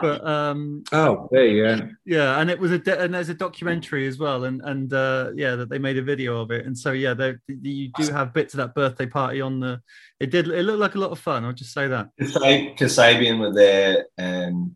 but 0.00 0.26
um 0.26 0.84
oh 0.92 1.28
there 1.30 1.46
you 1.46 1.64
go. 1.64 1.88
yeah 2.04 2.40
and 2.40 2.50
it 2.50 2.58
was 2.58 2.70
a 2.70 2.78
de- 2.78 3.00
and 3.00 3.14
there's 3.14 3.28
a 3.28 3.34
documentary 3.34 4.06
as 4.06 4.18
well 4.18 4.44
and 4.44 4.60
and 4.62 4.92
uh 4.92 5.30
yeah 5.34 5.56
that 5.56 5.68
they 5.68 5.78
made 5.78 5.98
a 5.98 6.02
video 6.02 6.40
of 6.40 6.50
it. 6.50 6.66
And 6.66 6.76
so 6.76 6.92
yeah 6.92 7.14
they 7.14 7.34
you 7.46 7.90
do 7.96 8.12
have 8.12 8.32
bits 8.32 8.54
of 8.54 8.58
that 8.58 8.74
birthday 8.74 9.06
party 9.06 9.40
on 9.40 9.60
the 9.60 9.80
it 10.20 10.30
did 10.30 10.48
it 10.48 10.62
looked 10.62 10.80
like 10.80 10.94
a 10.94 10.98
lot 10.98 11.10
of 11.10 11.18
fun 11.18 11.44
i'll 11.44 11.52
just 11.52 11.72
say 11.74 11.86
that. 11.88 12.08
Kasabian 12.20 13.38
were 13.38 13.52
there 13.52 14.06
and 14.18 14.74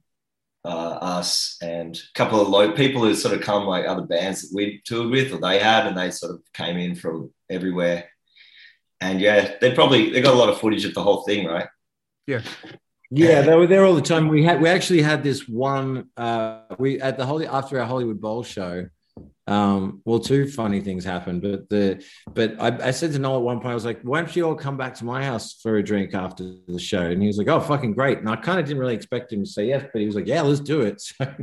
uh, 0.64 0.68
us 1.00 1.56
and 1.62 1.96
a 1.96 2.18
couple 2.18 2.40
of 2.40 2.48
low 2.48 2.72
people 2.72 3.02
who 3.02 3.14
sort 3.14 3.34
of 3.34 3.40
come 3.40 3.64
like 3.64 3.86
other 3.86 4.02
bands 4.02 4.42
that 4.42 4.54
we 4.54 4.82
toured 4.84 5.10
with 5.10 5.32
or 5.32 5.38
they 5.38 5.58
had 5.58 5.86
and 5.86 5.96
they 5.96 6.10
sort 6.10 6.32
of 6.32 6.42
came 6.52 6.76
in 6.76 6.94
from 6.94 7.32
everywhere. 7.48 8.08
And 9.00 9.20
yeah, 9.20 9.54
they 9.60 9.74
probably 9.74 10.10
they 10.10 10.20
got 10.20 10.34
a 10.34 10.38
lot 10.38 10.50
of 10.50 10.60
footage 10.60 10.84
of 10.84 10.92
the 10.92 11.02
whole 11.02 11.22
thing, 11.22 11.46
right? 11.46 11.68
Yeah. 12.26 12.42
Yeah, 13.10 13.42
they 13.42 13.56
were 13.56 13.66
there 13.66 13.84
all 13.84 13.94
the 13.94 14.02
time. 14.02 14.28
We 14.28 14.44
had 14.44 14.60
we 14.60 14.68
actually 14.68 15.02
had 15.02 15.24
this 15.24 15.48
one 15.48 16.08
uh 16.16 16.60
we 16.78 17.00
at 17.00 17.18
the 17.18 17.26
Holy 17.26 17.46
after 17.46 17.80
our 17.80 17.86
Hollywood 17.86 18.20
Bowl 18.20 18.42
show. 18.42 18.86
Um, 19.46 20.00
well, 20.04 20.20
two 20.20 20.46
funny 20.46 20.80
things 20.80 21.04
happened, 21.04 21.42
but 21.42 21.68
the 21.68 22.04
but 22.32 22.54
I, 22.60 22.88
I 22.88 22.90
said 22.92 23.12
to 23.12 23.18
Noel 23.18 23.38
at 23.38 23.42
one 23.42 23.56
point, 23.56 23.72
I 23.72 23.74
was 23.74 23.84
like, 23.84 24.00
why 24.02 24.20
don't 24.20 24.36
you 24.36 24.46
all 24.46 24.54
come 24.54 24.76
back 24.76 24.94
to 24.96 25.04
my 25.04 25.24
house 25.24 25.54
for 25.54 25.76
a 25.76 25.82
drink 25.82 26.14
after 26.14 26.54
the 26.68 26.78
show? 26.78 27.02
And 27.02 27.20
he 27.20 27.26
was 27.26 27.36
like, 27.36 27.48
Oh, 27.48 27.58
fucking 27.58 27.94
great. 27.94 28.18
And 28.18 28.28
I 28.28 28.36
kind 28.36 28.60
of 28.60 28.66
didn't 28.66 28.78
really 28.78 28.94
expect 28.94 29.32
him 29.32 29.42
to 29.42 29.50
say 29.50 29.66
yes, 29.66 29.84
but 29.92 29.98
he 30.00 30.06
was 30.06 30.14
like, 30.14 30.28
Yeah, 30.28 30.42
let's 30.42 30.60
do 30.60 30.82
it. 30.82 31.02
So 31.18 31.34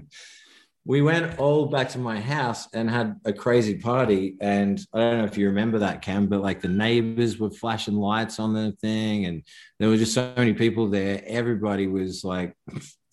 we 0.88 1.01
went 1.01 1.38
all 1.38 1.65
back 1.65 1.89
to 1.89 1.99
my 1.99 2.17
house 2.17 2.69
and 2.73 2.89
had 2.89 3.19
a 3.25 3.33
crazy 3.33 3.75
party. 3.75 4.38
And 4.39 4.79
I 4.93 4.99
don't 4.99 5.17
know 5.17 5.25
if 5.25 5.38
you 5.38 5.47
remember 5.47 5.79
that, 5.79 6.01
Cam, 6.01 6.27
but 6.27 6.41
like 6.41 6.61
the 6.61 6.69
neighbors 6.69 7.38
were 7.38 7.49
flashing 7.49 7.95
lights 7.95 8.39
on 8.39 8.53
the 8.53 8.71
thing, 8.79 9.25
and 9.25 9.43
there 9.79 9.89
were 9.89 9.97
just 9.97 10.13
so 10.13 10.31
many 10.38 10.53
people 10.53 10.88
there. 10.89 11.21
Everybody 11.27 11.88
was 11.88 12.23
like, 12.23 12.55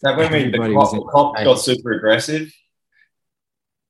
that 0.02 0.16
when 0.16 0.52
the 0.52 0.58
cop, 0.72 0.92
the 0.92 1.00
cop 1.12 1.34
got 1.34 1.54
super 1.56 1.94
aggressive. 1.94 2.54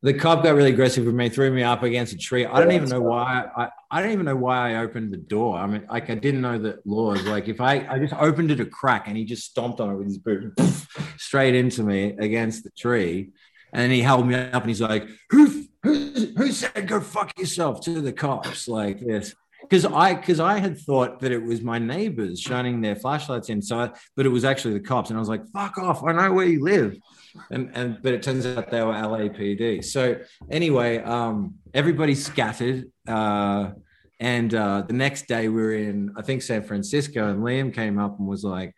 The 0.00 0.14
cop 0.14 0.42
got 0.42 0.54
really 0.54 0.70
aggressive 0.70 1.04
with 1.04 1.14
me, 1.14 1.28
threw 1.28 1.50
me 1.50 1.62
up 1.62 1.82
against 1.82 2.14
a 2.14 2.18
tree. 2.18 2.46
I 2.46 2.60
don't 2.60 2.72
even 2.72 2.88
know 2.88 3.02
why. 3.02 3.44
I, 3.54 3.68
I 3.90 4.02
don't 4.02 4.12
even 4.12 4.24
know 4.24 4.36
why 4.36 4.72
I 4.72 4.76
opened 4.76 5.12
the 5.12 5.18
door. 5.18 5.58
I 5.58 5.66
mean, 5.66 5.86
like 5.90 6.08
I 6.08 6.14
didn't 6.14 6.40
know 6.40 6.58
the 6.58 6.78
laws. 6.86 7.22
Like 7.24 7.48
if 7.48 7.60
I, 7.60 7.86
I 7.88 7.98
just 7.98 8.14
opened 8.14 8.50
it 8.50 8.60
a 8.60 8.66
crack 8.66 9.08
and 9.08 9.16
he 9.16 9.24
just 9.24 9.44
stomped 9.44 9.80
on 9.80 9.90
it 9.90 9.94
with 9.94 10.06
his 10.06 10.18
boot 10.18 10.58
straight 11.18 11.54
into 11.54 11.82
me 11.82 12.16
against 12.18 12.64
the 12.64 12.70
tree. 12.70 13.32
And 13.74 13.82
then 13.82 13.90
he 13.90 14.00
held 14.00 14.26
me 14.26 14.36
up 14.36 14.62
and 14.62 14.70
he's 14.70 14.80
like, 14.80 15.08
who, 15.30 15.64
who, 15.82 16.10
who 16.36 16.52
said 16.52 16.86
go 16.86 17.00
fuck 17.00 17.36
yourself 17.38 17.80
to 17.82 18.00
the 18.00 18.12
cops 18.12 18.68
like 18.68 19.00
this? 19.00 19.34
Because 19.60 19.84
I 19.84 20.14
because 20.14 20.40
I 20.40 20.58
had 20.58 20.78
thought 20.78 21.20
that 21.20 21.32
it 21.32 21.42
was 21.42 21.60
my 21.60 21.78
neighbors 21.78 22.38
shining 22.38 22.80
their 22.80 22.94
flashlights 22.94 23.48
inside, 23.48 23.92
but 24.14 24.26
it 24.26 24.28
was 24.28 24.44
actually 24.44 24.74
the 24.74 24.80
cops. 24.80 25.10
And 25.10 25.18
I 25.18 25.20
was 25.20 25.28
like, 25.28 25.44
fuck 25.52 25.78
off, 25.78 26.04
I 26.04 26.12
know 26.12 26.32
where 26.32 26.46
you 26.46 26.62
live. 26.62 26.96
And 27.50 27.70
and 27.74 27.98
but 28.00 28.12
it 28.12 28.22
turns 28.22 28.46
out 28.46 28.70
they 28.70 28.82
were 28.82 28.92
LAPD. 28.92 29.84
So 29.84 30.20
anyway, 30.50 30.98
um, 30.98 31.54
everybody 31.72 32.14
scattered. 32.14 32.92
Uh, 33.08 33.70
and 34.20 34.54
uh, 34.54 34.82
the 34.86 34.92
next 34.92 35.26
day 35.26 35.48
we 35.48 35.60
were 35.60 35.74
in, 35.74 36.14
I 36.16 36.22
think, 36.22 36.42
San 36.42 36.62
Francisco, 36.62 37.28
and 37.30 37.42
Liam 37.42 37.74
came 37.74 37.98
up 37.98 38.18
and 38.18 38.28
was 38.28 38.44
like, 38.44 38.72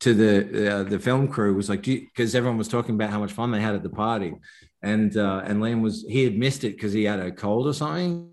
to 0.00 0.14
the 0.14 0.74
uh, 0.74 0.82
the 0.82 0.98
film 0.98 1.28
crew 1.28 1.54
was 1.54 1.68
like 1.68 1.82
because 1.82 2.34
everyone 2.34 2.58
was 2.58 2.68
talking 2.68 2.94
about 2.94 3.10
how 3.10 3.18
much 3.18 3.32
fun 3.32 3.50
they 3.50 3.60
had 3.60 3.74
at 3.74 3.82
the 3.82 3.90
party. 3.90 4.34
And 4.82 5.16
uh, 5.16 5.42
and 5.44 5.60
Liam 5.60 5.80
was 5.80 6.04
he 6.08 6.24
had 6.24 6.36
missed 6.36 6.64
it 6.64 6.76
because 6.76 6.92
he 6.92 7.04
had 7.04 7.20
a 7.20 7.32
cold 7.32 7.66
or 7.66 7.72
something. 7.72 8.30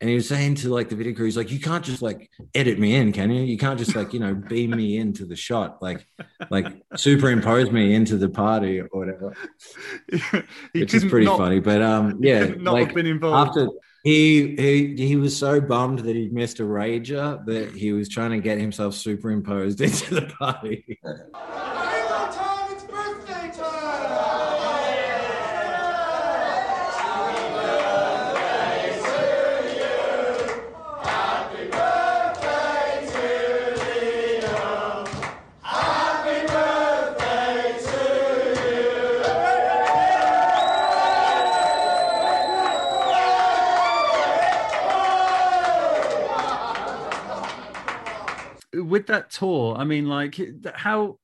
And 0.00 0.08
he 0.08 0.14
was 0.14 0.28
saying 0.28 0.54
to 0.56 0.68
like 0.68 0.88
the 0.88 0.94
video 0.94 1.12
crew 1.12 1.24
he's 1.24 1.36
like 1.36 1.50
you 1.50 1.58
can't 1.58 1.84
just 1.84 2.02
like 2.02 2.30
edit 2.54 2.78
me 2.78 2.94
in 2.94 3.12
can 3.12 3.32
you? 3.32 3.42
You 3.42 3.58
can't 3.58 3.78
just 3.78 3.96
like 3.96 4.14
you 4.14 4.20
know 4.20 4.32
beam 4.32 4.70
me 4.70 4.96
into 4.96 5.26
the 5.26 5.34
shot 5.34 5.82
like 5.82 6.06
like 6.50 6.66
superimpose 6.94 7.72
me 7.72 7.94
into 7.94 8.16
the 8.16 8.28
party 8.28 8.80
or 8.80 8.86
whatever. 8.92 9.34
Which 10.72 10.94
is 10.94 11.04
pretty 11.04 11.26
not, 11.26 11.38
funny 11.38 11.58
but 11.58 11.82
um 11.82 12.18
yeah 12.22 12.44
not 12.44 12.74
like 12.74 12.96
after 13.24 13.68
he 14.04 14.54
he 14.56 14.94
he 14.96 15.16
was 15.16 15.36
so 15.36 15.60
bummed 15.60 16.00
that 16.00 16.16
he 16.16 16.28
missed 16.28 16.60
a 16.60 16.64
rager 16.64 17.44
that 17.46 17.72
he 17.72 17.92
was 17.92 18.08
trying 18.08 18.30
to 18.30 18.38
get 18.38 18.58
himself 18.58 18.94
superimposed 18.94 19.80
into 19.80 20.14
the 20.14 20.22
party. 20.22 20.98
with 48.98 49.06
that 49.06 49.30
tour, 49.30 49.76
I 49.76 49.84
mean, 49.84 50.06
like 50.06 50.40
how 50.74 51.18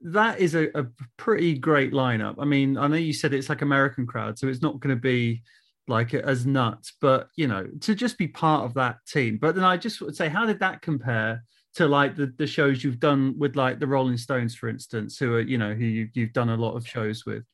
that 0.00 0.38
is 0.38 0.54
a, 0.54 0.68
a, 0.78 0.86
pretty 1.18 1.58
great 1.58 1.92
lineup. 1.92 2.36
I 2.38 2.46
mean, 2.46 2.78
I 2.78 2.86
know 2.86 2.96
you 2.96 3.12
said 3.12 3.34
it's 3.34 3.48
like 3.48 3.62
American 3.62 4.06
crowd, 4.06 4.38
so 4.38 4.48
it's 4.48 4.62
not 4.62 4.80
going 4.80 4.94
to 4.94 5.00
be 5.00 5.42
like 5.86 6.14
as 6.14 6.46
nuts, 6.46 6.94
but 7.00 7.28
you 7.36 7.46
know, 7.46 7.66
to 7.82 7.94
just 7.94 8.16
be 8.16 8.28
part 8.28 8.64
of 8.64 8.74
that 8.74 8.96
team. 9.06 9.38
But 9.40 9.54
then 9.54 9.64
I 9.64 9.76
just 9.76 10.00
would 10.00 10.16
say, 10.16 10.28
how 10.30 10.46
did 10.46 10.60
that 10.60 10.80
compare 10.80 11.42
to 11.74 11.86
like 11.86 12.16
the, 12.16 12.32
the 12.38 12.46
shows 12.46 12.82
you've 12.82 13.00
done 13.00 13.34
with 13.38 13.54
like 13.54 13.80
the 13.80 13.86
Rolling 13.86 14.16
Stones, 14.16 14.54
for 14.54 14.68
instance, 14.70 15.18
who 15.18 15.34
are 15.34 15.40
you 15.40 15.58
know 15.58 15.74
who 15.74 15.84
you, 15.84 16.08
you've 16.14 16.32
done 16.32 16.48
a 16.48 16.56
lot 16.56 16.74
of 16.74 16.86
shows 16.86 17.26
with? 17.26 17.44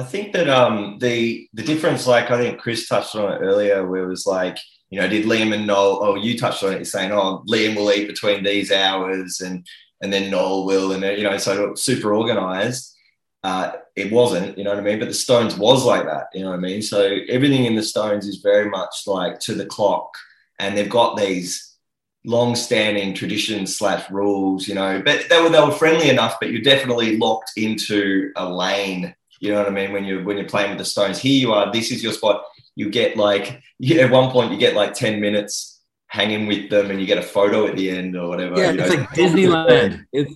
I 0.00 0.04
think 0.04 0.32
that 0.32 0.48
um 0.48 0.96
the 0.98 1.48
the 1.52 1.62
difference, 1.62 2.06
like 2.06 2.30
I 2.30 2.38
think 2.38 2.58
Chris 2.58 2.88
touched 2.88 3.14
on 3.14 3.32
it 3.32 3.38
earlier, 3.38 3.86
where 3.86 4.04
it 4.04 4.08
was 4.08 4.26
like, 4.26 4.58
you 4.88 4.98
know, 4.98 5.08
did 5.08 5.26
Liam 5.26 5.54
and 5.54 5.66
Noel? 5.66 6.00
Oh, 6.02 6.14
you 6.14 6.38
touched 6.38 6.64
on 6.64 6.72
it, 6.72 6.76
You're 6.76 6.84
saying, 6.84 7.12
oh, 7.12 7.44
Liam 7.48 7.76
will 7.76 7.92
eat 7.92 8.08
between 8.08 8.42
these 8.42 8.72
hours, 8.72 9.40
and 9.40 9.66
and 10.00 10.10
then 10.12 10.30
Noel 10.30 10.64
will, 10.64 10.92
and 10.92 11.04
you 11.18 11.24
know, 11.24 11.36
so 11.36 11.74
super 11.74 12.14
organized. 12.14 12.96
Uh, 13.42 13.72
it 13.96 14.12
wasn't, 14.12 14.56
you 14.58 14.64
know 14.64 14.70
what 14.70 14.78
I 14.78 14.82
mean. 14.82 14.98
But 14.98 15.08
the 15.08 15.14
Stones 15.14 15.56
was 15.56 15.84
like 15.84 16.04
that, 16.04 16.26
you 16.34 16.42
know 16.42 16.50
what 16.50 16.58
I 16.58 16.62
mean. 16.62 16.82
So 16.82 17.18
everything 17.28 17.64
in 17.64 17.74
the 17.74 17.82
Stones 17.82 18.26
is 18.26 18.42
very 18.42 18.68
much 18.68 18.94
like 19.06 19.38
to 19.40 19.54
the 19.54 19.66
clock, 19.66 20.10
and 20.58 20.76
they've 20.76 20.88
got 20.88 21.16
these 21.18 21.76
long-standing 22.24 23.14
traditions 23.14 23.76
slash 23.76 24.10
rules, 24.10 24.66
you 24.68 24.74
know. 24.74 25.02
But 25.04 25.28
they 25.28 25.42
were 25.42 25.50
they 25.50 25.60
were 25.60 25.72
friendly 25.72 26.08
enough, 26.08 26.38
but 26.40 26.50
you're 26.50 26.62
definitely 26.62 27.18
locked 27.18 27.52
into 27.56 28.32
a 28.36 28.48
lane 28.48 29.14
you 29.40 29.50
know 29.50 29.58
what 29.58 29.66
I 29.66 29.70
mean? 29.70 29.92
When 29.92 30.04
you're 30.04 30.22
when 30.22 30.36
you're 30.36 30.48
playing 30.48 30.70
with 30.70 30.78
the 30.78 30.84
Stones, 30.84 31.18
here 31.18 31.40
you 31.40 31.52
are. 31.52 31.72
This 31.72 31.90
is 31.90 32.02
your 32.02 32.12
spot. 32.12 32.44
You 32.76 32.90
get 32.90 33.16
like 33.16 33.62
you, 33.78 34.00
at 34.00 34.10
one 34.10 34.30
point 34.30 34.52
you 34.52 34.58
get 34.58 34.76
like 34.76 34.94
ten 34.94 35.20
minutes 35.20 35.80
hanging 36.06 36.46
with 36.46 36.70
them, 36.70 36.90
and 36.90 37.00
you 37.00 37.06
get 37.06 37.18
a 37.18 37.22
photo 37.22 37.66
at 37.66 37.76
the 37.76 37.90
end 37.90 38.16
or 38.16 38.28
whatever. 38.28 38.56
Yeah, 38.56 38.72
you 38.72 38.80
it's 38.80 38.90
know? 38.90 39.00
like 39.00 39.08
Disneyland. 39.10 40.06
It's, 40.12 40.34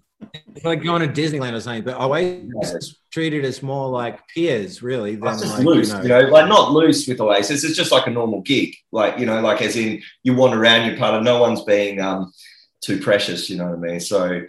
it's 0.54 0.64
like 0.64 0.82
going 0.82 1.02
to 1.02 1.22
Disneyland 1.22 1.52
or 1.52 1.60
something. 1.60 1.84
But 1.84 2.00
Oasis 2.00 2.72
is 2.72 2.98
treated 3.12 3.44
as 3.44 3.62
more 3.62 3.90
like 3.90 4.26
peers, 4.28 4.82
really, 4.82 5.16
than 5.16 5.34
It's 5.34 5.42
just 5.42 5.58
like 5.58 5.66
loose, 5.66 5.88
you 5.90 5.94
know. 5.94 6.02
you 6.02 6.08
know, 6.08 6.20
like 6.30 6.48
not 6.48 6.72
loose 6.72 7.06
with 7.06 7.20
Oasis. 7.20 7.62
It's 7.62 7.76
just 7.76 7.92
like 7.92 8.06
a 8.06 8.10
normal 8.10 8.40
gig, 8.40 8.74
like 8.90 9.18
you 9.18 9.26
know, 9.26 9.40
like 9.42 9.60
as 9.60 9.76
in 9.76 10.02
you 10.22 10.34
wander 10.34 10.60
around, 10.60 10.86
you're 10.86 10.96
part 10.96 11.14
of. 11.14 11.22
No 11.22 11.40
one's 11.40 11.62
being 11.64 12.00
um, 12.00 12.32
too 12.80 13.00
precious, 13.00 13.50
you 13.50 13.58
know 13.58 13.66
what 13.66 13.74
I 13.74 13.92
mean? 13.92 14.00
So 14.00 14.42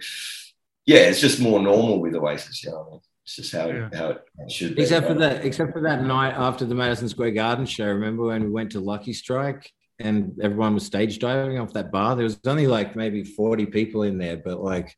yeah, 0.86 1.00
it's 1.00 1.20
just 1.20 1.40
more 1.40 1.60
normal 1.60 2.00
with 2.00 2.14
Oasis, 2.14 2.64
you 2.64 2.70
know 2.70 2.78
what 2.78 2.86
I 2.86 2.90
mean? 2.92 3.00
It's 3.26 3.34
just 3.34 3.52
how 3.52 3.68
it, 3.68 3.92
how 3.92 4.10
it 4.10 4.22
should 4.48 4.76
be. 4.76 4.82
Except 4.82 5.08
for 5.08 5.14
that, 5.14 5.44
except 5.44 5.72
for 5.72 5.82
that 5.82 6.04
night 6.04 6.34
after 6.36 6.64
the 6.64 6.76
Madison 6.76 7.08
Square 7.08 7.32
Garden 7.32 7.66
show. 7.66 7.86
Remember 7.86 8.26
when 8.26 8.44
we 8.44 8.50
went 8.50 8.70
to 8.72 8.80
Lucky 8.80 9.12
Strike 9.12 9.68
and 9.98 10.38
everyone 10.40 10.74
was 10.74 10.86
stage 10.86 11.18
diving 11.18 11.58
off 11.58 11.72
that 11.72 11.90
bar? 11.90 12.14
There 12.14 12.22
was 12.22 12.38
only 12.46 12.68
like 12.68 12.94
maybe 12.94 13.24
forty 13.24 13.66
people 13.66 14.04
in 14.04 14.16
there, 14.16 14.36
but 14.36 14.62
like, 14.62 14.96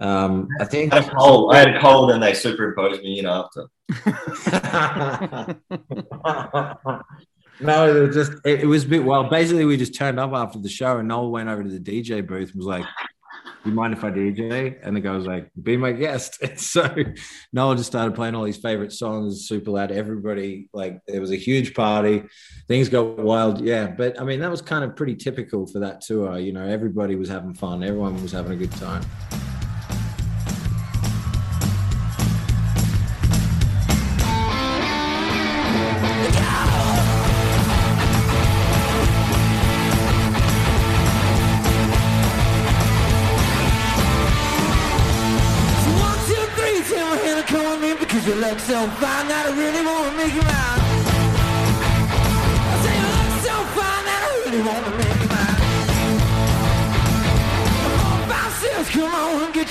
um, 0.00 0.48
I 0.60 0.64
think 0.64 0.92
I 0.92 1.02
had 1.02 1.12
a 1.12 1.14
cold. 1.14 1.54
I 1.54 1.58
had 1.58 1.76
a 1.76 1.80
cold, 1.80 2.10
and 2.10 2.20
they 2.20 2.34
superimposed 2.34 3.00
me 3.02 3.20
in 3.20 3.26
after. 3.26 3.68
No, 7.60 7.88
it 7.88 8.08
was 8.08 8.16
just 8.16 8.32
it, 8.44 8.62
it 8.62 8.66
was 8.66 8.84
a 8.84 8.88
bit 8.88 9.04
well. 9.04 9.24
Basically, 9.24 9.64
we 9.64 9.76
just 9.76 9.94
turned 9.94 10.18
up 10.18 10.32
after 10.32 10.58
the 10.58 10.68
show, 10.68 10.98
and 10.98 11.08
Noel 11.08 11.30
went 11.30 11.48
over 11.48 11.62
to 11.62 11.68
the 11.68 11.78
DJ 11.78 12.26
booth 12.26 12.50
and 12.50 12.56
was 12.56 12.66
like, 12.66 12.84
"You 13.64 13.72
mind 13.72 13.92
if 13.92 14.04
I 14.04 14.10
DJ?" 14.10 14.78
And 14.82 14.96
the 14.96 15.00
guy 15.00 15.16
was 15.16 15.26
like, 15.26 15.50
"Be 15.62 15.76
my 15.76 15.92
guest." 15.92 16.38
And 16.42 16.58
so 16.60 16.94
Noel 17.52 17.74
just 17.74 17.88
started 17.88 18.14
playing 18.14 18.34
all 18.34 18.44
his 18.44 18.56
favorite 18.56 18.92
songs, 18.92 19.46
super 19.48 19.70
loud. 19.70 19.92
Everybody 19.92 20.68
like 20.72 21.00
there 21.06 21.20
was 21.20 21.30
a 21.30 21.36
huge 21.36 21.74
party. 21.74 22.24
Things 22.68 22.88
got 22.88 23.18
wild, 23.18 23.60
yeah. 23.60 23.86
But 23.86 24.20
I 24.20 24.24
mean, 24.24 24.40
that 24.40 24.50
was 24.50 24.62
kind 24.62 24.84
of 24.84 24.96
pretty 24.96 25.16
typical 25.16 25.66
for 25.66 25.78
that 25.80 26.00
tour. 26.00 26.38
You 26.38 26.52
know, 26.52 26.66
everybody 26.66 27.16
was 27.16 27.28
having 27.28 27.54
fun. 27.54 27.82
Everyone 27.82 28.20
was 28.22 28.32
having 28.32 28.52
a 28.52 28.56
good 28.56 28.72
time. 28.72 29.02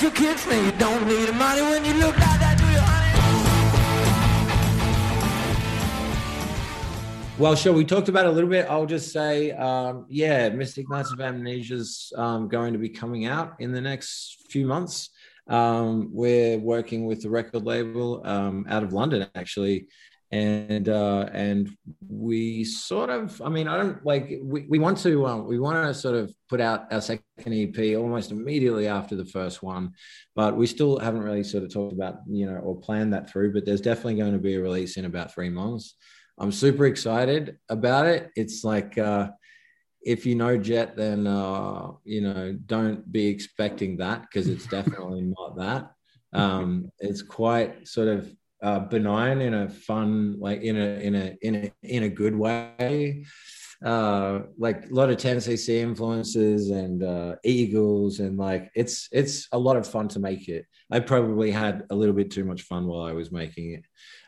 Your 0.02 0.10
kicks. 0.10 0.46
Now 0.46 0.60
you 0.60 0.72
don't 0.72 1.06
need 1.06 1.26
the 1.26 1.32
money 1.32 1.62
when 1.62 1.84
you 1.84 1.94
look 1.94 2.18
like 2.18 2.40
that, 2.40 2.58
do 2.58 2.64
you, 2.64 2.80
honey? 2.80 3.12
Well, 7.38 7.54
sure. 7.54 7.72
We 7.72 7.84
talked 7.84 8.08
about 8.08 8.26
a 8.26 8.30
little 8.30 8.50
bit. 8.50 8.66
I'll 8.68 8.86
just 8.86 9.12
say, 9.12 9.52
um, 9.52 10.06
yeah, 10.08 10.48
Mystic 10.48 10.90
Knights 10.90 11.12
of 11.12 11.20
Amnesia 11.20 11.74
is 11.74 12.12
um, 12.16 12.48
going 12.48 12.72
to 12.72 12.78
be 12.78 12.88
coming 12.88 13.26
out 13.26 13.54
in 13.60 13.72
the 13.72 13.80
next 13.80 14.38
few 14.50 14.66
months. 14.66 15.10
Um, 15.46 16.10
we're 16.12 16.58
working 16.58 17.06
with 17.06 17.22
the 17.22 17.30
record 17.30 17.64
label 17.64 18.22
um, 18.24 18.66
out 18.68 18.82
of 18.82 18.92
London, 18.92 19.28
actually, 19.34 19.86
and 20.32 20.88
uh, 20.88 21.28
and 21.34 21.76
we 22.08 22.64
sort 22.64 23.10
of, 23.10 23.40
I 23.42 23.50
mean, 23.50 23.68
I 23.68 23.76
don't 23.76 24.04
like 24.04 24.40
we, 24.42 24.62
we 24.66 24.78
want 24.78 24.96
to 24.98 25.26
um, 25.26 25.46
we 25.46 25.58
want 25.58 25.86
to 25.86 25.92
sort 25.92 26.14
of 26.14 26.34
put 26.48 26.58
out 26.58 26.90
our 26.90 27.02
second 27.02 27.22
EP 27.38 27.96
almost 27.98 28.30
immediately 28.30 28.88
after 28.88 29.14
the 29.14 29.26
first 29.26 29.62
one, 29.62 29.92
but 30.34 30.56
we 30.56 30.66
still 30.66 30.98
haven't 30.98 31.22
really 31.22 31.44
sort 31.44 31.64
of 31.64 31.72
talked 31.72 31.92
about 31.92 32.20
you 32.26 32.46
know 32.46 32.56
or 32.56 32.80
planned 32.80 33.12
that 33.12 33.28
through. 33.28 33.52
But 33.52 33.66
there's 33.66 33.82
definitely 33.82 34.14
going 34.14 34.32
to 34.32 34.38
be 34.38 34.54
a 34.54 34.60
release 34.60 34.96
in 34.96 35.04
about 35.04 35.34
three 35.34 35.50
months. 35.50 35.96
I'm 36.38 36.50
super 36.50 36.86
excited 36.86 37.58
about 37.68 38.06
it. 38.06 38.30
It's 38.34 38.64
like 38.64 38.96
uh, 38.96 39.28
if 40.00 40.24
you 40.24 40.34
know 40.34 40.56
Jet, 40.56 40.96
then 40.96 41.26
uh, 41.26 41.90
you 42.04 42.22
know 42.22 42.56
don't 42.64 43.12
be 43.12 43.26
expecting 43.26 43.98
that 43.98 44.22
because 44.22 44.48
it's 44.48 44.66
definitely 44.78 45.20
not 45.38 45.58
that. 45.58 45.90
Um, 46.32 46.90
it's 47.00 47.20
quite 47.20 47.86
sort 47.86 48.08
of 48.08 48.34
uh, 48.62 48.80
benign 48.80 49.40
in 49.40 49.54
a 49.54 49.68
fun, 49.68 50.38
like 50.38 50.62
in 50.62 50.76
a 50.76 51.00
in 51.00 51.14
a 51.14 51.36
in 51.42 51.54
a 51.56 51.72
in 51.82 52.02
a 52.04 52.08
good 52.08 52.36
way. 52.36 53.24
Uh, 53.84 54.42
like 54.58 54.88
a 54.88 54.94
lot 54.94 55.10
of 55.10 55.16
Tennessee 55.16 55.80
influences 55.80 56.70
and 56.70 57.02
uh, 57.02 57.34
Eagles, 57.44 58.20
and 58.20 58.38
like 58.38 58.70
it's 58.74 59.08
it's 59.10 59.48
a 59.50 59.58
lot 59.58 59.76
of 59.76 59.86
fun 59.86 60.06
to 60.08 60.20
make 60.20 60.48
it. 60.48 60.66
I 60.90 61.00
probably 61.00 61.50
had 61.50 61.84
a 61.90 61.94
little 61.94 62.14
bit 62.14 62.30
too 62.30 62.44
much 62.44 62.62
fun 62.62 62.86
while 62.86 63.02
I 63.02 63.12
was 63.12 63.32
making 63.32 63.72
it 63.72 63.84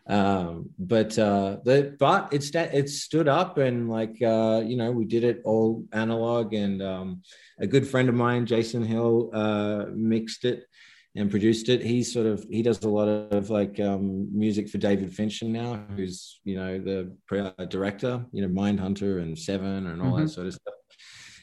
um 0.06 0.68
but 0.78 1.18
uh 1.18 1.56
the 1.64 1.96
but 1.98 2.30
it's 2.30 2.50
that 2.50 2.74
it 2.74 2.90
stood 2.90 3.26
up 3.26 3.56
and 3.56 3.88
like 3.88 4.20
uh 4.22 4.62
you 4.64 4.76
know 4.76 4.92
we 4.92 5.06
did 5.06 5.24
it 5.24 5.40
all 5.46 5.82
analog 5.92 6.52
and 6.52 6.82
um 6.82 7.22
a 7.58 7.66
good 7.66 7.88
friend 7.88 8.10
of 8.10 8.14
mine 8.14 8.44
jason 8.44 8.84
hill 8.84 9.30
uh 9.32 9.86
mixed 9.94 10.44
it 10.44 10.66
and 11.16 11.30
produced 11.30 11.68
it 11.68 11.80
he's 11.82 12.12
sort 12.12 12.26
of 12.26 12.44
he 12.50 12.62
does 12.62 12.82
a 12.82 12.88
lot 12.88 13.06
of 13.08 13.50
like 13.50 13.78
um 13.80 14.28
music 14.36 14.68
for 14.68 14.78
david 14.78 15.12
fincher 15.14 15.46
now 15.46 15.84
who's 15.96 16.40
you 16.44 16.56
know 16.56 16.78
the 16.78 17.16
uh, 17.58 17.64
director 17.66 18.24
you 18.32 18.42
know 18.42 18.48
mindhunter 18.48 19.22
and 19.22 19.38
seven 19.38 19.86
and 19.86 20.02
all 20.02 20.14
that 20.16 20.24
Mhm. 20.26 20.30
sort 20.34 20.46
of 20.48 20.54
stuff 20.54 20.74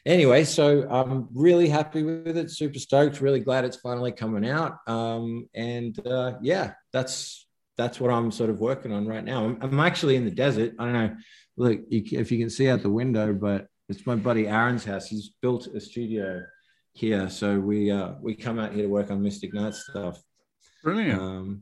anyway 0.06 0.44
so 0.44 0.88
i'm 0.90 1.28
really 1.34 1.70
happy 1.70 2.04
with 2.04 2.36
it 2.38 2.50
super 2.52 2.80
stoked 2.80 3.22
really 3.22 3.40
glad 3.40 3.64
it's 3.64 3.78
finally 3.78 4.12
coming 4.12 4.48
out 4.50 4.78
um 4.88 5.48
and 5.54 6.06
uh 6.08 6.34
yeah 6.42 6.74
that's 6.92 7.48
that's 7.78 8.00
what 8.00 8.12
I'm 8.12 8.32
sort 8.32 8.50
of 8.52 8.60
working 8.60 8.92
on 8.92 9.08
right 9.08 9.24
now. 9.24 9.46
I'm, 9.46 9.58
I'm 9.62 9.80
actually 9.80 10.16
in 10.16 10.26
the 10.26 10.30
desert. 10.46 10.74
I 10.78 10.84
don't 10.84 10.94
know, 10.94 11.16
look 11.58 11.80
you, 11.90 12.04
if 12.12 12.32
you 12.32 12.38
can 12.38 12.50
see 12.50 12.70
out 12.70 12.84
the 12.84 12.92
window, 12.92 13.34
but 13.34 13.68
it's 13.90 14.06
my 14.06 14.14
buddy 14.16 14.46
Aaron's 14.48 14.86
house. 14.86 15.08
He's 15.08 15.32
built 15.42 15.66
a 15.68 15.80
studio 15.80 16.44
here, 16.94 17.30
so 17.30 17.60
we 17.60 17.92
uh, 17.92 18.14
we 18.22 18.36
come 18.36 18.60
out 18.60 18.74
here 18.74 18.84
to 18.84 18.90
work 18.90 19.12
on 19.12 19.22
Mystic 19.22 19.54
Knight 19.54 19.74
stuff. 19.76 20.22
Brilliant. 20.84 21.22
Um, 21.22 21.62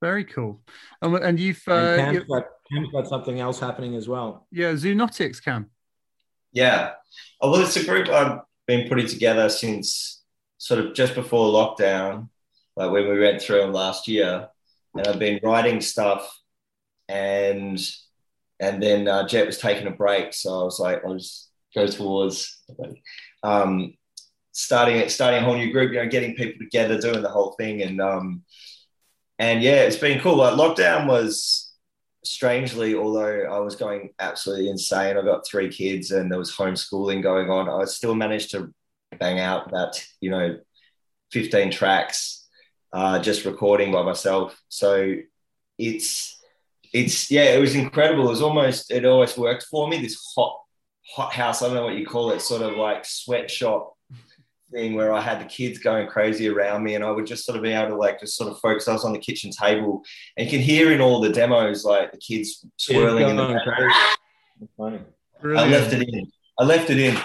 Very 0.00 0.24
cool. 0.24 0.62
And, 1.00 1.16
and 1.16 1.40
you've 1.40 1.62
uh, 1.66 1.72
and 1.72 2.16
Cam's 2.16 2.28
got, 2.28 2.44
Cam's 2.70 2.88
got 2.92 3.08
something 3.08 3.40
else 3.40 3.58
happening 3.58 3.94
as 3.94 4.08
well. 4.08 4.46
yeah, 4.50 4.72
Zoonotics 4.72 5.42
Cam. 5.42 5.70
Yeah. 6.52 6.92
Oh, 7.40 7.50
well, 7.50 7.62
it's 7.62 7.76
a 7.76 7.84
group 7.84 8.08
I've 8.08 8.40
been 8.66 8.88
putting 8.88 9.08
together 9.08 9.48
since 9.48 10.22
sort 10.58 10.80
of 10.80 10.94
just 10.94 11.14
before 11.14 11.48
lockdown, 11.52 12.28
like 12.76 12.90
when 12.90 13.08
we 13.08 13.18
went 13.18 13.42
through 13.42 13.60
them 13.60 13.72
last 13.72 14.06
year. 14.08 14.48
And 14.94 15.06
I've 15.06 15.18
been 15.18 15.40
writing 15.42 15.80
stuff 15.80 16.40
and 17.08 17.80
and 18.60 18.82
then 18.82 19.08
uh, 19.08 19.26
Jet 19.26 19.46
was 19.46 19.58
taking 19.58 19.86
a 19.86 19.90
break. 19.90 20.32
So 20.32 20.60
I 20.60 20.64
was 20.64 20.78
like, 20.78 21.04
I'll 21.04 21.18
just 21.18 21.50
go 21.74 21.86
towards 21.86 22.62
um, 23.42 23.94
starting 24.54 25.06
starting 25.08 25.42
a 25.42 25.44
whole 25.44 25.56
new 25.56 25.72
group, 25.72 25.92
you 25.92 25.98
know, 25.98 26.08
getting 26.08 26.34
people 26.34 26.64
together, 26.64 26.98
doing 26.98 27.22
the 27.22 27.28
whole 27.28 27.52
thing. 27.58 27.82
And 27.82 28.00
um, 28.00 28.44
and 29.38 29.62
yeah, 29.62 29.82
it's 29.82 29.96
been 29.96 30.20
cool. 30.20 30.36
Like 30.36 30.54
lockdown 30.54 31.06
was 31.06 31.72
strangely, 32.24 32.94
although 32.94 33.42
I 33.42 33.58
was 33.58 33.76
going 33.76 34.10
absolutely 34.18 34.70
insane, 34.70 35.18
I 35.18 35.22
got 35.22 35.46
three 35.46 35.68
kids 35.68 36.12
and 36.12 36.30
there 36.30 36.38
was 36.38 36.54
homeschooling 36.54 37.22
going 37.22 37.50
on. 37.50 37.68
I 37.68 37.84
still 37.84 38.14
managed 38.14 38.52
to 38.52 38.72
bang 39.18 39.40
out 39.40 39.66
about, 39.66 40.02
you 40.20 40.30
know, 40.30 40.58
15 41.32 41.72
tracks, 41.72 42.48
uh, 42.92 43.18
just 43.18 43.44
recording 43.44 43.92
by 43.92 44.02
myself. 44.02 44.58
So 44.68 45.16
it's, 45.78 46.40
it's, 46.92 47.30
yeah, 47.30 47.54
it 47.54 47.60
was 47.60 47.74
incredible. 47.74 48.26
It 48.26 48.30
was 48.30 48.42
almost, 48.42 48.90
it 48.92 49.04
always 49.04 49.36
worked 49.36 49.64
for 49.64 49.88
me. 49.88 50.00
This 50.00 50.22
hot, 50.36 50.60
hot 51.14 51.32
house, 51.32 51.60
I 51.60 51.66
don't 51.66 51.74
know 51.74 51.84
what 51.84 51.96
you 51.96 52.06
call 52.06 52.30
it, 52.30 52.40
sort 52.40 52.62
of 52.62 52.76
like 52.76 53.04
sweatshop 53.04 53.93
thing 54.74 54.94
where 54.94 55.12
I 55.12 55.20
had 55.20 55.40
the 55.40 55.44
kids 55.44 55.78
going 55.78 56.08
crazy 56.08 56.48
around 56.48 56.82
me, 56.82 56.94
and 56.94 57.04
I 57.04 57.10
would 57.10 57.26
just 57.26 57.46
sort 57.46 57.56
of 57.56 57.62
be 57.62 57.70
able 57.70 57.90
to 57.90 57.96
like 57.96 58.20
just 58.20 58.36
sort 58.36 58.50
of 58.50 58.58
focus. 58.58 58.88
I 58.88 58.92
was 58.92 59.04
on 59.04 59.12
the 59.12 59.18
kitchen 59.18 59.50
table, 59.50 60.02
and 60.36 60.44
you 60.44 60.50
can 60.50 60.60
hear 60.60 60.92
in 60.92 61.00
all 61.00 61.20
the 61.20 61.30
demos 61.30 61.84
like 61.84 62.12
the 62.12 62.18
kids 62.18 62.66
swirling 62.76 63.28
in 63.28 63.36
the 63.36 63.46
background. 63.46 63.92
Funny. 64.76 65.00
I 65.42 65.68
left 65.68 65.92
it 65.92 66.08
in. 66.08 66.30
I 66.58 66.64
left 66.64 66.90
it 66.90 66.98
in, 66.98 67.16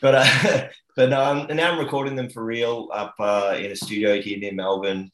but 0.00 0.14
uh, 0.16 0.68
but 0.96 1.12
um, 1.12 1.46
and 1.48 1.56
now 1.56 1.72
I'm 1.72 1.78
recording 1.78 2.16
them 2.16 2.30
for 2.30 2.44
real 2.44 2.88
up 2.92 3.14
uh, 3.18 3.56
in 3.58 3.70
a 3.70 3.76
studio 3.76 4.20
here 4.20 4.38
near 4.38 4.52
Melbourne, 4.52 5.10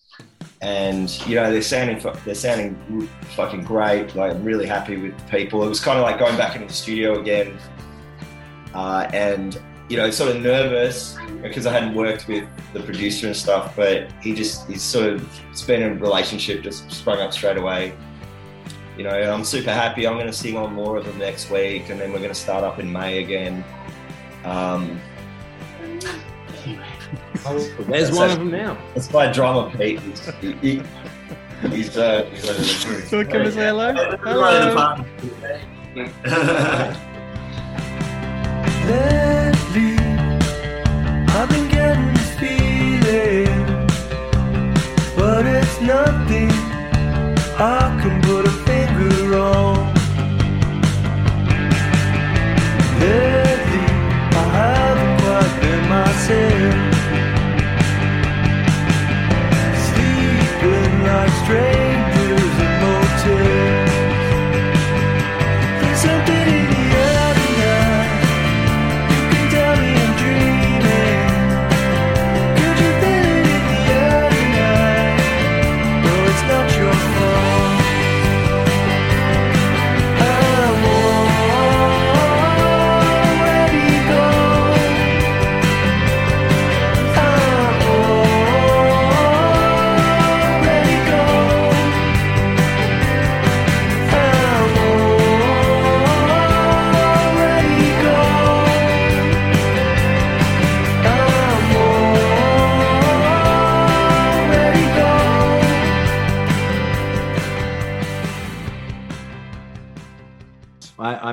and 0.61 1.11
you 1.27 1.35
know 1.35 1.51
they're 1.51 1.63
sounding 1.63 2.01
they're 2.25 2.35
sounding 2.35 3.09
fucking 3.35 3.65
great. 3.65 4.15
Like 4.15 4.33
I'm 4.33 4.45
really 4.45 4.67
happy 4.67 4.97
with 4.97 5.31
people. 5.31 5.65
It 5.65 5.69
was 5.69 5.81
kind 5.81 5.99
of 5.99 6.05
like 6.05 6.19
going 6.19 6.37
back 6.37 6.55
into 6.55 6.69
the 6.69 6.75
studio 6.75 7.21
again, 7.21 7.59
uh, 8.75 9.09
and 9.13 9.61
you 9.93 9.99
know 9.99 10.11
sort 10.11 10.35
of 10.35 10.41
nervous 10.41 11.19
because 11.43 11.67
I 11.67 11.73
hadn't 11.75 11.95
worked 11.95 12.27
with 12.27 12.49
the 12.73 12.81
producer 12.81 13.27
and 13.27 13.37
stuff. 13.37 13.77
But 13.77 14.11
he 14.23 14.33
just 14.35 14.67
he's 14.67 14.81
sort 14.83 15.07
of 15.13 15.41
it's 15.51 15.61
been 15.61 15.83
a 15.83 15.95
relationship 15.97 16.63
just 16.63 16.91
sprung 16.91 17.21
up 17.21 17.35
straight 17.35 17.59
away. 17.59 17.93
You 18.97 19.05
know, 19.05 19.11
I'm 19.11 19.45
super 19.45 19.71
happy. 19.71 20.07
I'm 20.07 20.15
going 20.15 20.27
to 20.29 20.33
sing 20.33 20.57
on 20.57 20.73
more 20.73 20.97
of 20.97 21.05
them 21.05 21.19
next 21.19 21.51
week, 21.51 21.91
and 21.91 22.01
then 22.01 22.11
we're 22.11 22.21
going 22.21 22.31
to 22.31 22.35
start 22.35 22.65
up 22.65 22.79
in 22.79 22.91
May 22.91 23.23
again. 23.23 23.63
Um, 24.47 24.99
There's 27.81 28.13
one 28.13 28.31
of 28.31 28.39
them 28.39 28.51
now. 28.51 28.79
That's 28.95 29.09
by 29.09 29.31
drummer, 29.31 29.71
Pete. 29.77 30.01
He's, 30.01 30.31
he, 30.41 30.53
he- 30.53 30.83
he's, 31.69 31.97
uh, 31.99 32.25
he's 32.33 32.49
over 32.49 32.59
the 32.59 32.65
So 33.09 33.25
come 33.25 33.43
and 33.43 33.53
say 33.53 33.67
hello. 33.67 33.93
Hello. 34.23 35.05
Lately, 38.85 39.97
I've 41.29 41.49
been 41.49 41.69
getting 41.69 42.13
this 42.15 42.33
feeling, 42.41 43.87
but 45.17 45.47
it's 45.47 45.81
nothing 45.81 46.51
I 47.59 47.97
can 48.03 48.21
put 48.23 48.45
a 48.47 48.51
finger 48.67 49.39
on. 49.39 49.95
Lately, 52.99 53.87
I 54.41 54.45
haven't 54.59 55.15
quite 55.23 55.55
been 55.61 55.85
myself, 55.89 56.75
sleeping 59.87 60.95
like 61.05 61.33
strangers 61.45 61.82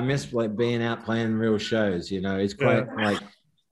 I, 0.00 0.04
miss 0.04 0.32
like 0.32 0.56
being 0.56 0.82
out 0.82 1.04
playing 1.04 1.34
real 1.34 1.58
shows. 1.58 2.10
You 2.10 2.20
know, 2.20 2.36
it's 2.38 2.54
quite 2.54 2.86
Yeah. 2.86 3.02
like 3.08 3.20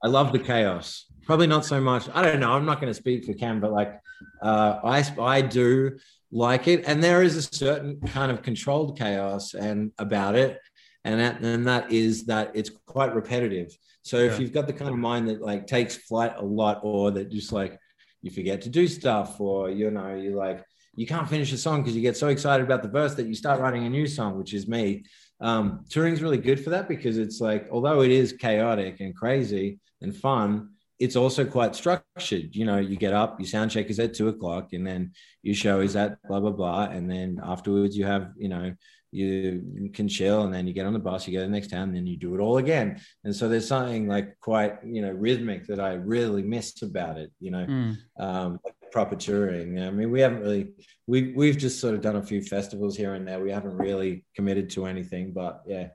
I 0.03 0.09
love 0.09 0.33
the 0.33 0.39
chaos. 0.39 1.07
Probably 1.27 1.47
not 1.47 1.65
so 1.65 1.81
much. 1.81 2.09
I 2.15 2.23
don't 2.23 2.41
know. 2.41 2.53
I'm 2.53 2.65
not 2.65 2.81
going 2.81 2.91
to 2.91 3.01
speak 3.05 3.25
for 3.25 3.35
Cam, 3.35 3.61
but 3.61 3.73
like 3.73 3.99
uh, 4.43 4.81
I 4.85 5.05
I 5.21 5.41
do 5.43 5.99
like 6.31 6.69
it, 6.69 6.85
and 6.87 7.03
there 7.03 7.23
is 7.23 7.37
a 7.37 7.43
certain 7.43 8.01
kind 8.17 8.31
of 8.33 8.43
controlled 8.43 8.99
chaos 8.99 9.55
and 9.55 9.93
about 9.99 10.35
it, 10.35 10.61
and 11.05 11.21
that 11.21 11.41
and 11.43 11.67
that 11.67 11.93
is 11.93 12.27
that 12.27 12.53
it's 12.55 12.71
quite 12.87 13.15
repetitive. 13.15 13.69
So 14.03 14.17
if 14.19 14.33
Yeah. 14.33 14.39
you've 14.41 14.53
got 14.53 14.67
the 14.67 14.73
kind 14.73 14.91
of 14.91 14.99
mind 14.99 15.29
that 15.29 15.41
like 15.43 15.67
takes 15.67 15.97
flight 15.97 16.35
a 16.37 16.45
lot, 16.45 16.81
or 16.83 17.11
that 17.13 17.31
just 17.31 17.53
like 17.53 17.79
you 18.23 18.31
forget 18.31 18.63
to 18.63 18.71
do 18.71 18.87
stuff, 18.89 19.41
or 19.41 19.71
you 19.71 19.91
know 19.91 20.15
you 20.15 20.37
like 20.37 20.65
you 20.95 21.07
can't 21.07 21.29
finish 21.29 21.53
a 21.53 21.59
song 21.59 21.83
because 21.83 21.95
you 21.97 22.03
get 22.03 22.17
so 22.17 22.29
excited 22.29 22.65
about 22.65 22.83
the 22.83 22.89
verse 23.01 23.15
that 23.17 23.27
you 23.27 23.35
start 23.35 23.61
writing 23.61 23.85
a 23.85 23.91
new 23.91 24.07
song, 24.07 24.37
which 24.39 24.53
is 24.55 24.67
me 24.67 25.05
um, 25.41 25.85
touring's 25.89 26.23
really 26.23 26.39
good 26.39 26.63
for 26.63 26.71
that 26.71 26.89
because 26.89 27.19
it's 27.19 27.41
like 27.41 27.69
although 27.71 28.03
it 28.03 28.11
is 28.11 28.33
chaotic 28.33 29.01
and 29.01 29.15
crazy 29.15 29.79
and 30.01 30.15
fun 30.17 30.71
it's 30.99 31.15
also 31.17 31.45
quite 31.45 31.77
structured 31.77 32.55
you 32.55 32.65
know 32.65 32.79
you 32.79 32.97
get 32.97 33.13
up 33.13 33.39
your 33.39 33.47
sound 33.47 33.71
check 33.71 33.87
is 33.87 34.01
at 34.01 34.15
two 34.15 34.29
o'clock 34.29 34.73
and 34.73 34.87
then 34.87 35.13
your 35.43 35.55
show 35.55 35.81
is 35.81 35.95
at 35.97 36.21
blah 36.29 36.41
blah 36.41 36.51
blah 36.51 36.85
and 36.85 37.09
then 37.11 37.41
afterwards 37.45 37.97
you 37.97 38.05
have 38.05 38.33
you 38.37 38.49
know 38.49 38.73
you 39.11 39.91
can 39.95 40.07
chill 40.07 40.43
and 40.43 40.53
then 40.53 40.67
you 40.67 40.75
get 40.75 40.85
on 40.85 40.93
the 40.93 40.99
bus 40.99 41.27
you 41.27 41.33
go 41.33 41.41
to 41.41 41.47
the 41.47 41.53
next 41.53 41.69
town 41.71 41.89
and 41.89 41.97
then 41.97 42.07
you 42.07 42.17
do 42.17 42.35
it 42.35 42.41
all 42.41 42.59
again 42.59 43.01
and 43.25 43.35
so 43.35 43.49
there's 43.49 43.67
something 43.67 44.07
like 44.07 44.37
quite 44.41 44.75
you 44.85 45.01
know 45.01 45.13
rhythmic 45.13 45.67
that 45.67 45.81
i 45.81 45.95
really 45.95 46.43
miss 46.43 46.83
about 46.83 47.17
it 47.17 47.33
you 47.41 47.51
know 47.51 47.65
Mm. 47.65 47.97
um, 48.19 48.61
proper 48.91 49.17
touring. 49.17 49.81
I 49.81 49.91
mean, 49.91 50.11
we 50.11 50.21
haven't 50.21 50.41
really 50.41 50.71
we 51.09 51.33
we've 51.33 51.57
just 51.57 51.81
sort 51.81 51.95
of 51.95 52.03
done 52.03 52.17
a 52.17 52.23
few 52.23 52.43
festivals 52.43 52.97
here 52.97 53.15
and 53.15 53.27
there. 53.27 53.41
We 53.41 53.51
haven't 53.51 53.79
really 53.79 54.27
committed 54.37 54.69
to 54.71 54.85
anything, 54.85 55.33
but 55.33 55.63
yeah. 55.67 55.89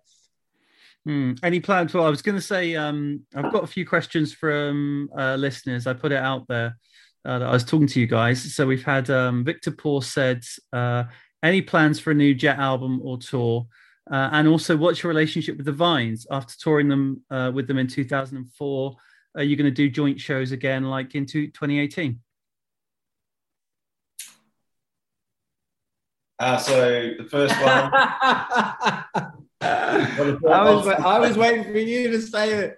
Hmm. 1.05 1.33
Any 1.43 1.59
plans? 1.59 1.93
Well, 1.93 2.05
I 2.05 2.09
was 2.09 2.23
going 2.23 2.37
to 2.37 2.41
say 2.41 2.75
um, 2.75 3.21
I've 3.35 3.51
got 3.51 3.63
a 3.63 3.67
few 3.67 3.85
questions 3.85 4.33
from 4.33 5.09
uh, 5.15 5.35
listeners. 5.35 5.85
I 5.85 5.93
put 5.93 6.11
it 6.11 6.17
out 6.17 6.47
there 6.47 6.77
uh, 7.25 7.39
that 7.39 7.47
I 7.47 7.51
was 7.51 7.63
talking 7.63 7.87
to 7.87 7.99
you 7.99 8.07
guys. 8.07 8.55
So 8.55 8.65
we've 8.65 8.83
had 8.83 9.09
um, 9.11 9.43
Victor 9.43 9.71
Paul 9.71 10.01
said, 10.01 10.43
uh, 10.71 11.03
any 11.43 11.61
plans 11.61 11.99
for 11.99 12.11
a 12.11 12.15
new 12.15 12.33
Jet 12.33 12.57
album 12.57 13.01
or 13.03 13.17
tour? 13.17 13.67
Uh, 14.09 14.29
and 14.31 14.47
also, 14.47 14.75
what's 14.75 15.03
your 15.03 15.09
relationship 15.09 15.57
with 15.57 15.65
the 15.65 15.71
Vines 15.73 16.25
after 16.31 16.55
touring 16.57 16.87
them 16.87 17.21
uh, 17.29 17.51
with 17.53 17.67
them 17.67 17.77
in 17.77 17.87
2004? 17.87 18.95
Are 19.35 19.43
you 19.43 19.55
going 19.55 19.65
to 19.65 19.71
do 19.71 19.89
joint 19.89 20.19
shows 20.19 20.53
again, 20.53 20.85
like 20.85 21.15
into 21.15 21.47
2018? 21.47 22.19
Uh, 26.43 26.57
so 26.57 27.13
the 27.17 27.23
first 27.29 27.55
one. 27.61 27.89
I 29.61 30.73
was 30.73 30.87
I 30.87 31.19
was 31.19 31.37
waiting 31.37 31.63
for 31.63 31.77
you 31.77 32.11
to 32.11 32.21
say 32.21 32.51
it. 32.51 32.77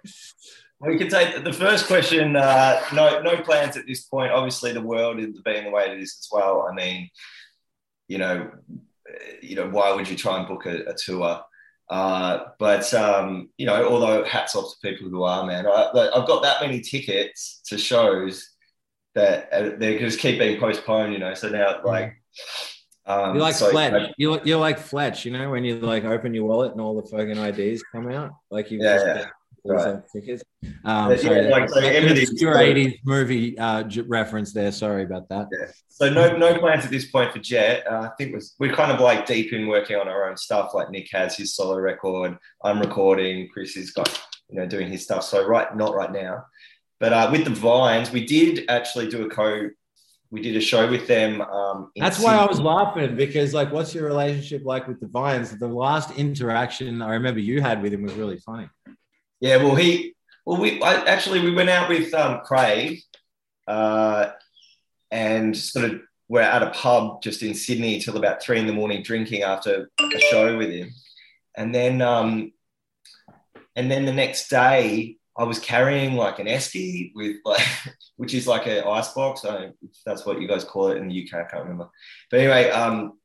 We 0.78 0.96
can 0.98 1.08
take 1.08 1.42
the 1.42 1.52
first 1.52 1.88
question. 1.88 2.36
Uh, 2.36 2.80
no, 2.94 3.20
no 3.22 3.38
plans 3.38 3.76
at 3.76 3.88
this 3.88 4.04
point. 4.04 4.30
Obviously, 4.30 4.72
the 4.72 4.80
world 4.80 5.18
is 5.18 5.40
being 5.44 5.64
the 5.64 5.70
way 5.70 5.90
it 5.90 5.98
is 5.98 6.16
as 6.20 6.28
well. 6.30 6.68
I 6.70 6.74
mean, 6.74 7.10
you 8.06 8.18
know, 8.18 8.52
you 9.42 9.56
know, 9.56 9.68
why 9.68 9.92
would 9.92 10.08
you 10.08 10.16
try 10.16 10.38
and 10.38 10.46
book 10.46 10.66
a, 10.66 10.84
a 10.84 10.94
tour? 10.94 11.40
Uh, 11.90 12.44
but 12.60 12.94
um, 12.94 13.48
you 13.56 13.66
know, 13.66 13.88
although 13.88 14.22
hats 14.22 14.54
off 14.54 14.70
to 14.70 14.88
people 14.88 15.08
who 15.08 15.24
are, 15.24 15.44
man. 15.44 15.66
I, 15.66 15.90
I've 16.14 16.28
got 16.28 16.44
that 16.44 16.60
many 16.60 16.82
tickets 16.82 17.62
to 17.66 17.78
shows 17.78 18.48
that 19.16 19.52
uh, 19.52 19.70
they 19.76 19.98
just 19.98 20.20
keep 20.20 20.38
being 20.38 20.60
postponed. 20.60 21.12
You 21.12 21.18
know, 21.18 21.34
so 21.34 21.48
now 21.48 21.80
like. 21.84 22.14
Um, 23.06 23.34
You're 23.34 23.42
like 23.42 23.54
so- 23.54 23.70
Fletch. 23.70 24.12
You're, 24.18 24.40
you're 24.44 24.60
like 24.60 24.78
Fletch, 24.78 25.24
you 25.24 25.32
know, 25.32 25.50
when 25.50 25.64
you 25.64 25.78
like 25.78 26.04
open 26.04 26.34
your 26.34 26.44
wallet 26.44 26.72
and 26.72 26.80
all 26.80 27.00
the 27.00 27.08
fucking 27.08 27.36
IDs 27.38 27.82
come 27.92 28.10
out. 28.10 28.32
Like 28.50 28.70
you've 28.70 28.82
Yeah, 28.82 29.04
yeah. 29.04 29.26
Right. 29.68 30.02
tickets. 30.12 30.42
Um, 30.84 31.10
Yeah, 31.10 31.16
sorry, 31.16 31.48
like, 31.48 31.68
so 31.68 31.78
obscure 31.80 32.54
80s 32.54 32.98
movie 33.04 33.58
uh, 33.58 33.84
reference 34.06 34.52
there. 34.52 34.72
Sorry 34.72 35.02
about 35.02 35.28
that. 35.28 35.48
So 35.88 36.08
no, 36.10 36.36
no 36.36 36.58
plans 36.58 36.84
at 36.84 36.90
this 36.90 37.10
point 37.10 37.32
for 37.32 37.38
Jet. 37.38 37.84
Uh, 37.90 38.02
I 38.02 38.10
think 38.18 38.34
was 38.34 38.54
we're 38.58 38.74
kind 38.74 38.92
of 38.92 39.00
like 39.00 39.26
deep 39.26 39.52
in 39.52 39.66
working 39.66 39.96
on 39.96 40.08
our 40.08 40.28
own 40.28 40.36
stuff. 40.36 40.72
Like 40.74 40.90
Nick 40.90 41.08
has 41.12 41.36
his 41.36 41.54
solo 41.54 41.78
record, 41.78 42.36
I'm 42.62 42.80
recording, 42.80 43.48
Chris 43.52 43.74
has 43.74 43.90
got 43.90 44.08
you 44.48 44.56
know 44.60 44.66
doing 44.66 44.88
his 44.88 45.02
stuff. 45.04 45.24
So 45.24 45.46
right, 45.46 45.74
not 45.76 45.94
right 45.94 46.12
now, 46.12 46.44
but 47.00 47.12
uh, 47.12 47.28
with 47.32 47.44
the 47.44 47.50
Vines, 47.50 48.12
we 48.12 48.24
did 48.24 48.64
actually 48.68 49.08
do 49.08 49.26
a 49.26 49.30
co. 49.30 49.70
We 50.30 50.42
did 50.42 50.56
a 50.56 50.60
show 50.60 50.90
with 50.90 51.06
them. 51.06 51.40
Um, 51.40 51.92
That's 51.96 52.18
why 52.18 52.36
I 52.36 52.46
was 52.46 52.60
laughing 52.60 53.14
because, 53.14 53.54
like, 53.54 53.72
what's 53.72 53.94
your 53.94 54.06
relationship 54.06 54.64
like 54.64 54.88
with 54.88 55.00
the 55.00 55.06
Vines? 55.06 55.56
The 55.56 55.68
last 55.68 56.18
interaction 56.18 57.00
I 57.00 57.12
remember 57.12 57.40
you 57.40 57.60
had 57.60 57.80
with 57.80 57.92
him 57.92 58.02
was 58.02 58.14
really 58.14 58.38
funny. 58.38 58.68
Yeah, 59.40 59.58
well, 59.58 59.76
he, 59.76 60.14
well, 60.44 60.60
we 60.60 60.82
I, 60.82 60.94
actually 61.04 61.40
we 61.40 61.52
went 61.52 61.70
out 61.70 61.88
with 61.88 62.12
um, 62.14 62.40
Craig, 62.44 63.00
uh, 63.68 64.30
and 65.10 65.56
sort 65.56 65.84
of 65.84 66.00
we're 66.28 66.40
at 66.40 66.62
a 66.62 66.70
pub 66.70 67.22
just 67.22 67.42
in 67.42 67.54
Sydney 67.54 68.00
till 68.00 68.16
about 68.16 68.42
three 68.42 68.58
in 68.58 68.66
the 68.66 68.72
morning 68.72 69.02
drinking 69.02 69.42
after 69.42 69.90
a 70.00 70.18
show 70.18 70.56
with 70.58 70.70
him, 70.70 70.90
and 71.56 71.74
then 71.74 72.02
um, 72.02 72.52
and 73.76 73.90
then 73.90 74.06
the 74.06 74.12
next 74.12 74.48
day 74.48 75.18
I 75.38 75.44
was 75.44 75.58
carrying 75.58 76.14
like 76.14 76.38
an 76.38 76.46
esky 76.46 77.12
with 77.14 77.36
like, 77.44 77.66
which 78.16 78.34
is 78.34 78.46
like 78.46 78.66
an 78.66 78.84
ice 78.84 79.12
box. 79.12 79.44
I 79.44 79.52
don't 79.52 79.76
if 79.82 79.98
that's 80.04 80.24
what 80.24 80.40
you 80.40 80.48
guys 80.48 80.64
call 80.64 80.88
it 80.88 80.98
in 80.98 81.08
the 81.08 81.22
UK. 81.22 81.34
I 81.34 81.50
can't 81.50 81.62
remember. 81.62 81.90
But 82.30 82.40
anyway, 82.40 82.70
um, 82.70 83.18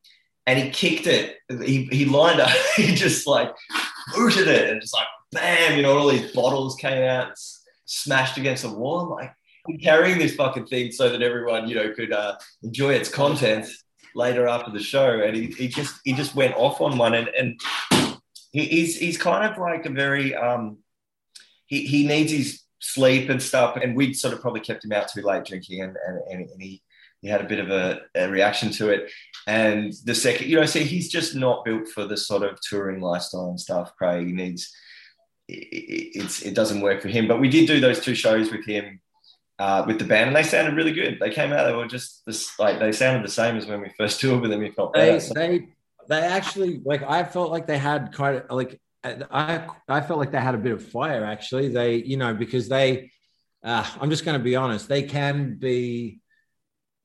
and 0.46 0.60
he 0.60 0.70
kicked 0.70 1.08
it. 1.08 1.38
He, 1.64 1.86
he 1.92 2.06
lined 2.06 2.42
up. 2.42 2.50
he 2.76 2.94
just 2.96 3.28
like 3.28 3.54
booted 4.16 4.48
it 4.48 4.70
and 4.70 4.82
just 4.82 4.94
like 4.94 5.08
bam, 5.32 5.78
you 5.78 5.84
know, 5.84 5.98
all 5.98 6.10
these 6.10 6.32
bottles 6.34 6.76
came 6.76 7.04
out, 7.04 7.34
smashed 7.86 8.38
against 8.38 8.64
the 8.64 8.74
wall. 8.74 9.00
I'm 9.00 9.10
like, 9.10 9.32
carrying 9.82 10.18
this 10.18 10.36
fucking 10.36 10.66
thing 10.68 10.92
so 10.92 11.10
that 11.10 11.22
everyone, 11.22 11.68
you 11.68 11.76
know, 11.76 11.94
could 11.94 12.12
uh, 12.12 12.36
enjoy 12.64 12.94
its 12.94 13.10
contents 13.10 13.84
later 14.16 14.48
after 14.48 14.72
the 14.72 14.80
show. 14.80 15.22
And 15.22 15.36
he, 15.36 15.48
he 15.48 15.68
just 15.68 16.00
he 16.04 16.14
just 16.14 16.36
went 16.36 16.56
off 16.56 16.82
on 16.82 16.98
one 16.98 17.14
and 17.14 17.28
and 17.30 17.62
he, 18.52 18.66
he's 18.66 18.98
he's 18.98 19.18
kind 19.18 19.52
of 19.52 19.58
like 19.58 19.86
a 19.86 19.90
very 19.90 20.36
um 20.36 20.78
he, 21.72 21.86
he 21.86 22.06
needs 22.06 22.32
his 22.32 22.62
sleep 22.80 23.30
and 23.30 23.42
stuff. 23.42 23.78
And 23.82 23.96
we'd 23.96 24.14
sort 24.18 24.34
of 24.34 24.42
probably 24.42 24.60
kept 24.62 24.84
him 24.86 24.92
out 24.92 25.08
too 25.08 25.22
late 25.22 25.46
drinking 25.46 25.82
and 25.82 25.96
and, 26.08 26.18
and, 26.32 26.50
and 26.50 26.62
he 26.62 26.82
he 27.22 27.28
had 27.30 27.42
a 27.42 27.48
bit 27.48 27.60
of 27.60 27.70
a, 27.70 28.02
a 28.16 28.28
reaction 28.30 28.72
to 28.72 28.90
it. 28.90 29.12
And 29.48 29.94
the 30.06 30.16
second, 30.16 30.48
you 30.50 30.60
know, 30.60 30.66
see, 30.66 30.84
he's 30.84 31.10
just 31.10 31.36
not 31.36 31.64
built 31.66 31.88
for 31.88 32.06
the 32.06 32.18
sort 32.18 32.44
of 32.44 32.60
touring 32.68 33.00
lifestyle 33.00 33.50
and 33.50 33.60
stuff. 33.60 33.94
Craig 33.98 34.26
he 34.28 34.34
needs 34.34 34.72
it, 35.48 35.54
it- 35.72 36.20
it's 36.22 36.42
it 36.42 36.54
doesn't 36.56 36.82
work 36.82 37.02
for 37.02 37.08
him. 37.10 37.28
But 37.28 37.40
we 37.40 37.50
did 37.50 37.68
do 37.68 37.80
those 37.80 38.00
two 38.02 38.16
shows 38.16 38.52
with 38.52 38.66
him 38.66 39.00
uh, 39.60 39.84
with 39.88 40.00
the 40.00 40.06
band, 40.06 40.28
and 40.30 40.36
they 40.36 40.44
sounded 40.44 40.76
really 40.76 40.94
good. 40.94 41.20
They 41.22 41.30
came 41.30 41.52
out, 41.54 41.66
they 41.68 41.74
were 41.76 41.88
just 41.88 42.24
this, 42.26 42.58
like 42.60 42.80
they 42.80 42.92
sounded 42.92 43.24
the 43.24 43.32
same 43.32 43.56
as 43.56 43.66
when 43.68 43.82
we 43.82 43.90
first 43.98 44.20
toured 44.22 44.42
with 44.42 44.52
them. 44.52 44.64
If 44.64 44.78
not 44.78 44.92
better. 44.94 45.12
they 45.14 45.20
So- 45.20 45.34
they 45.36 45.68
they 46.10 46.22
actually 46.22 46.82
like 46.84 47.04
I 47.04 47.24
felt 47.24 47.52
like 47.52 47.68
they 47.68 47.78
had 47.78 48.14
quite 48.16 48.46
a, 48.50 48.56
like 48.56 48.82
I 49.04 49.68
I 49.88 50.02
felt 50.02 50.20
like 50.20 50.32
they 50.32 50.40
had 50.40 50.56
a 50.56 50.60
bit 50.60 50.74
of 50.74 50.86
fire 50.86 51.24
actually. 51.24 51.70
They 51.70 51.96
you 51.96 52.18
know 52.18 52.34
because 52.34 52.70
they 52.70 53.12
uh, 53.64 53.86
I'm 54.00 54.10
just 54.10 54.26
going 54.26 54.38
to 54.38 54.44
be 54.44 54.56
honest. 54.56 54.88
They 54.88 55.04
can 55.04 55.56
be 55.56 56.20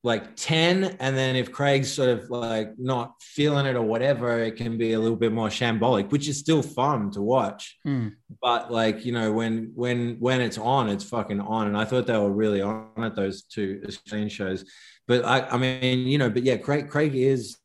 like 0.03 0.37
10 0.37 0.85
and 1.01 1.17
then 1.17 1.35
if 1.35 1.51
Craig's 1.51 1.93
sort 1.93 2.11
of 2.11 2.31
like 2.31 2.79
not 2.79 3.15
feeling 3.21 3.67
it 3.67 3.75
or 3.75 3.83
whatever 3.83 4.39
it 4.39 4.55
can 4.55 4.79
be 4.79 4.93
a 4.93 5.01
little 5.01 5.17
bit 5.17 5.33
more 5.33 5.49
shambolic 5.49 6.13
which 6.13 6.29
is 6.29 6.39
still 6.39 6.63
fun 6.63 7.11
to 7.11 7.21
watch 7.21 7.77
Hmm. 7.83 8.09
but 8.41 8.73
like 8.73 9.05
you 9.05 9.11
know 9.11 9.33
when 9.33 9.73
when 9.75 10.17
when 10.21 10.41
it's 10.41 10.59
on 10.59 10.89
it's 10.91 11.03
fucking 11.03 11.41
on 11.41 11.67
and 11.67 11.77
i 11.77 11.85
thought 11.85 12.07
they 12.07 12.17
were 12.17 12.31
really 12.31 12.63
on 12.63 12.87
at 12.99 13.17
those 13.17 13.43
two 13.43 13.83
australian 13.85 14.29
shows 14.29 14.65
but 15.09 15.25
i 15.25 15.41
i 15.49 15.57
mean 15.57 16.07
you 16.07 16.19
know 16.19 16.31
but 16.31 16.45
yeah 16.45 16.57
craig 16.57 16.89
craig 16.89 17.17
is 17.17 17.57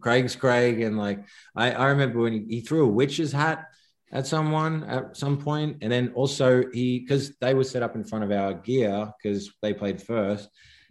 craig's 0.00 0.36
craig 0.36 0.80
and 0.80 0.96
like 0.96 1.24
i 1.56 1.72
i 1.72 1.86
remember 1.86 2.20
when 2.20 2.32
he, 2.32 2.44
he 2.48 2.60
threw 2.60 2.84
a 2.84 2.88
witch's 2.88 3.32
hat 3.32 3.64
at 4.12 4.26
someone 4.26 4.84
at 4.84 5.16
some 5.16 5.36
point 5.36 5.76
and 5.82 5.92
then 5.92 6.10
also 6.14 6.64
he 6.72 6.98
because 7.00 7.36
they 7.40 7.52
were 7.52 7.64
set 7.64 7.82
up 7.82 7.94
in 7.94 8.04
front 8.04 8.24
of 8.24 8.30
our 8.30 8.54
gear 8.54 9.12
because 9.22 9.50
they 9.62 9.74
played 9.74 10.00
first 10.00 10.48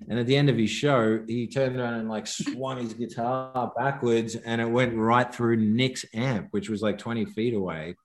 and 0.07 0.19
at 0.19 0.27
the 0.27 0.37
end 0.37 0.49
of 0.49 0.57
his 0.57 0.69
show, 0.69 1.23
he 1.27 1.47
turned 1.47 1.77
around 1.79 1.95
and 1.95 2.09
like 2.09 2.27
swung 2.27 2.77
his 2.77 2.93
guitar 2.93 3.71
backwards 3.75 4.35
and 4.35 4.61
it 4.61 4.69
went 4.69 4.95
right 4.95 5.33
through 5.33 5.57
Nick's 5.57 6.05
amp, 6.13 6.49
which 6.51 6.69
was 6.69 6.81
like 6.81 6.97
20 6.97 7.25
feet 7.25 7.53
away. 7.55 7.95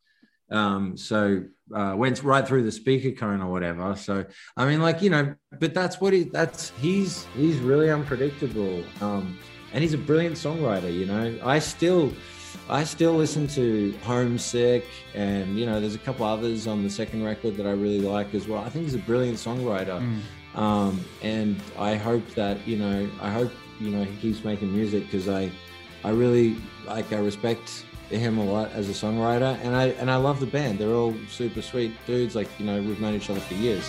Um, 0.51 0.97
so 0.97 1.45
uh, 1.75 1.95
went 1.97 2.23
right 2.23 2.47
through 2.47 2.65
the 2.65 2.73
speaker 2.73 3.11
cone 3.13 3.43
or 3.43 3.51
whatever. 3.51 3.95
So 3.97 4.25
I 4.57 4.67
mean, 4.67 4.81
like, 4.81 5.03
you 5.03 5.11
know, 5.11 5.35
but 5.61 5.75
that's 5.75 6.01
what 6.01 6.13
he 6.13 6.25
that's 6.25 6.71
he's 6.81 7.25
he's 7.37 7.59
really 7.59 7.91
unpredictable. 7.91 8.83
Um, 9.01 9.39
and 9.73 9.83
he's 9.83 9.95
a 9.95 9.99
brilliant 9.99 10.37
songwriter, 10.37 10.93
you 10.93 11.07
know. 11.07 11.39
I 11.43 11.59
still 11.59 12.13
I 12.69 12.85
still 12.85 13.15
listen 13.15 13.47
to 13.49 13.95
Homesick 14.03 14.85
and 15.15 15.59
you 15.59 15.67
know, 15.67 15.81
there's 15.81 15.95
a 15.95 15.99
couple 15.99 16.27
others 16.27 16.67
on 16.67 16.83
the 16.83 16.91
second 16.91 17.25
record 17.25 17.57
that 17.57 17.67
I 17.67 17.73
really 17.73 18.01
like 18.01 18.35
as 18.35 18.49
well. 18.49 18.63
I 18.63 18.69
think 18.69 18.85
he's 18.85 18.95
a 18.95 18.99
brilliant 18.99 19.39
songwriter. 19.39 20.01
Mm. 20.01 20.59
Um, 20.59 21.05
and 21.23 21.61
I 21.79 21.97
hope 21.97 22.27
that, 22.35 22.67
you 22.67 22.77
know, 22.77 23.09
I 23.21 23.31
hope, 23.31 23.53
you 23.81 23.91
know, 23.91 24.05
he 24.05 24.17
keeps 24.17 24.45
making 24.45 24.73
music 24.73 25.05
because 25.05 25.29
I, 25.29 25.51
I 26.05 26.11
really 26.11 26.57
like, 26.87 27.13
I 27.13 27.19
respect 27.19 27.85
him 28.11 28.39
a 28.39 28.45
lot 28.45 28.71
as 28.73 28.91
a 28.91 28.93
songwriter 28.93 29.59
and 29.63 29.75
I, 29.75 29.87
and 29.89 30.11
I 30.11 30.17
love 30.17 30.41
the 30.41 30.47
band. 30.47 30.79
They're 30.79 30.95
all 30.95 31.15
super 31.29 31.63
sweet 31.63 31.93
dudes. 32.07 32.35
Like, 32.35 32.49
you 32.59 32.67
know, 32.67 32.81
we've 32.83 33.01
known 33.01 33.15
each 33.15 33.31
other 33.31 33.41
for 33.41 33.55
years. 33.55 33.89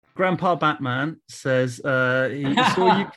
Grandpa 0.13 0.55
Batman 0.55 1.19
says 1.27 1.79
uh, 1.81 2.29
he 2.33 2.55
saw 2.75 2.97
you 2.99 3.07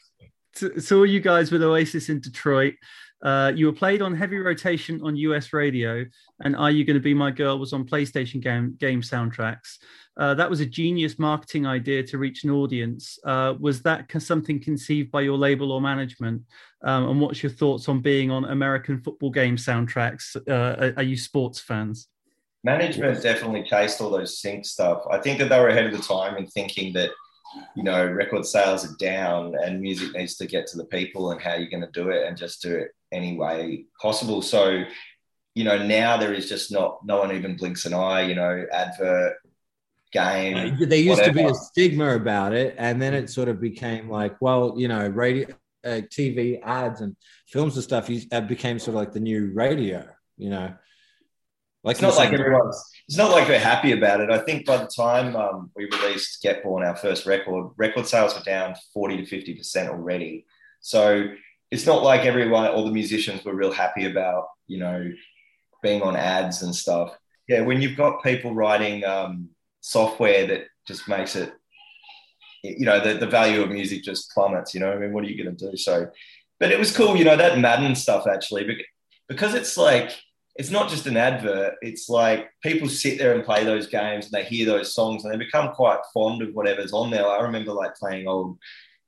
t- 0.54 0.80
saw 0.80 1.02
you 1.02 1.20
guys 1.20 1.50
with 1.50 1.62
Oasis 1.62 2.08
in 2.08 2.20
Detroit. 2.20 2.74
Uh, 3.22 3.50
you 3.54 3.64
were 3.64 3.72
played 3.72 4.02
on 4.02 4.14
heavy 4.14 4.36
rotation 4.36 5.00
on 5.02 5.16
US 5.16 5.52
radio, 5.52 6.04
and 6.40 6.54
"Are 6.56 6.70
You 6.70 6.84
Going 6.84 6.94
to 6.94 7.00
Be 7.00 7.14
My 7.14 7.30
Girl" 7.30 7.58
was 7.58 7.72
on 7.72 7.86
PlayStation 7.86 8.40
game 8.40 8.76
game 8.78 9.00
soundtracks. 9.00 9.78
Uh, 10.16 10.34
that 10.34 10.48
was 10.48 10.60
a 10.60 10.66
genius 10.66 11.18
marketing 11.18 11.66
idea 11.66 12.02
to 12.02 12.18
reach 12.18 12.44
an 12.44 12.50
audience. 12.50 13.18
Uh, 13.24 13.54
was 13.58 13.82
that 13.82 14.10
something 14.22 14.60
conceived 14.60 15.10
by 15.10 15.22
your 15.22 15.36
label 15.36 15.72
or 15.72 15.80
management? 15.80 16.42
Um, 16.84 17.08
and 17.08 17.20
what's 17.20 17.42
your 17.42 17.50
thoughts 17.50 17.88
on 17.88 18.00
being 18.00 18.30
on 18.30 18.44
American 18.44 19.00
football 19.00 19.30
game 19.30 19.56
soundtracks? 19.56 20.36
Uh, 20.48 20.84
are, 20.84 20.94
are 20.98 21.02
you 21.02 21.16
sports 21.16 21.60
fans? 21.60 22.08
Management 22.64 23.22
definitely 23.22 23.62
chased 23.62 24.00
all 24.00 24.10
those 24.10 24.40
sync 24.40 24.64
stuff. 24.64 25.04
I 25.10 25.18
think 25.18 25.38
that 25.38 25.48
they 25.50 25.60
were 25.60 25.68
ahead 25.68 25.86
of 25.86 25.92
the 25.92 26.02
time 26.02 26.36
in 26.36 26.46
thinking 26.46 26.92
that, 26.94 27.10
you 27.76 27.84
know, 27.84 28.04
record 28.04 28.46
sales 28.46 28.84
are 28.84 28.96
down 28.96 29.54
and 29.62 29.80
music 29.80 30.14
needs 30.14 30.36
to 30.36 30.46
get 30.46 30.66
to 30.68 30.78
the 30.78 30.86
people 30.86 31.30
and 31.30 31.40
how 31.40 31.54
you're 31.54 31.70
going 31.70 31.82
to 31.84 31.90
do 31.92 32.08
it 32.08 32.26
and 32.26 32.36
just 32.36 32.62
do 32.62 32.74
it 32.74 32.88
any 33.12 33.36
way 33.36 33.84
possible. 34.00 34.42
So, 34.42 34.82
you 35.54 35.64
know, 35.64 35.86
now 35.86 36.16
there 36.16 36.32
is 36.32 36.48
just 36.48 36.72
not, 36.72 37.04
no 37.04 37.18
one 37.18 37.32
even 37.32 37.56
blinks 37.56 37.84
an 37.84 37.94
eye, 37.94 38.22
you 38.22 38.34
know, 38.34 38.66
advert, 38.72 39.36
game. 40.14 40.76
there 40.80 40.98
used 40.98 41.24
to 41.24 41.32
be 41.32 41.42
a 41.42 41.54
stigma 41.54 42.14
about 42.14 42.54
it 42.54 42.74
and 42.78 43.02
then 43.02 43.12
it 43.12 43.28
sort 43.28 43.48
of 43.48 43.60
became 43.60 44.08
like 44.08 44.40
well 44.40 44.74
you 44.76 44.86
know 44.86 45.08
radio 45.08 45.48
uh, 45.84 46.00
tv 46.08 46.62
ads 46.62 47.00
and 47.00 47.16
films 47.48 47.74
and 47.74 47.82
stuff 47.82 48.08
uh, 48.30 48.40
became 48.42 48.78
sort 48.78 48.90
of 48.90 48.94
like 48.94 49.12
the 49.12 49.18
new 49.18 49.50
radio 49.52 50.06
you 50.38 50.48
know 50.48 50.72
like 51.84 51.94
it's 51.94 52.02
not 52.02 52.16
like 52.16 52.32
everyone's 52.32 52.82
it's 53.06 53.18
not 53.18 53.30
like 53.30 53.46
we're 53.46 53.58
happy 53.58 53.92
about 53.92 54.20
it. 54.20 54.30
I 54.30 54.38
think 54.38 54.64
by 54.64 54.78
the 54.78 54.86
time 54.86 55.36
um, 55.36 55.70
we 55.76 55.84
released 55.84 56.42
get 56.42 56.62
born 56.62 56.82
our 56.82 56.96
first 56.96 57.26
record 57.26 57.72
record 57.76 58.06
sales 58.06 58.34
were 58.34 58.42
down 58.42 58.74
40 58.94 59.18
to 59.18 59.26
50 59.26 59.54
percent 59.54 59.90
already. 59.90 60.46
So 60.80 61.28
it's 61.70 61.86
not 61.86 62.02
like 62.02 62.24
everyone 62.24 62.66
all 62.66 62.86
the 62.86 62.90
musicians 62.90 63.44
were 63.44 63.54
real 63.54 63.70
happy 63.72 64.06
about 64.06 64.48
you 64.66 64.78
know 64.78 65.12
being 65.82 66.00
on 66.00 66.16
ads 66.16 66.62
and 66.62 66.74
stuff. 66.74 67.14
Yeah 67.48 67.60
when 67.60 67.82
you've 67.82 67.98
got 67.98 68.22
people 68.22 68.54
writing 68.54 69.04
um, 69.04 69.50
software 69.82 70.46
that 70.46 70.62
just 70.86 71.06
makes 71.06 71.36
it 71.36 71.52
you 72.62 72.86
know 72.86 72.98
the, 72.98 73.18
the 73.18 73.26
value 73.26 73.62
of 73.62 73.70
music 73.70 74.02
just 74.02 74.30
plummets 74.30 74.72
you 74.72 74.80
know 74.80 74.90
i 74.90 74.96
mean? 74.96 75.12
What 75.12 75.22
are 75.24 75.28
you 75.28 75.42
going 75.42 75.54
to 75.54 75.70
do? 75.70 75.76
So 75.76 76.08
but 76.58 76.72
it 76.72 76.78
was 76.78 76.96
cool 76.96 77.14
you 77.14 77.26
know 77.26 77.36
that 77.36 77.58
madden 77.58 77.94
stuff 77.94 78.26
actually 78.26 78.66
because 79.28 79.52
it's 79.52 79.76
like 79.76 80.12
it's 80.56 80.70
not 80.70 80.88
just 80.88 81.06
an 81.06 81.16
advert 81.16 81.74
it's 81.82 82.08
like 82.08 82.48
people 82.62 82.88
sit 82.88 83.18
there 83.18 83.34
and 83.34 83.44
play 83.44 83.64
those 83.64 83.86
games 83.86 84.26
and 84.26 84.32
they 84.32 84.44
hear 84.44 84.64
those 84.66 84.94
songs 84.94 85.24
and 85.24 85.32
they 85.32 85.38
become 85.38 85.72
quite 85.72 85.98
fond 86.12 86.42
of 86.42 86.54
whatever's 86.54 86.92
on 86.92 87.10
there 87.10 87.26
i 87.26 87.40
remember 87.40 87.72
like 87.72 87.94
playing 87.96 88.26
old 88.28 88.56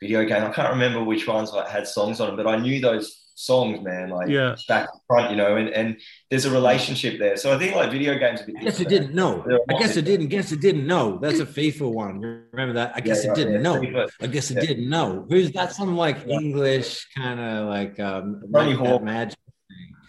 video 0.00 0.24
game 0.24 0.42
i 0.44 0.50
can't 0.50 0.70
remember 0.70 1.02
which 1.02 1.26
ones 1.28 1.52
like, 1.52 1.68
had 1.68 1.86
songs 1.86 2.20
on 2.20 2.26
them 2.28 2.36
but 2.36 2.46
i 2.46 2.56
knew 2.56 2.80
those 2.80 3.22
songs, 3.38 3.84
man. 3.84 4.08
Like 4.08 4.28
Yeah. 4.30 4.56
back 4.66 4.90
to 4.90 4.98
front, 5.06 5.30
you 5.30 5.36
know, 5.36 5.56
and, 5.56 5.68
and 5.68 6.00
there's 6.30 6.46
a 6.46 6.50
relationship 6.50 7.18
there. 7.18 7.36
So 7.36 7.54
I 7.54 7.58
think 7.58 7.74
like 7.76 7.90
video 7.90 8.18
games. 8.18 8.40
Are 8.40 8.44
a 8.44 8.46
bit 8.46 8.56
I 8.58 8.64
guess 8.64 8.80
it 8.80 8.88
didn't 8.88 9.14
know. 9.14 9.44
I 9.68 9.78
guess 9.78 9.96
it 9.98 10.06
didn't. 10.06 10.28
Guess 10.28 10.52
it 10.52 10.60
didn't 10.62 10.86
know. 10.86 11.18
That's 11.18 11.40
a 11.40 11.44
FIFA 11.44 11.92
one. 11.92 12.20
Remember 12.52 12.72
that? 12.72 12.92
I 12.94 13.00
guess 13.00 13.18
Yeah, 13.24 13.24
it 13.24 13.28
right, 13.28 13.36
didn't 13.36 13.52
yeah, 13.52 13.60
know. 13.60 13.74
FIFA. 13.74 14.08
I 14.22 14.26
guess 14.28 14.50
it 14.50 14.54
Yeah. 14.54 14.60
didn't 14.62 14.88
know. 14.88 15.26
Who's 15.28 15.52
that? 15.52 15.74
some 15.74 15.98
like 15.98 16.26
English 16.26 17.06
kind 17.14 17.38
of 17.38 17.68
like 17.68 18.00
um 18.00 18.42
Tony 18.54 18.72
Hawk. 18.72 19.02
magic. 19.02 19.38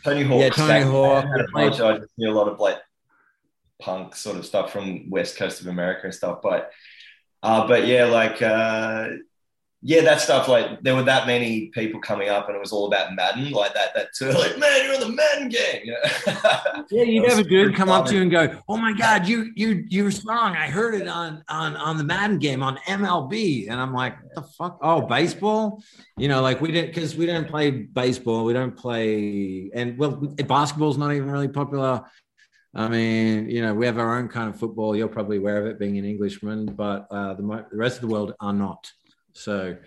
Tony 0.03 0.23
Hawk. 0.23 0.41
Yeah, 0.41 0.49
Tony 0.49 0.85
Hawk. 0.85 1.25
had 1.25 1.41
a 1.41 1.47
bunch. 1.53 1.79
I 1.79 1.97
just 1.97 2.17
knew 2.17 2.31
a 2.31 2.33
lot 2.33 2.47
of 2.47 2.59
like 2.59 2.77
punk 3.79 4.15
sort 4.15 4.37
of 4.37 4.45
stuff 4.45 4.71
from 4.71 5.09
West 5.09 5.37
Coast 5.37 5.61
of 5.61 5.67
America 5.67 6.01
and 6.05 6.13
stuff. 6.13 6.39
But 6.41 6.71
uh, 7.43 7.67
but 7.67 7.87
yeah, 7.87 8.05
like 8.05 8.41
uh, 8.41 9.09
yeah, 9.83 10.01
that 10.01 10.21
stuff. 10.21 10.47
Like 10.47 10.81
there 10.81 10.95
were 10.95 11.03
that 11.03 11.27
many 11.27 11.67
people 11.67 11.99
coming 11.99 12.29
up, 12.29 12.47
and 12.47 12.55
it 12.55 12.59
was 12.59 12.71
all 12.71 12.87
about 12.87 13.15
Madden, 13.15 13.51
like 13.51 13.75
that. 13.75 13.93
That 13.93 14.07
too, 14.13 14.31
like 14.31 14.57
man, 14.57 14.83
you're 14.83 14.95
in 14.95 14.99
the 14.99 15.09
Madden 15.09 15.49
game. 15.49 15.81
You 15.83 15.91
know? 16.27 16.85
Yeah, 16.89 17.03
you 17.03 17.21
never 17.21 17.43
dude 17.43 17.75
come 17.75 17.89
up 17.89 18.07
to 18.07 18.15
you 18.15 18.23
and 18.23 18.31
go, 18.31 18.59
"Oh 18.67 18.77
my 18.77 18.93
god, 18.93 19.27
you 19.27 19.51
you 19.55 19.85
your 19.87 20.09
song! 20.09 20.55
I 20.55 20.67
heard 20.67 20.95
it 20.95 21.07
on 21.07 21.43
on 21.47 21.75
on 21.75 21.97
the 21.97 22.03
Madden 22.03 22.39
game 22.39 22.63
on 22.63 22.77
MLB," 22.87 23.69
and 23.69 23.79
I'm 23.79 23.93
like, 23.93 24.21
"What 24.23 24.33
the 24.35 24.41
fuck? 24.41 24.79
Oh, 24.81 25.01
baseball? 25.01 25.83
You 26.17 26.27
know, 26.27 26.41
like 26.41 26.59
we 26.59 26.71
didn't 26.71 26.95
because 26.95 27.15
we 27.15 27.27
didn't 27.27 27.47
play 27.47 27.69
baseball. 27.69 28.45
We 28.45 28.53
don't 28.53 28.75
play, 28.75 29.69
and 29.75 29.95
well, 29.97 30.11
basketball's 30.47 30.97
not 30.97 31.13
even 31.13 31.29
really 31.29 31.49
popular. 31.49 32.03
I 32.73 32.87
mean, 32.87 33.49
you 33.49 33.61
know, 33.61 33.73
we 33.73 33.85
have 33.85 33.97
our 33.97 34.17
own 34.17 34.27
kind 34.27 34.49
of 34.49 34.59
football. 34.59 34.95
You're 34.95 35.07
probably 35.07 35.37
aware 35.37 35.57
of 35.59 35.67
it, 35.67 35.79
being 35.79 35.97
an 35.97 36.05
Englishman, 36.05 36.65
but 36.65 37.07
uh, 37.09 37.33
the, 37.35 37.65
the 37.71 37.77
rest 37.77 37.95
of 37.95 38.01
the 38.01 38.07
world 38.07 38.33
are 38.39 38.53
not. 38.53 38.91
So, 39.37 39.77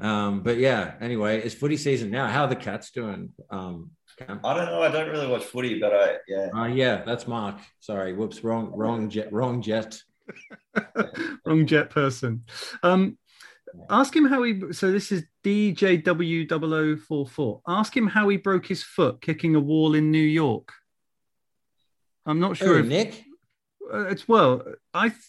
um, 0.00 0.42
but 0.42 0.58
yeah. 0.58 0.94
Anyway, 1.00 1.40
it's 1.40 1.54
footy 1.54 1.76
season 1.76 2.10
now. 2.10 2.26
How 2.28 2.44
are 2.44 2.48
the 2.48 2.56
cats 2.56 2.90
doing? 2.90 3.30
Um, 3.50 3.90
Cam? 4.16 4.40
I 4.44 4.54
don't 4.54 4.66
know. 4.66 4.82
I 4.82 4.90
don't 4.90 5.08
really 5.08 5.28
watch 5.28 5.44
footy, 5.44 5.78
but 5.78 5.94
I 5.94 6.16
yeah. 6.28 6.48
Uh, 6.54 6.66
yeah, 6.66 7.02
that's 7.04 7.26
Mark. 7.26 7.56
Sorry, 7.80 8.12
whoops, 8.12 8.44
wrong, 8.44 8.70
wrong 8.74 9.08
jet, 9.08 9.32
wrong 9.32 9.62
jet. 9.62 9.98
Wrong 11.44 11.66
jet 11.66 11.90
person. 11.90 12.44
Um, 12.84 13.18
ask 13.88 14.14
him 14.14 14.26
how 14.26 14.44
he. 14.44 14.72
So 14.72 14.92
this 14.92 15.10
is 15.10 15.24
DJW0044. 15.44 17.62
Ask 17.66 17.96
him 17.96 18.06
how 18.06 18.28
he 18.28 18.36
broke 18.36 18.66
his 18.66 18.84
foot 18.84 19.20
kicking 19.20 19.56
a 19.56 19.60
wall 19.60 19.94
in 19.94 20.12
New 20.12 20.18
York. 20.18 20.72
I'm 22.26 22.38
not 22.38 22.56
sure 22.56 22.74
Who, 22.74 22.80
if 22.80 22.86
Nick. 22.86 23.24
Uh, 23.92 24.06
it's 24.06 24.28
well. 24.28 24.62
I 24.94 25.08
th- 25.08 25.20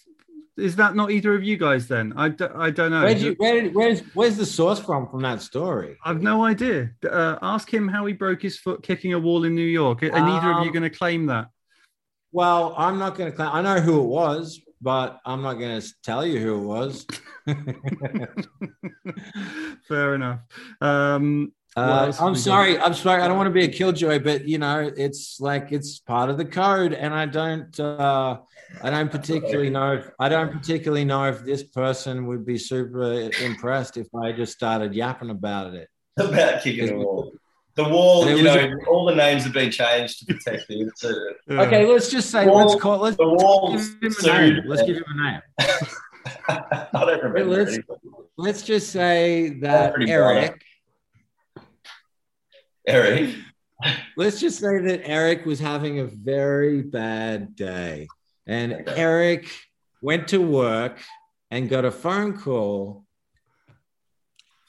is 0.61 0.75
that 0.77 0.95
not 0.95 1.11
either 1.11 1.33
of 1.35 1.43
you 1.43 1.57
guys? 1.57 1.87
Then 1.87 2.13
I, 2.15 2.29
d- 2.29 2.45
I 2.55 2.69
don't 2.69 2.91
know. 2.91 3.03
Where 3.03 3.17
you, 3.17 3.35
where, 3.37 3.65
where's, 3.69 4.01
where's 4.13 4.37
the 4.37 4.45
source 4.45 4.79
from 4.79 5.07
from 5.09 5.21
that 5.23 5.41
story? 5.41 5.97
I've 6.05 6.21
no 6.21 6.45
idea. 6.45 6.91
Uh, 7.09 7.37
ask 7.41 7.71
him 7.73 7.87
how 7.87 8.05
he 8.05 8.13
broke 8.13 8.41
his 8.41 8.57
foot 8.57 8.83
kicking 8.83 9.13
a 9.13 9.19
wall 9.19 9.43
in 9.43 9.55
New 9.55 9.65
York. 9.65 10.03
Are 10.03 10.09
neither 10.11 10.51
of 10.51 10.59
you 10.63 10.67
Um, 10.69 10.73
going 10.73 10.83
to 10.83 10.89
claim 10.89 11.25
that? 11.27 11.47
Well, 12.31 12.73
I'm 12.77 12.97
not 12.99 13.15
going 13.17 13.31
to 13.31 13.35
claim. 13.35 13.49
I 13.51 13.61
know 13.61 13.81
who 13.81 13.99
it 14.01 14.07
was, 14.07 14.61
but 14.81 15.19
I'm 15.25 15.41
not 15.41 15.55
going 15.55 15.81
to 15.81 15.87
tell 16.03 16.25
you 16.25 16.39
who 16.39 16.55
it 16.61 16.65
was. 16.65 17.05
Fair 19.87 20.15
enough. 20.15 20.39
Um, 20.79 21.53
Uh, 21.75 22.11
I'm 22.19 22.33
got? 22.33 22.37
sorry. 22.37 22.77
I'm 22.79 22.93
sorry. 22.93 23.21
I 23.21 23.27
don't 23.29 23.37
want 23.37 23.47
to 23.47 23.53
be 23.53 23.63
a 23.63 23.67
killjoy, 23.69 24.19
but 24.19 24.45
you 24.45 24.57
know, 24.57 24.91
it's 24.97 25.39
like 25.39 25.71
it's 25.71 25.99
part 25.99 26.29
of 26.29 26.37
the 26.37 26.43
code, 26.45 26.91
and 26.93 27.13
I 27.13 27.25
don't. 27.25 27.77
Uh, 27.79 28.39
I 28.81 28.89
don't 28.89 29.11
particularly 29.11 29.69
know. 29.69 29.93
If, 29.93 30.09
I 30.19 30.29
don't 30.29 30.51
particularly 30.51 31.05
know 31.05 31.25
if 31.25 31.43
this 31.43 31.63
person 31.63 32.25
would 32.27 32.45
be 32.45 32.57
super 32.57 33.29
impressed 33.41 33.97
if 33.97 34.07
I 34.15 34.31
just 34.31 34.53
started 34.53 34.93
yapping 34.93 35.29
about 35.29 35.73
it. 35.73 35.89
about 36.17 36.63
kicking 36.63 36.87
the 36.87 36.95
wall. 36.95 37.31
The 37.75 37.85
wall, 37.85 38.29
you 38.29 38.43
know, 38.43 38.75
all 38.89 39.05
the 39.05 39.15
names 39.15 39.43
have 39.45 39.53
been 39.53 39.71
changed 39.71 40.19
to 40.19 40.25
protect 40.33 40.67
the 40.67 40.81
innocent. 40.81 41.37
Okay, 41.49 41.85
let's 41.85 42.09
just 42.09 42.29
say 42.29 42.45
Wall- 42.45 42.67
let's 42.67 42.81
call 42.81 42.97
let's 42.97 43.15
the 43.15 43.27
wall 43.27 43.71
give 43.71 43.81
him 44.01 44.13
a 44.19 44.49
name. 44.49 44.63
Let's 44.65 44.81
give 44.83 44.97
him 44.97 45.03
a 45.07 45.31
name. 45.31 45.41
I 46.49 46.87
don't 46.93 47.23
remember. 47.23 47.45
Let's, 47.45 47.79
let's 48.37 48.61
just 48.61 48.91
say 48.91 49.59
that 49.61 49.93
Eric. 50.05 50.61
Eric. 52.85 53.35
Let's 54.17 54.39
just 54.39 54.59
say 54.59 54.79
that 54.79 55.07
Eric 55.07 55.45
was 55.45 55.59
having 55.59 55.99
a 55.99 56.05
very 56.05 56.81
bad 56.81 57.55
day. 57.55 58.07
And 58.47 58.83
Eric 58.87 59.49
went 60.01 60.29
to 60.29 60.39
work 60.39 60.99
and 61.49 61.69
got 61.69 61.85
a 61.85 61.91
phone 61.91 62.37
call 62.37 63.05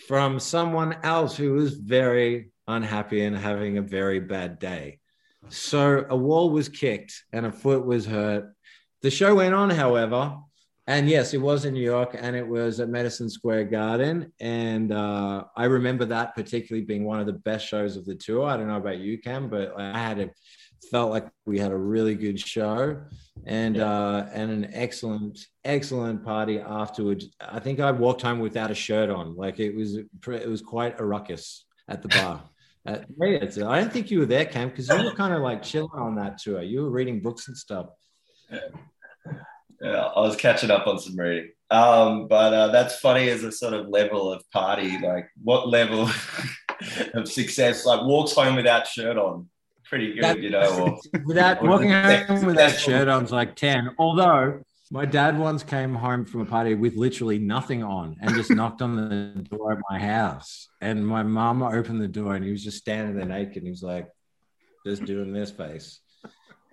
from 0.07 0.41
someone 0.41 0.97
else 1.03 1.37
who 1.37 1.53
was 1.55 1.75
very 1.75 2.51
unhappy 2.67 3.25
and 3.25 3.37
having 3.37 3.79
a 3.79 3.83
very 3.83 4.21
bad 4.21 4.59
day. 4.59 4.99
So 5.49 6.05
a 6.09 6.17
wall 6.17 6.51
was 6.51 6.69
kicked 6.69 7.25
and 7.33 7.47
a 7.47 7.53
foot 7.53 7.85
was 7.85 8.07
hurt. 8.07 8.53
The 9.03 9.11
show 9.11 9.35
went 9.37 9.55
on, 9.55 9.71
however, 9.71 10.37
and 10.87 11.09
yes, 11.09 11.33
it 11.33 11.41
was 11.41 11.65
in 11.65 11.75
New 11.75 11.83
York 11.83 12.17
and 12.19 12.35
it 12.35 12.47
was 12.47 12.81
at 12.81 12.89
Madison 12.89 13.31
Square 13.31 13.65
Garden. 13.65 14.33
And 14.41 14.93
uh, 14.93 15.45
I 15.57 15.65
remember 15.65 16.05
that 16.07 16.35
particularly 16.35 16.85
being 16.85 17.05
one 17.05 17.21
of 17.21 17.27
the 17.27 17.33
best 17.33 17.67
shows 17.67 17.97
of 17.97 18.05
the 18.05 18.17
tour. 18.17 18.47
I 18.47 18.57
don't 18.57 18.69
know 18.69 18.77
about 18.77 18.99
you, 18.99 19.19
Cam, 19.19 19.49
but 19.49 19.79
I 19.79 19.97
had 19.99 20.19
it 20.19 20.33
felt 20.93 21.11
like 21.11 21.27
we 21.47 21.59
had 21.59 21.73
a 21.73 21.77
really 21.77 22.15
good 22.15 22.39
show 22.39 23.01
and 23.47 23.81
uh, 23.81 24.27
and 24.33 24.51
an 24.51 24.71
excellent 24.73 25.47
excellent 25.65 26.23
party 26.23 26.61
afterwards. 26.61 27.31
I 27.41 27.59
think 27.59 27.81
I 27.81 27.91
walked 27.91 28.23
home 28.23 28.39
without 28.39 28.71
a 28.71 28.75
shirt 28.75 29.11
on. 29.11 29.35
Like 29.35 29.59
it 29.59 29.75
was 29.75 29.97
it 29.97 30.49
was 30.49 30.61
quite 30.61 31.01
a 31.01 31.05
ruckus 31.05 31.65
at 31.89 32.03
the 32.03 32.09
bar. 32.09 32.45
Yeah, 32.85 33.69
I 33.69 33.79
don't 33.79 33.93
think 33.93 34.11
you 34.11 34.19
were 34.19 34.27
there, 34.27 34.45
Cam, 34.45 34.69
because 34.69 34.89
you 34.89 35.05
were 35.05 35.15
kind 35.15 35.33
of 35.33 35.41
like 35.41 35.63
chilling 35.63 35.93
on 35.95 36.17
that 36.17 36.39
tour. 36.39 36.63
You 36.63 36.83
were 36.83 36.91
reading 36.91 37.21
books 37.21 37.47
and 37.47 37.57
stuff. 37.57 37.87
Yeah, 38.51 40.11
I 40.17 40.21
was 40.21 40.35
catching 40.35 40.73
up 40.73 40.89
on 40.89 40.99
some 40.99 41.17
reading. 41.17 41.53
Um, 41.71 42.27
but 42.27 42.53
uh, 42.53 42.69
that's 42.73 42.99
funny 42.99 43.29
as 43.29 43.45
a 43.45 43.53
sort 43.53 43.75
of 43.75 43.87
level 43.87 44.33
of 44.33 44.43
party. 44.51 44.99
Like, 44.99 45.29
what 45.41 45.69
level 45.69 46.11
of 47.15 47.29
success? 47.29 47.87
Like, 47.87 48.05
walks 48.05 48.33
home 48.33 48.57
without 48.57 48.89
shirt 48.89 49.17
on. 49.17 49.49
Pretty 49.93 50.15
good, 50.15 50.25
That- 50.25 50.43
you 50.43 50.49
know. 50.49 50.99
Or, 51.13 51.21
without 51.27 51.63
or 51.63 51.69
walking 51.69 51.91
home 51.91 52.47
with 52.47 52.57
that 52.57 52.81
shirt 52.81 53.09
on 53.09 53.25
is 53.25 53.31
like 53.31 53.57
10 53.57 53.91
although 53.99 54.63
my 54.91 55.05
dad 55.05 55.39
once 55.39 55.63
came 55.63 55.95
home 55.95 56.25
from 56.25 56.41
a 56.41 56.47
party 56.47 56.75
with 56.75 56.97
literally 56.97 57.39
nothing 57.39 57.85
on 57.85 58.17
and 58.23 58.35
just 58.35 58.51
knocked 58.51 58.81
on 58.81 58.97
the 58.97 59.43
door 59.43 59.73
at 59.73 59.79
my 59.91 59.99
house. 59.99 60.69
And 60.81 61.07
my 61.07 61.23
mama 61.23 61.71
opened 61.73 62.01
the 62.01 62.09
door 62.09 62.35
and 62.35 62.43
he 62.43 62.51
was 62.51 62.65
just 62.65 62.79
standing 62.79 63.17
there 63.17 63.27
naked. 63.27 63.57
And 63.59 63.65
he 63.65 63.71
was 63.71 63.83
like 63.83 64.09
just 64.87 65.05
doing 65.05 65.35
this 65.35 65.51
face. 65.51 66.01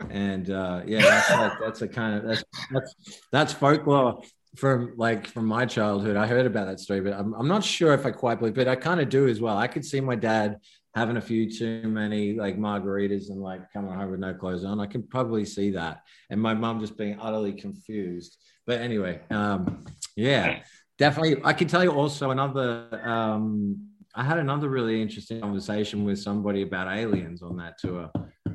And 0.09 0.49
uh 0.49 0.84
yeah 0.86 1.01
that's 1.01 1.30
like 1.30 1.53
that's 1.59 1.82
a 1.82 1.89
kind 1.89 2.15
of 2.15 2.24
that's 2.24 2.43
that's 2.72 2.95
that's 3.34 3.53
folklore 3.53 4.22
from 4.55 4.93
like 4.95 5.28
from 5.28 5.45
my 5.45 5.65
childhood. 5.65 6.15
I 6.15 6.26
heard 6.26 6.45
about 6.45 6.67
that 6.67 6.80
story 6.80 7.01
but 7.01 7.11
i'm, 7.13 7.34
I'm 7.34 7.49
not 7.49 7.65
sure 7.65 7.93
if 7.93 8.05
i 8.05 8.11
quite 8.11 8.39
believe 8.39 8.55
but 8.55 8.70
i 8.70 8.78
kind 8.78 9.01
of 9.01 9.09
do 9.09 9.28
as 9.28 9.41
well. 9.41 9.57
I 9.57 9.67
could 9.67 9.84
see 9.84 9.99
my 9.99 10.15
dad 10.15 10.59
having 10.96 11.18
a 11.18 11.22
few 11.22 11.50
too 11.52 11.84
many 11.88 12.34
like 12.34 12.58
margaritas 12.58 13.30
and 13.30 13.42
like 13.42 13.72
coming 13.72 13.94
home 13.94 14.12
with 14.12 14.20
no 14.20 14.34
clothes 14.34 14.66
on. 14.66 14.80
I 14.80 14.88
can 14.88 15.04
probably 15.04 15.46
see 15.46 15.72
that. 15.72 16.02
And 16.30 16.42
my 16.42 16.54
mom 16.54 16.80
just 16.80 16.98
being 16.98 17.18
utterly 17.20 17.54
confused. 17.54 18.38
But 18.66 18.82
anyway, 18.82 19.22
um, 19.30 19.86
yeah, 20.16 20.60
definitely. 20.98 21.42
I 21.44 21.54
can 21.54 21.68
tell 21.68 21.84
you 21.84 21.92
also 21.92 22.32
another, 22.32 23.02
um, 23.08 23.88
I 24.16 24.24
had 24.24 24.40
another 24.40 24.70
really 24.70 25.02
interesting 25.02 25.42
conversation 25.42 26.04
with 26.04 26.20
somebody 26.20 26.64
about 26.64 26.88
aliens 26.88 27.44
on 27.44 27.58
that 27.58 27.78
tour. 27.78 28.10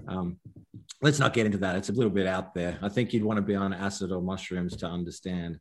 Um, 0.09 0.39
let's 1.01 1.19
not 1.21 1.33
get 1.33 1.47
into 1.47 1.59
that. 1.59 1.77
It's 1.77 1.89
a 1.89 1.93
little 1.93 2.11
bit 2.11 2.27
out 2.27 2.55
there. 2.55 2.79
I 2.83 2.89
think 2.89 3.13
you'd 3.13 3.25
want 3.25 3.39
to 3.39 3.43
be 3.43 3.55
on 3.55 3.73
acid 3.73 4.11
or 4.11 4.21
mushrooms 4.21 4.77
to 4.79 4.87
understand. 4.87 5.59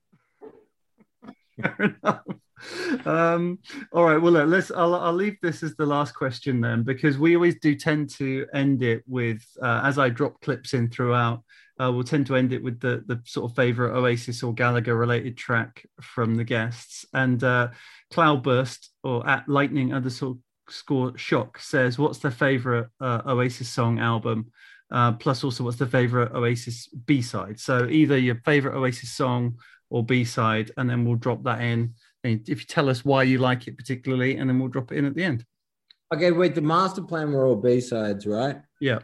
Um, 3.05 3.59
all 3.91 4.05
right. 4.05 4.21
Well, 4.21 4.33
let's. 4.33 4.71
I'll, 4.71 4.95
I'll 4.95 5.13
leave 5.13 5.37
this 5.41 5.63
as 5.63 5.75
the 5.75 5.85
last 5.85 6.13
question 6.13 6.61
then, 6.61 6.83
because 6.83 7.17
we 7.17 7.35
always 7.35 7.59
do 7.59 7.75
tend 7.75 8.09
to 8.11 8.45
end 8.53 8.83
it 8.83 9.03
with, 9.07 9.43
uh, 9.61 9.81
as 9.83 9.97
I 9.97 10.09
drop 10.09 10.41
clips 10.41 10.73
in 10.73 10.89
throughout, 10.89 11.43
uh, 11.79 11.91
we'll 11.91 12.03
tend 12.03 12.27
to 12.27 12.35
end 12.35 12.53
it 12.53 12.63
with 12.63 12.79
the 12.79 13.03
the 13.07 13.21
sort 13.25 13.51
of 13.51 13.55
favorite 13.55 13.95
Oasis 13.95 14.43
or 14.43 14.53
Gallagher 14.53 14.95
related 14.95 15.37
track 15.37 15.85
from 16.01 16.35
the 16.35 16.43
guests. 16.43 17.05
And 17.13 17.43
uh, 17.43 17.69
Cloudburst 18.11 18.89
or 19.03 19.27
at 19.27 19.47
Lightning 19.47 19.93
underscore 19.93 20.37
score 20.69 21.17
shock 21.17 21.59
says, 21.59 21.99
"What's 21.99 22.19
the 22.19 22.31
favorite 22.31 22.87
uh, 23.01 23.21
Oasis 23.25 23.69
song 23.69 23.99
album?" 23.99 24.51
Uh, 24.91 25.11
plus, 25.13 25.43
also, 25.43 25.63
what's 25.63 25.77
the 25.77 25.87
favorite 25.87 26.31
Oasis 26.33 26.87
B 26.87 27.21
side? 27.23 27.59
So 27.59 27.87
either 27.87 28.15
your 28.15 28.35
favorite 28.45 28.77
Oasis 28.77 29.11
song 29.11 29.57
or 29.93 30.03
B 30.03 30.25
side, 30.25 30.71
and 30.75 30.89
then 30.89 31.05
we'll 31.05 31.15
drop 31.15 31.43
that 31.43 31.61
in. 31.61 31.93
And 32.23 32.41
if 32.49 32.61
you 32.61 32.65
tell 32.65 32.89
us 32.89 33.05
why 33.05 33.21
you 33.23 33.37
like 33.37 33.67
it 33.67 33.77
particularly, 33.77 34.37
and 34.37 34.49
then 34.49 34.57
we'll 34.59 34.69
drop 34.69 34.91
it 34.91 34.97
in 34.97 35.05
at 35.05 35.13
the 35.13 35.23
end. 35.23 35.45
Okay, 36.11 36.31
wait, 36.31 36.55
the 36.55 36.61
master 36.61 37.03
plan 37.03 37.31
were 37.31 37.45
all 37.45 37.55
B 37.55 37.79
sides, 37.79 38.25
right? 38.25 38.57
Yeah. 38.81 38.99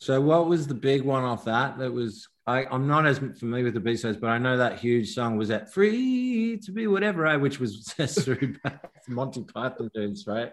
So 0.00 0.18
what 0.20 0.46
was 0.46 0.66
the 0.66 0.74
big 0.74 1.02
one 1.02 1.24
off 1.24 1.44
that? 1.44 1.78
That 1.78 1.92
was 1.92 2.26
I, 2.48 2.64
I'm 2.66 2.86
not 2.86 3.06
as 3.06 3.18
familiar 3.18 3.64
with 3.64 3.74
the 3.74 3.80
B 3.80 3.96
sides, 3.96 4.16
but 4.18 4.28
I 4.28 4.38
know 4.38 4.56
that 4.56 4.78
huge 4.78 5.12
song 5.14 5.36
was 5.36 5.48
that 5.48 5.72
"Free 5.72 6.58
to 6.64 6.70
Be 6.72 6.86
Whatever 6.86 7.26
I," 7.26 7.36
which 7.36 7.58
was 7.58 7.82
through 7.98 8.54
Monty 9.08 9.42
Python 9.42 9.90
dudes, 9.94 10.26
right? 10.28 10.52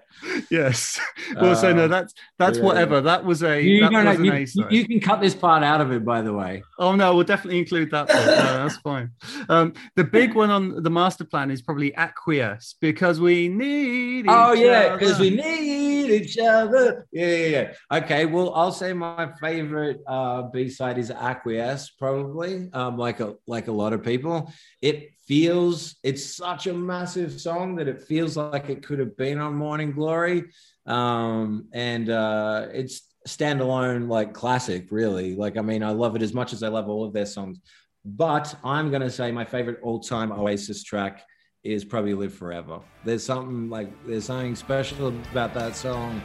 Yes. 0.50 1.00
well, 1.36 1.56
so 1.56 1.72
no, 1.72 1.86
Um, 1.86 1.92
that's 1.92 2.14
that's 2.40 2.58
yeah. 2.58 2.64
whatever. 2.64 3.00
That 3.02 3.24
was 3.24 3.44
a 3.44 3.62
You, 3.62 3.82
that 3.82 3.92
was 3.92 4.04
know- 4.20 4.34
an 4.34 4.48
you- 4.72 4.78
you 4.80 4.88
can 4.88 5.00
cut 5.00 5.22
this 5.22 5.36
part 5.36 5.62
out 5.64 5.82
of 5.82 5.92
it, 5.92 6.04
by 6.04 6.22
the 6.24 6.34
way. 6.34 6.64
Oh 6.80 6.96
no, 6.96 7.14
we'll 7.16 7.26
definitely 7.26 7.60
include 7.60 7.92
that. 7.92 8.08
No, 8.10 8.16
that's 8.26 8.78
fine. 8.78 9.12
Um, 9.50 9.74
the 9.96 10.04
big 10.04 10.34
one 10.42 10.50
on 10.50 10.82
the 10.82 10.90
master 10.90 11.26
plan 11.26 11.52
is 11.52 11.62
probably 11.62 11.94
acquiesce 11.96 12.76
because 12.82 13.20
we 13.20 13.50
need. 13.50 14.26
Oh 14.28 14.54
yeah, 14.54 14.94
because 14.96 15.20
we 15.20 15.30
need 15.30 16.10
each 16.10 16.38
other. 16.40 17.08
Yeah, 17.12 17.28
yeah, 17.28 17.48
yeah. 17.92 17.98
Okay, 18.00 18.26
well, 18.26 18.54
I'll 18.56 18.72
say 18.72 18.94
my 18.94 19.32
favorite 19.40 20.02
uh, 20.08 20.44
B 20.44 20.70
side 20.70 20.98
is 20.98 21.12
Acquiesce, 21.12 21.83
probably. 21.90 22.70
Um, 22.74 22.98
like 22.98 23.20
a 23.20 23.36
like 23.48 23.68
a 23.68 23.72
lot 23.72 23.94
of 23.94 24.04
people, 24.04 24.52
it 24.82 25.12
feels 25.28 25.96
it's 26.04 26.26
such 26.26 26.68
a 26.68 26.74
massive 26.74 27.40
song 27.40 27.76
that 27.76 27.88
it 27.88 28.04
feels 28.04 28.36
like 28.36 28.70
it 28.70 28.84
could 28.84 29.00
have 29.00 29.16
been 29.18 29.40
on 29.40 29.56
Morning 29.56 29.92
Glory, 29.92 30.46
um, 30.86 31.68
and 31.74 32.10
uh, 32.10 32.68
it's 32.74 33.14
standalone 33.28 34.10
like 34.10 34.34
classic, 34.34 34.88
really. 34.92 35.36
Like, 35.36 35.58
I 35.58 35.62
mean, 35.62 35.84
I 35.84 35.92
love 35.92 36.16
it 36.16 36.22
as 36.22 36.34
much 36.34 36.54
as 36.54 36.64
I 36.64 36.68
love 36.68 36.90
all 36.90 37.06
of 37.06 37.14
their 37.14 37.26
songs. 37.26 37.60
But 38.06 38.54
I'm 38.64 38.92
gonna 38.92 39.10
say 39.10 39.32
my 39.32 39.46
favorite 39.46 39.80
all-time 39.82 40.32
Oasis 40.32 40.84
track 40.84 41.24
is 41.64 41.86
probably 41.86 42.14
Live 42.14 42.34
Forever. 42.34 42.82
There's 43.06 43.24
something 43.24 43.70
like 43.70 43.90
there's 44.06 44.26
something 44.26 44.56
special 44.56 45.08
about 45.32 45.54
that 45.54 45.76
song 45.76 46.22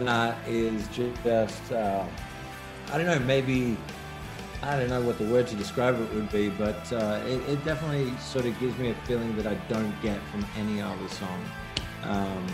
that 0.00 0.36
is 0.48 0.88
just 0.88 1.72
uh, 1.72 2.04
I 2.92 2.98
don't 2.98 3.06
know, 3.06 3.18
maybe 3.20 3.76
I 4.64 4.78
don't 4.78 4.88
know 4.88 5.02
what 5.02 5.18
the 5.18 5.26
word 5.26 5.46
to 5.48 5.56
describe 5.56 6.00
it 6.00 6.14
would 6.14 6.32
be, 6.32 6.48
but 6.48 6.90
uh, 6.90 7.20
it, 7.26 7.40
it 7.48 7.64
definitely 7.66 8.16
sort 8.18 8.46
of 8.46 8.58
gives 8.58 8.78
me 8.78 8.90
a 8.90 8.94
feeling 9.06 9.36
that 9.36 9.46
I 9.46 9.54
don't 9.68 9.94
get 10.00 10.18
from 10.32 10.46
any 10.56 10.80
other 10.80 11.08
song. 11.08 11.44
Um, 12.02 12.46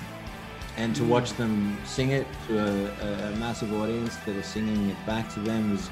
and 0.76 0.94
to 0.96 1.04
watch 1.04 1.32
them 1.34 1.78
sing 1.84 2.10
it 2.10 2.26
to 2.48 2.58
a, 2.58 3.28
a 3.28 3.36
massive 3.36 3.72
audience 3.74 4.16
that 4.26 4.34
are 4.34 4.42
singing 4.42 4.90
it 4.90 4.96
back 5.06 5.32
to 5.34 5.40
them 5.40 5.74
is 5.74 5.88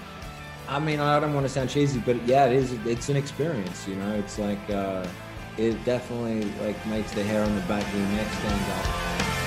I 0.68 0.78
mean, 0.78 1.00
I 1.00 1.18
don't 1.18 1.32
want 1.32 1.46
to 1.46 1.52
sound 1.52 1.70
cheesy, 1.70 1.98
but 2.00 2.22
yeah, 2.26 2.44
it 2.44 2.52
is. 2.52 2.72
It's 2.84 3.08
an 3.08 3.16
experience, 3.16 3.88
you 3.88 3.94
know. 3.94 4.14
It's 4.16 4.38
like 4.38 4.58
uh, 4.68 5.06
it 5.56 5.82
definitely 5.84 6.44
like 6.60 6.84
makes 6.86 7.12
the 7.12 7.22
hair 7.22 7.42
on 7.42 7.54
the 7.54 7.62
back 7.62 7.86
of 7.86 7.94
your 7.94 8.08
neck 8.08 8.30
stand 8.34 8.72
up. 8.72 9.37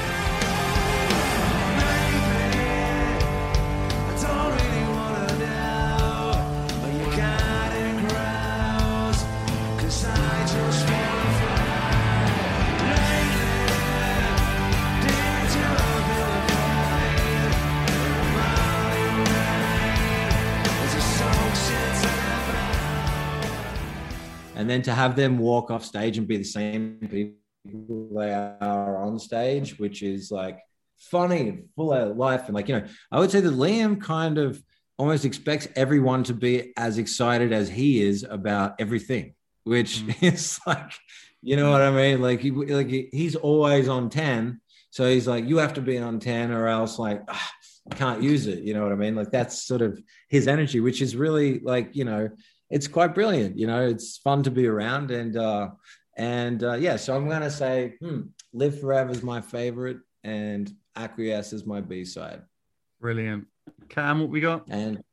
Then 24.71 24.81
to 24.83 24.93
have 24.93 25.15
them 25.15 25.37
walk 25.37 25.69
off 25.69 25.83
stage 25.83 26.17
and 26.17 26.27
be 26.27 26.37
the 26.37 26.43
same 26.43 26.97
people 27.01 28.09
they 28.17 28.33
are 28.33 29.03
on 29.03 29.19
stage, 29.19 29.77
which 29.77 30.01
is 30.01 30.31
like 30.31 30.59
funny 30.97 31.49
and 31.49 31.69
full 31.75 31.93
of 31.93 32.17
life. 32.17 32.45
And 32.45 32.55
like, 32.55 32.67
you 32.69 32.79
know, 32.79 32.87
I 33.11 33.19
would 33.19 33.31
say 33.31 33.41
that 33.41 33.53
Liam 33.53 34.01
kind 34.01 34.37
of 34.37 34.61
almost 34.97 35.25
expects 35.25 35.67
everyone 35.75 36.23
to 36.23 36.33
be 36.33 36.73
as 36.77 36.97
excited 36.97 37.51
as 37.53 37.69
he 37.69 38.01
is 38.01 38.23
about 38.23 38.75
everything, 38.79 39.33
which 39.63 40.03
is 40.21 40.59
like, 40.65 40.91
you 41.41 41.55
know 41.55 41.71
what 41.71 41.81
I 41.81 41.91
mean? 41.91 42.21
Like, 42.21 42.39
he, 42.39 42.51
like 42.51 42.89
he- 42.89 43.09
he's 43.11 43.35
always 43.35 43.87
on 43.89 44.09
10. 44.09 44.61
So 44.91 45.09
he's 45.09 45.27
like, 45.27 45.47
you 45.47 45.57
have 45.57 45.73
to 45.75 45.81
be 45.81 45.97
on 45.97 46.19
10 46.19 46.51
or 46.51 46.67
else 46.67 46.99
like, 46.99 47.21
ah, 47.27 47.51
I 47.91 47.95
can't 47.95 48.21
use 48.21 48.45
it. 48.47 48.59
You 48.59 48.73
know 48.73 48.83
what 48.83 48.91
I 48.91 48.95
mean? 48.95 49.15
Like 49.15 49.31
that's 49.31 49.63
sort 49.63 49.81
of 49.81 50.01
his 50.29 50.47
energy, 50.47 50.79
which 50.79 51.01
is 51.01 51.15
really 51.15 51.59
like, 51.59 51.95
you 51.95 52.05
know, 52.05 52.29
it's 52.71 52.87
quite 52.87 53.13
brilliant. 53.13 53.57
You 53.57 53.67
know, 53.67 53.85
it's 53.85 54.17
fun 54.17 54.43
to 54.43 54.51
be 54.51 54.65
around, 54.65 55.11
and 55.11 55.37
uh, 55.37 55.69
and 56.17 56.63
uh, 56.63 56.73
yeah. 56.73 56.95
So 56.95 57.15
I'm 57.15 57.27
gonna 57.27 57.51
say, 57.51 57.95
hmm, 57.99 58.21
"Live 58.53 58.79
Forever" 58.79 59.11
is 59.11 59.21
my 59.23 59.41
favorite, 59.41 59.97
and 60.23 60.71
"Acquiesce" 60.95 61.53
is 61.53 61.65
my 61.65 61.81
B 61.81 62.05
side. 62.05 62.41
Brilliant. 62.99 63.45
Cam, 63.89 64.21
what 64.21 64.29
we 64.29 64.41
got? 64.41 64.65
And 64.69 65.03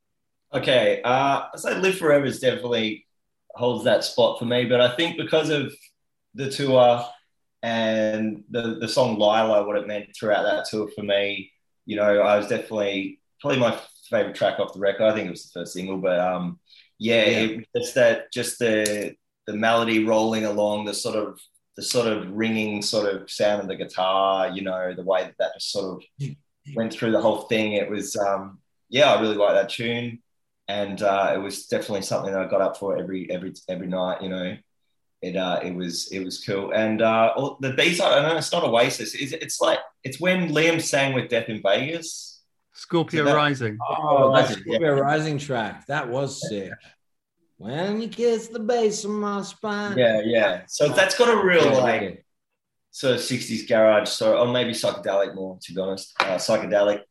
Okay, 0.55 1.03
uh, 1.03 1.43
I 1.53 1.57
say 1.57 1.79
Live 1.79 1.99
Forever 1.99 2.25
is 2.25 2.41
definitely 2.41 3.07
holds 3.51 3.85
that 3.85 4.05
spot 4.05 4.39
for 4.39 4.47
me, 4.47 4.65
but 4.65 4.81
I 4.81 4.95
think 4.97 5.19
because 5.19 5.51
of 5.51 5.75
the 6.35 6.51
tour 6.51 7.05
and 7.63 8.45
the 8.51 8.79
the 8.81 8.89
song 8.89 9.19
Lyla, 9.19 9.67
what 9.67 9.77
it 9.77 9.87
meant 9.87 10.17
throughout 10.17 10.45
that 10.45 10.67
tour 10.71 10.89
for 10.95 11.03
me, 11.03 11.51
you 11.85 11.97
know, 11.97 12.21
I 12.21 12.37
was 12.39 12.47
definitely 12.47 13.21
probably 13.41 13.59
my 13.59 13.79
favorite 14.09 14.37
track 14.37 14.59
off 14.59 14.73
the 14.73 14.81
record. 14.81 15.03
I 15.03 15.15
think 15.15 15.27
it 15.27 15.33
was 15.33 15.51
the 15.51 15.61
first 15.61 15.75
single, 15.75 15.99
but 15.99 16.19
um, 16.19 16.59
yeah, 16.99 17.25
Yeah. 17.25 17.39
It, 17.41 17.69
it's 17.75 17.93
that 17.93 18.33
just 18.33 18.59
the 18.59 19.15
the 19.47 19.55
melody 19.55 20.05
rolling 20.05 20.45
along, 20.45 20.85
the 20.85 20.95
sort 20.95 21.17
of 21.17 21.41
the 21.77 21.83
sort 21.83 22.07
of 22.09 22.31
ringing 22.33 22.83
sort 22.83 23.13
of 23.15 23.31
sound 23.31 23.63
of 23.63 23.69
the 23.69 23.77
guitar, 23.77 24.49
you 24.51 24.63
know, 24.63 24.93
the 24.95 25.03
way 25.05 25.23
that 25.25 25.35
that 25.39 25.55
just 25.55 25.71
sort 25.73 26.03
of 26.21 26.29
went 26.75 26.93
through 26.93 27.13
the 27.13 27.21
whole 27.21 27.43
thing. 27.43 27.73
It 27.75 27.89
was, 27.89 28.17
um, 28.17 28.59
yeah, 28.91 29.13
I 29.13 29.21
really 29.21 29.37
like 29.37 29.55
that 29.55 29.71
tune, 29.71 30.19
and 30.67 31.01
uh, 31.03 31.33
it 31.35 31.39
was 31.39 31.67
definitely 31.67 32.03
something 32.03 32.33
that 32.33 32.43
I 32.43 32.49
got 32.49 32.61
up 32.61 32.77
for 32.77 32.97
every 32.99 33.31
every 33.31 33.55
every 33.69 33.87
night. 33.87 34.23
You 34.23 34.29
know, 34.29 34.57
it 35.23 35.37
uh, 35.37 35.61
it 35.63 35.75
was 35.75 36.09
it 36.13 36.25
was 36.25 36.45
cool. 36.45 36.73
And 36.73 37.01
uh, 37.01 37.33
all- 37.37 37.59
the 37.61 37.73
B 37.73 37.95
side, 37.95 38.19
I 38.19 38.29
know 38.29 38.37
it's 38.37 38.53
not 38.53 38.65
Oasis. 38.65 39.15
It's, 39.15 39.33
it's 39.33 39.61
like 39.61 39.79
it's 40.05 40.21
when 40.21 40.51
Liam 40.51 40.81
sang 40.83 41.15
with 41.15 41.29
Death 41.31 41.49
in 41.49 41.63
Vegas. 41.63 42.28
Scorpio 42.79 43.21
So 43.25 43.31
that- 43.31 43.35
Rising. 43.37 43.79
Oh, 43.89 44.33
that's 44.35 44.51
Rising, 44.51 44.63
Scorpio 44.65 45.01
Rising 45.01 45.39
track. 45.39 45.87
That 45.87 46.09
was 46.09 46.49
sick. 46.49 46.73
When 47.57 48.01
you 48.01 48.09
kiss 48.09 48.47
the 48.49 48.61
base 48.61 49.03
of 49.05 49.11
my 49.11 49.43
spine. 49.43 49.99
Yeah, 49.99 50.21
yeah. 50.25 50.63
So 50.69 50.89
that's 50.89 51.19
got 51.19 51.29
a 51.29 51.45
real 51.45 51.65
Yeah, 51.65 51.79
like 51.79 52.03
yeah. 52.03 52.11
sort 52.93 53.15
of 53.17 53.21
60s 53.21 53.67
garage, 53.69 54.09
so 54.09 54.39
or 54.39 54.47
maybe 54.53 54.71
psychedelic 54.71 55.35
more, 55.35 55.59
to 55.61 55.75
be 55.75 55.81
honest, 55.81 56.15
uh, 56.21 56.37
psychedelic 56.37 57.03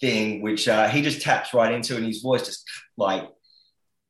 thing, 0.00 0.42
which 0.42 0.66
uh, 0.66 0.88
he 0.88 1.02
just 1.02 1.22
taps 1.22 1.54
right 1.54 1.72
into, 1.72 1.96
and 1.96 2.04
his 2.04 2.20
voice 2.20 2.44
just 2.44 2.68
like 2.96 3.28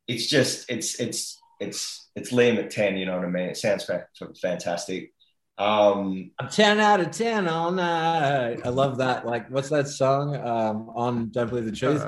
it's 0.09 0.27
just 0.29 0.71
it's 0.71 0.99
it's 0.99 1.39
it's 1.61 2.09
it's 2.17 2.33
Liam 2.33 2.57
at 2.57 2.71
10, 2.71 2.97
you 2.97 3.05
know 3.05 3.17
what 3.17 3.27
I 3.27 3.31
mean? 3.31 3.49
It 3.51 3.57
sounds 3.59 3.85
fa- 3.85 4.07
fantastic. 4.41 5.12
Um, 5.59 6.31
I'm 6.41 6.49
10 6.49 6.81
out 6.81 7.01
of 7.01 7.11
10 7.11 7.47
all 7.47 7.71
night. 7.71 8.61
I 8.65 8.69
love 8.71 8.97
that. 8.99 9.27
Like, 9.27 9.51
what's 9.51 9.69
that 9.69 9.87
song 9.87 10.35
um, 10.37 10.91
on 10.95 11.29
Don't 11.31 11.51
Believe 11.51 11.67
the 11.67 11.73
Truth? 11.73 12.03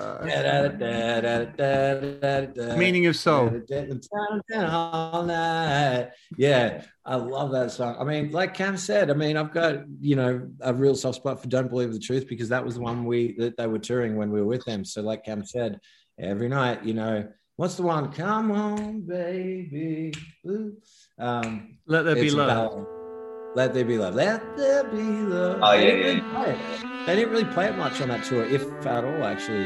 Meaning 2.78 3.06
of 3.06 3.16
Soul. 3.16 3.50
10 3.68 4.00
out 4.18 4.36
of 4.38 4.42
10 4.50 4.64
all 4.64 5.22
night. 5.24 6.10
Yeah, 6.38 6.84
I 7.04 7.16
love 7.16 7.52
that 7.52 7.70
song. 7.70 7.96
I 8.00 8.04
mean, 8.04 8.32
like 8.32 8.54
Cam 8.54 8.76
said, 8.78 9.10
I 9.10 9.14
mean, 9.14 9.36
I've 9.36 9.52
got, 9.52 9.80
you 10.00 10.16
know, 10.16 10.48
a 10.60 10.72
real 10.72 10.94
soft 10.96 11.16
spot 11.16 11.40
for 11.40 11.48
Don't 11.48 11.68
Believe 11.68 11.92
the 11.92 11.98
Truth 11.98 12.26
because 12.28 12.48
that 12.48 12.64
was 12.64 12.76
the 12.76 12.80
one 12.80 13.04
we 13.04 13.34
that 13.38 13.56
they 13.58 13.66
were 13.66 13.78
touring 13.78 14.16
when 14.16 14.30
we 14.30 14.40
were 14.40 14.46
with 14.48 14.64
them. 14.64 14.84
So, 14.86 15.02
like 15.02 15.24
Cam 15.24 15.44
said, 15.44 15.80
every 16.18 16.48
night, 16.48 16.82
you 16.84 16.94
know, 16.94 17.28
what's 17.56 17.74
the 17.74 17.82
one? 17.82 18.10
Come 18.10 18.50
on, 18.52 19.02
baby. 19.02 20.14
Ooh. 20.48 20.76
Um, 21.18 21.76
Let 21.86 22.04
there 22.06 22.14
be 22.14 22.30
love. 22.30 22.48
about- 22.48 23.03
let 23.54 23.72
there 23.74 23.84
be 23.84 23.98
love. 23.98 24.14
Let 24.14 24.56
there 24.56 24.84
be 24.84 25.02
love. 25.02 25.60
Oh, 25.62 25.76
They 25.76 25.84
yeah, 25.86 25.90
didn't 26.02 26.24
yeah. 26.32 26.42
really 26.44 26.56
play 26.56 26.58
it. 26.80 27.06
They 27.06 27.14
didn't 27.16 27.30
really 27.30 27.44
play 27.44 27.66
it 27.68 27.76
much 27.76 28.00
on 28.00 28.08
that 28.08 28.24
tour, 28.24 28.44
if 28.44 28.64
at 28.86 29.04
all, 29.04 29.24
actually. 29.24 29.64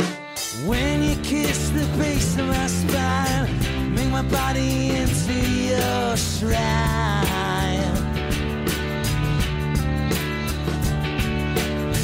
When 0.67 1.03
you 1.03 1.17
kiss 1.23 1.71
the 1.71 1.87
base 1.99 2.37
of 2.39 2.47
my 2.47 2.67
spine, 2.67 3.95
make 3.95 4.11
my 4.11 4.23
body 4.23 4.91
into 4.91 5.35
your 5.35 6.17
shrine. 6.17 6.59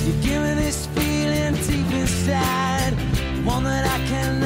You 0.07 0.13
give 0.23 0.43
me 0.43 0.55
this 0.55 0.87
feeling 0.87 1.55
deep 1.67 1.93
inside, 1.93 2.93
one 3.45 3.65
that 3.65 3.85
I 3.87 3.99
can 4.07 4.41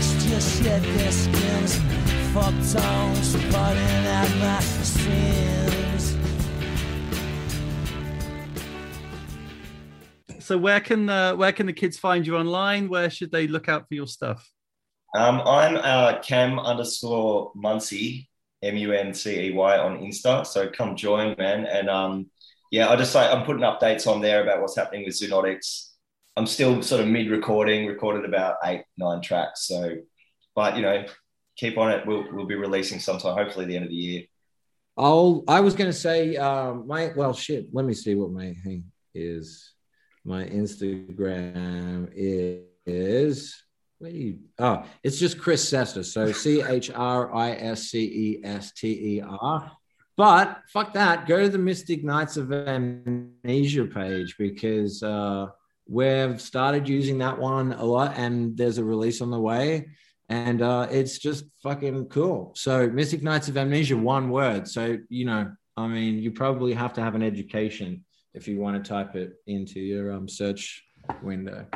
other 0.00 0.20
just 0.20 0.62
shed 0.62 0.82
their 0.82 1.12
skins, 1.12 1.76
fuck 2.32 2.54
tongues, 2.72 3.34
putting 3.34 4.06
out 4.06 4.30
my 4.38 4.60
sins. 4.60 6.16
So 10.38 10.58
where 10.58 10.80
can 10.80 11.08
uh, 11.08 11.36
where 11.36 11.52
can 11.52 11.66
the 11.66 11.72
kids 11.72 11.98
find 11.98 12.26
you 12.26 12.36
online? 12.36 12.88
Where 12.88 13.10
should 13.10 13.30
they 13.30 13.46
look 13.46 13.68
out 13.68 13.86
for 13.88 13.94
your 13.94 14.06
stuff? 14.06 14.50
Um, 15.14 15.42
I'm 15.44 15.76
uh, 15.76 16.20
Cam 16.20 16.58
underscore 16.58 17.52
Muncey, 17.54 18.28
M 18.62 18.76
U 18.76 18.92
N 18.92 19.14
C 19.14 19.48
E 19.48 19.52
Y 19.52 19.78
on 19.78 19.98
Insta. 20.00 20.46
So 20.46 20.68
come 20.68 20.96
join, 20.96 21.36
man. 21.38 21.66
And 21.66 21.88
um, 21.88 22.30
yeah, 22.72 22.88
I 22.88 22.96
just 22.96 23.14
like 23.14 23.30
I'm 23.30 23.44
putting 23.44 23.62
updates 23.62 24.06
on 24.06 24.20
there 24.20 24.42
about 24.42 24.60
what's 24.60 24.76
happening 24.76 25.04
with 25.04 25.14
Zoonotics. 25.14 25.89
I'm 26.36 26.46
still 26.46 26.82
sort 26.82 27.00
of 27.00 27.08
mid 27.08 27.30
recording, 27.30 27.86
recorded 27.86 28.24
about 28.24 28.56
eight, 28.64 28.84
nine 28.96 29.20
tracks. 29.20 29.66
So, 29.66 29.96
but 30.54 30.76
you 30.76 30.82
know, 30.82 31.04
keep 31.56 31.76
on 31.78 31.90
it. 31.90 32.06
We'll 32.06 32.24
we'll 32.32 32.46
be 32.46 32.54
releasing 32.54 33.00
sometime, 33.00 33.36
hopefully 33.36 33.66
the 33.66 33.76
end 33.76 33.84
of 33.84 33.90
the 33.90 33.96
year. 33.96 34.22
I'll. 34.96 35.44
I 35.48 35.60
was 35.60 35.74
going 35.74 35.90
to 35.90 35.96
say 35.96 36.36
um, 36.36 36.86
my. 36.86 37.12
Well, 37.14 37.34
shit. 37.34 37.68
Let 37.72 37.84
me 37.84 37.94
see 37.94 38.14
what 38.14 38.30
my 38.30 38.54
thing 38.64 38.84
is. 39.14 39.72
My 40.24 40.44
Instagram 40.44 42.10
is. 42.14 43.62
Do 44.02 44.08
you? 44.08 44.38
Oh, 44.58 44.84
it's 45.02 45.18
just 45.18 45.38
Chris 45.38 45.68
Cester. 45.68 46.04
So 46.04 46.32
C 46.32 46.62
H 46.62 46.90
R 46.94 47.34
I 47.34 47.52
S 47.52 47.90
C 47.90 48.02
E 48.02 48.40
S 48.44 48.72
T 48.72 49.16
E 49.16 49.22
R. 49.22 49.72
But 50.16 50.62
fuck 50.68 50.92
that. 50.94 51.26
Go 51.26 51.40
to 51.40 51.48
the 51.48 51.58
Mystic 51.58 52.04
Knights 52.04 52.36
of 52.36 52.52
Amnesia 52.52 53.86
page 53.86 54.36
because 54.38 55.02
uh, 55.02 55.46
we've 55.90 56.40
started 56.40 56.88
using 56.88 57.18
that 57.18 57.38
one 57.38 57.72
a 57.72 57.84
lot, 57.84 58.16
and 58.16 58.56
there's 58.56 58.78
a 58.78 58.84
release 58.84 59.20
on 59.20 59.30
the 59.30 59.40
way 59.40 59.86
and 60.30 60.62
uh, 60.62 60.86
it's 60.90 61.18
just 61.18 61.44
fucking 61.62 62.06
cool. 62.06 62.52
So 62.54 62.88
Mystic 62.88 63.22
Knights 63.22 63.48
of 63.48 63.58
Amnesia, 63.58 63.96
one 63.96 64.30
word. 64.30 64.66
So 64.68 64.96
you 65.08 65.26
know, 65.26 65.52
I 65.76 65.86
mean, 65.88 66.18
you 66.18 66.30
probably 66.30 66.72
have 66.72 66.94
to 66.94 67.02
have 67.02 67.14
an 67.14 67.22
education 67.22 68.04
if 68.32 68.46
you 68.46 68.60
want 68.60 68.82
to 68.82 68.88
type 68.88 69.16
it 69.16 69.32
into 69.48 69.80
your 69.80 70.12
um, 70.12 70.28
search 70.28 70.84
window. 71.20 71.66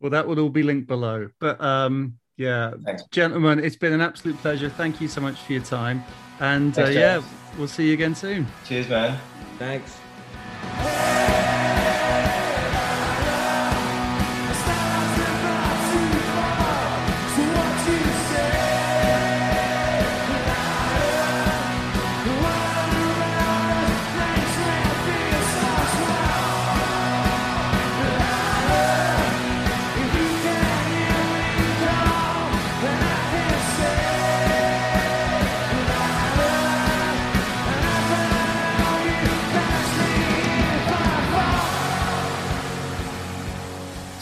Well, 0.00 0.10
that 0.10 0.26
would 0.26 0.40
all 0.40 0.50
be 0.50 0.64
linked 0.64 0.88
below. 0.88 1.30
But 1.38 1.60
um, 1.60 2.18
yeah, 2.36 2.74
gentlemen, 3.12 3.64
it's 3.64 3.76
been 3.76 3.92
an 3.92 4.00
absolute 4.00 4.36
pleasure. 4.38 4.68
Thank 4.68 5.00
you 5.00 5.06
so 5.06 5.20
much 5.20 5.38
for 5.40 5.52
your 5.52 5.62
time, 5.62 6.02
and 6.40 6.76
uh, 6.76 6.86
yeah, 6.86 7.22
we'll 7.56 7.68
see 7.68 7.86
you 7.86 7.94
again 7.94 8.16
soon. 8.16 8.46
Cheers, 8.66 8.88
man. 8.88 9.18
Thanks. 9.58 10.03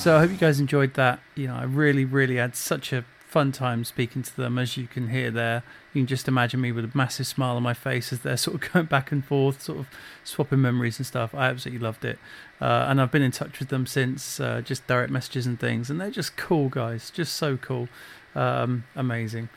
So 0.03 0.17
I 0.17 0.19
hope 0.19 0.33
you 0.33 0.37
guys 0.37 0.59
enjoyed 0.59 0.95
that. 0.95 1.21
You 1.37 1.47
know, 1.47 1.55
I 1.55 1.63
really, 1.63 2.05
really 2.05 2.35
had 2.35 2.57
such 2.57 2.93
a 2.93 3.05
fun 3.21 3.53
time 3.53 3.85
speaking 3.85 4.25
to 4.25 4.37
them, 4.37 4.59
as 4.59 4.77
you 4.77 4.89
can 4.89 5.11
hear 5.11 5.31
there. 5.31 5.63
You 5.95 6.01
can 6.01 6.09
just 6.09 6.27
imagine 6.27 6.61
me 6.61 6.73
with 6.73 6.87
a 6.87 6.91
massive 6.93 7.29
smile 7.29 7.55
on 7.55 7.63
my 7.63 7.73
face 7.73 8.13
as 8.13 8.19
they're 8.23 8.37
sort 8.47 8.57
of 8.57 8.73
going 8.73 8.87
back 8.87 9.13
and 9.13 9.25
forth, 9.25 9.63
sort 9.63 9.79
of 9.79 9.87
swapping 10.25 10.61
memories 10.61 10.99
and 10.99 11.07
stuff. 11.07 11.37
I 11.37 11.47
absolutely 11.47 11.87
loved 11.87 12.05
it. 12.05 12.19
Uh, 12.61 12.87
and 12.89 13.01
I've 13.01 13.13
been 13.13 13.23
in 13.23 13.31
touch 13.31 13.61
with 13.61 13.69
them 13.69 13.87
since, 13.87 14.41
uh, 14.41 14.61
just 14.61 14.85
direct 14.89 15.13
messages 15.13 15.47
and 15.47 15.61
things. 15.61 15.89
And 15.89 16.01
they're 16.01 16.11
just 16.11 16.37
cool 16.37 16.69
guys, 16.69 17.09
just 17.09 17.37
so 17.37 17.57
cool. 17.57 17.89
Um, 18.35 18.83
amazing. 18.97 19.51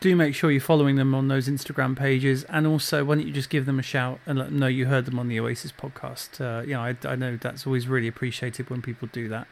Do 0.00 0.14
make 0.14 0.34
sure 0.34 0.50
you're 0.50 0.60
following 0.60 0.96
them 0.96 1.14
on 1.14 1.28
those 1.28 1.48
Instagram 1.48 1.96
pages. 1.96 2.44
And 2.50 2.66
also, 2.66 3.02
why 3.02 3.14
don't 3.14 3.26
you 3.26 3.32
just 3.32 3.48
give 3.48 3.64
them 3.64 3.78
a 3.78 3.82
shout 3.82 4.20
and 4.26 4.38
let 4.38 4.48
them 4.48 4.58
know 4.58 4.66
you 4.66 4.84
heard 4.84 5.06
them 5.06 5.18
on 5.18 5.28
the 5.28 5.40
Oasis 5.40 5.72
podcast? 5.72 6.38
Uh, 6.38 6.60
you 6.64 6.74
know, 6.74 6.82
I, 6.82 6.96
I 7.02 7.16
know 7.16 7.38
that's 7.38 7.66
always 7.66 7.88
really 7.88 8.08
appreciated 8.08 8.68
when 8.68 8.82
people 8.82 9.08
do 9.10 9.30
that. 9.30 9.46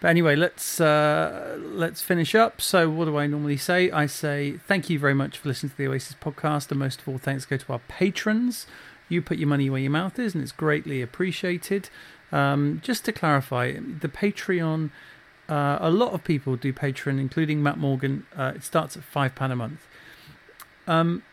But 0.00 0.08
anyway, 0.08 0.34
let's 0.34 0.80
uh, 0.80 1.58
let's 1.60 2.00
finish 2.00 2.34
up. 2.34 2.60
So, 2.62 2.88
what 2.88 3.04
do 3.04 3.18
I 3.18 3.26
normally 3.26 3.58
say? 3.58 3.90
I 3.90 4.06
say 4.06 4.56
thank 4.56 4.88
you 4.88 4.98
very 4.98 5.14
much 5.14 5.36
for 5.36 5.48
listening 5.48 5.70
to 5.70 5.76
the 5.76 5.86
Oasis 5.88 6.16
podcast, 6.20 6.70
and 6.70 6.80
most 6.80 7.02
of 7.02 7.08
all, 7.08 7.18
thanks 7.18 7.44
go 7.44 7.58
to 7.58 7.72
our 7.72 7.80
patrons. 7.80 8.66
You 9.10 9.20
put 9.20 9.38
your 9.38 9.48
money 9.48 9.68
where 9.68 9.80
your 9.80 9.90
mouth 9.90 10.18
is, 10.18 10.34
and 10.34 10.42
it's 10.42 10.52
greatly 10.52 11.02
appreciated. 11.02 11.90
Um, 12.32 12.80
just 12.82 13.04
to 13.06 13.12
clarify, 13.12 13.72
the 13.72 14.08
Patreon. 14.08 14.90
Uh, 15.48 15.78
a 15.80 15.90
lot 15.90 16.12
of 16.12 16.22
people 16.22 16.54
do 16.54 16.72
Patreon, 16.72 17.18
including 17.18 17.62
Matt 17.62 17.76
Morgan. 17.76 18.24
Uh, 18.36 18.52
it 18.54 18.62
starts 18.62 18.96
at 18.96 19.02
five 19.02 19.34
pound 19.34 19.52
a 19.52 19.56
month. 19.56 19.86
Um, 20.86 21.24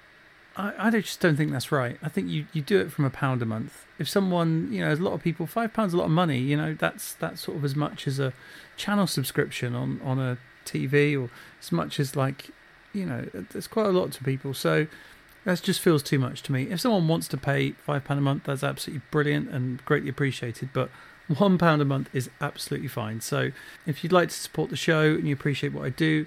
I, 0.57 0.73
I 0.87 0.89
just 0.89 1.19
don't 1.19 1.35
think 1.35 1.51
that's 1.51 1.71
right. 1.71 1.97
I 2.01 2.09
think 2.09 2.29
you, 2.29 2.47
you 2.51 2.61
do 2.61 2.79
it 2.79 2.91
from 2.91 3.05
a 3.05 3.09
pound 3.09 3.41
a 3.41 3.45
month. 3.45 3.85
If 3.99 4.09
someone, 4.09 4.69
you 4.71 4.81
know, 4.81 4.91
a 4.91 4.95
lot 4.95 5.13
of 5.13 5.21
people, 5.21 5.45
five 5.45 5.73
pounds 5.73 5.93
a 5.93 5.97
lot 5.97 6.05
of 6.05 6.11
money. 6.11 6.39
You 6.39 6.57
know, 6.57 6.73
that's 6.73 7.13
that's 7.13 7.41
sort 7.41 7.57
of 7.57 7.63
as 7.63 7.75
much 7.75 8.07
as 8.07 8.19
a 8.19 8.33
channel 8.75 9.07
subscription 9.07 9.75
on 9.75 10.01
on 10.03 10.19
a 10.19 10.37
TV, 10.65 11.19
or 11.19 11.29
as 11.61 11.71
much 11.71 11.99
as 11.99 12.15
like, 12.15 12.49
you 12.93 13.05
know, 13.05 13.27
there's 13.51 13.67
quite 13.67 13.85
a 13.85 13.91
lot 13.91 14.11
to 14.13 14.23
people. 14.23 14.53
So 14.53 14.87
that 15.45 15.61
just 15.61 15.79
feels 15.79 16.03
too 16.03 16.19
much 16.19 16.41
to 16.43 16.51
me. 16.51 16.63
If 16.63 16.81
someone 16.81 17.07
wants 17.07 17.27
to 17.29 17.37
pay 17.37 17.71
five 17.71 18.03
pound 18.03 18.17
a 18.17 18.23
month, 18.23 18.43
that's 18.45 18.63
absolutely 18.63 19.03
brilliant 19.11 19.49
and 19.49 19.83
greatly 19.85 20.09
appreciated. 20.09 20.69
But 20.73 20.89
one 21.37 21.57
pound 21.57 21.81
a 21.81 21.85
month 21.85 22.09
is 22.13 22.29
absolutely 22.41 22.87
fine. 22.87 23.21
So 23.21 23.51
if 23.85 24.03
you'd 24.03 24.13
like 24.13 24.29
to 24.29 24.35
support 24.35 24.69
the 24.69 24.75
show 24.75 25.03
and 25.03 25.27
you 25.27 25.33
appreciate 25.33 25.73
what 25.73 25.85
I 25.85 25.89
do, 25.89 26.25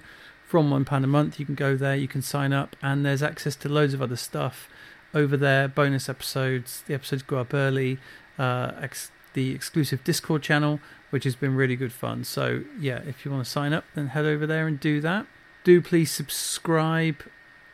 from 0.51 0.69
one 0.69 0.83
pound 0.83 1.05
a 1.05 1.07
month, 1.07 1.39
you 1.39 1.45
can 1.45 1.55
go 1.55 1.77
there, 1.77 1.95
you 1.95 2.09
can 2.09 2.21
sign 2.21 2.51
up, 2.51 2.75
and 2.81 3.05
there's 3.05 3.23
access 3.23 3.55
to 3.55 3.69
loads 3.69 3.93
of 3.93 4.01
other 4.01 4.17
stuff 4.17 4.67
over 5.13 5.37
there. 5.37 5.69
Bonus 5.69 6.09
episodes, 6.09 6.83
the 6.87 6.93
episodes 6.93 7.23
go 7.23 7.37
up 7.37 7.53
early. 7.53 7.99
Uh, 8.37 8.73
ex- 8.81 9.11
the 9.33 9.51
exclusive 9.51 10.03
Discord 10.03 10.43
channel, 10.43 10.81
which 11.09 11.23
has 11.23 11.37
been 11.37 11.55
really 11.55 11.77
good 11.77 11.93
fun. 11.93 12.25
So 12.25 12.63
yeah, 12.77 12.99
if 13.07 13.23
you 13.23 13.31
want 13.31 13.45
to 13.45 13.49
sign 13.49 13.71
up, 13.71 13.85
then 13.95 14.07
head 14.07 14.25
over 14.25 14.45
there 14.45 14.67
and 14.67 14.77
do 14.77 14.99
that. 14.99 15.25
Do 15.63 15.81
please 15.81 16.11
subscribe 16.11 17.23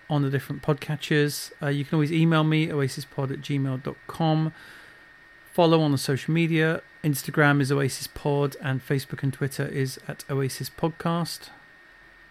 on 0.07 0.21
the 0.21 0.29
different 0.29 0.61
podcatchers. 0.61 1.51
Uh, 1.59 1.69
you 1.69 1.83
can 1.83 1.95
always 1.95 2.11
email 2.11 2.43
me, 2.43 2.67
oasispod 2.67 3.31
at 3.31 3.41
gmail.com. 3.41 4.53
Follow 5.51 5.81
on 5.81 5.91
the 5.91 5.97
social 5.97 6.31
media. 6.31 6.83
Instagram 7.03 7.59
is 7.59 7.71
Oasis 7.71 8.05
Pod, 8.05 8.55
and 8.61 8.85
Facebook 8.85 9.23
and 9.23 9.33
Twitter 9.33 9.65
is 9.65 9.99
at 10.07 10.23
Oasis 10.29 10.69
Podcast. 10.69 11.49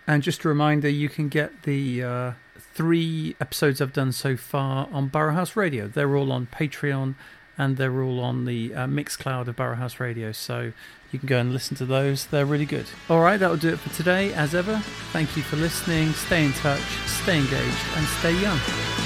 And 0.07 0.22
just 0.22 0.44
a 0.44 0.48
reminder, 0.48 0.88
you 0.88 1.09
can 1.09 1.28
get 1.28 1.62
the 1.62 2.02
uh, 2.02 2.32
three 2.59 3.34
episodes 3.40 3.80
I've 3.80 3.92
done 3.92 4.12
so 4.12 4.36
far 4.36 4.88
on 4.92 5.11
Barrelhouse 5.11 5.57
Radio. 5.57 5.88
They're 5.88 6.16
all 6.16 6.30
on 6.30 6.46
Patreon 6.46 7.14
and 7.59 7.76
they're 7.76 8.02
all 8.02 8.20
on 8.20 8.44
the 8.44 8.74
uh, 8.74 8.86
Mixcloud 8.86 9.48
of 9.48 9.57
Barrelhouse 9.57 9.98
Radio. 9.98 10.32
So 10.32 10.72
you 11.11 11.18
can 11.18 11.26
go 11.26 11.38
and 11.38 11.52
listen 11.52 11.76
to 11.78 11.86
those. 11.86 12.26
They're 12.26 12.46
really 12.46 12.66
good. 12.66 12.86
All 13.09 13.20
right, 13.20 13.38
that'll 13.38 13.57
do 13.57 13.70
it 13.70 13.78
for 13.78 13.94
today. 13.94 14.32
As 14.34 14.54
ever, 14.54 14.78
thank 15.12 15.36
you 15.36 15.42
for 15.42 15.57
listening. 15.57 16.12
Stay 16.12 16.44
in 16.44 16.52
touch, 16.52 16.82
stay 17.07 17.38
engaged, 17.38 17.78
and 17.96 18.07
stay 18.07 18.40
young. 18.40 19.05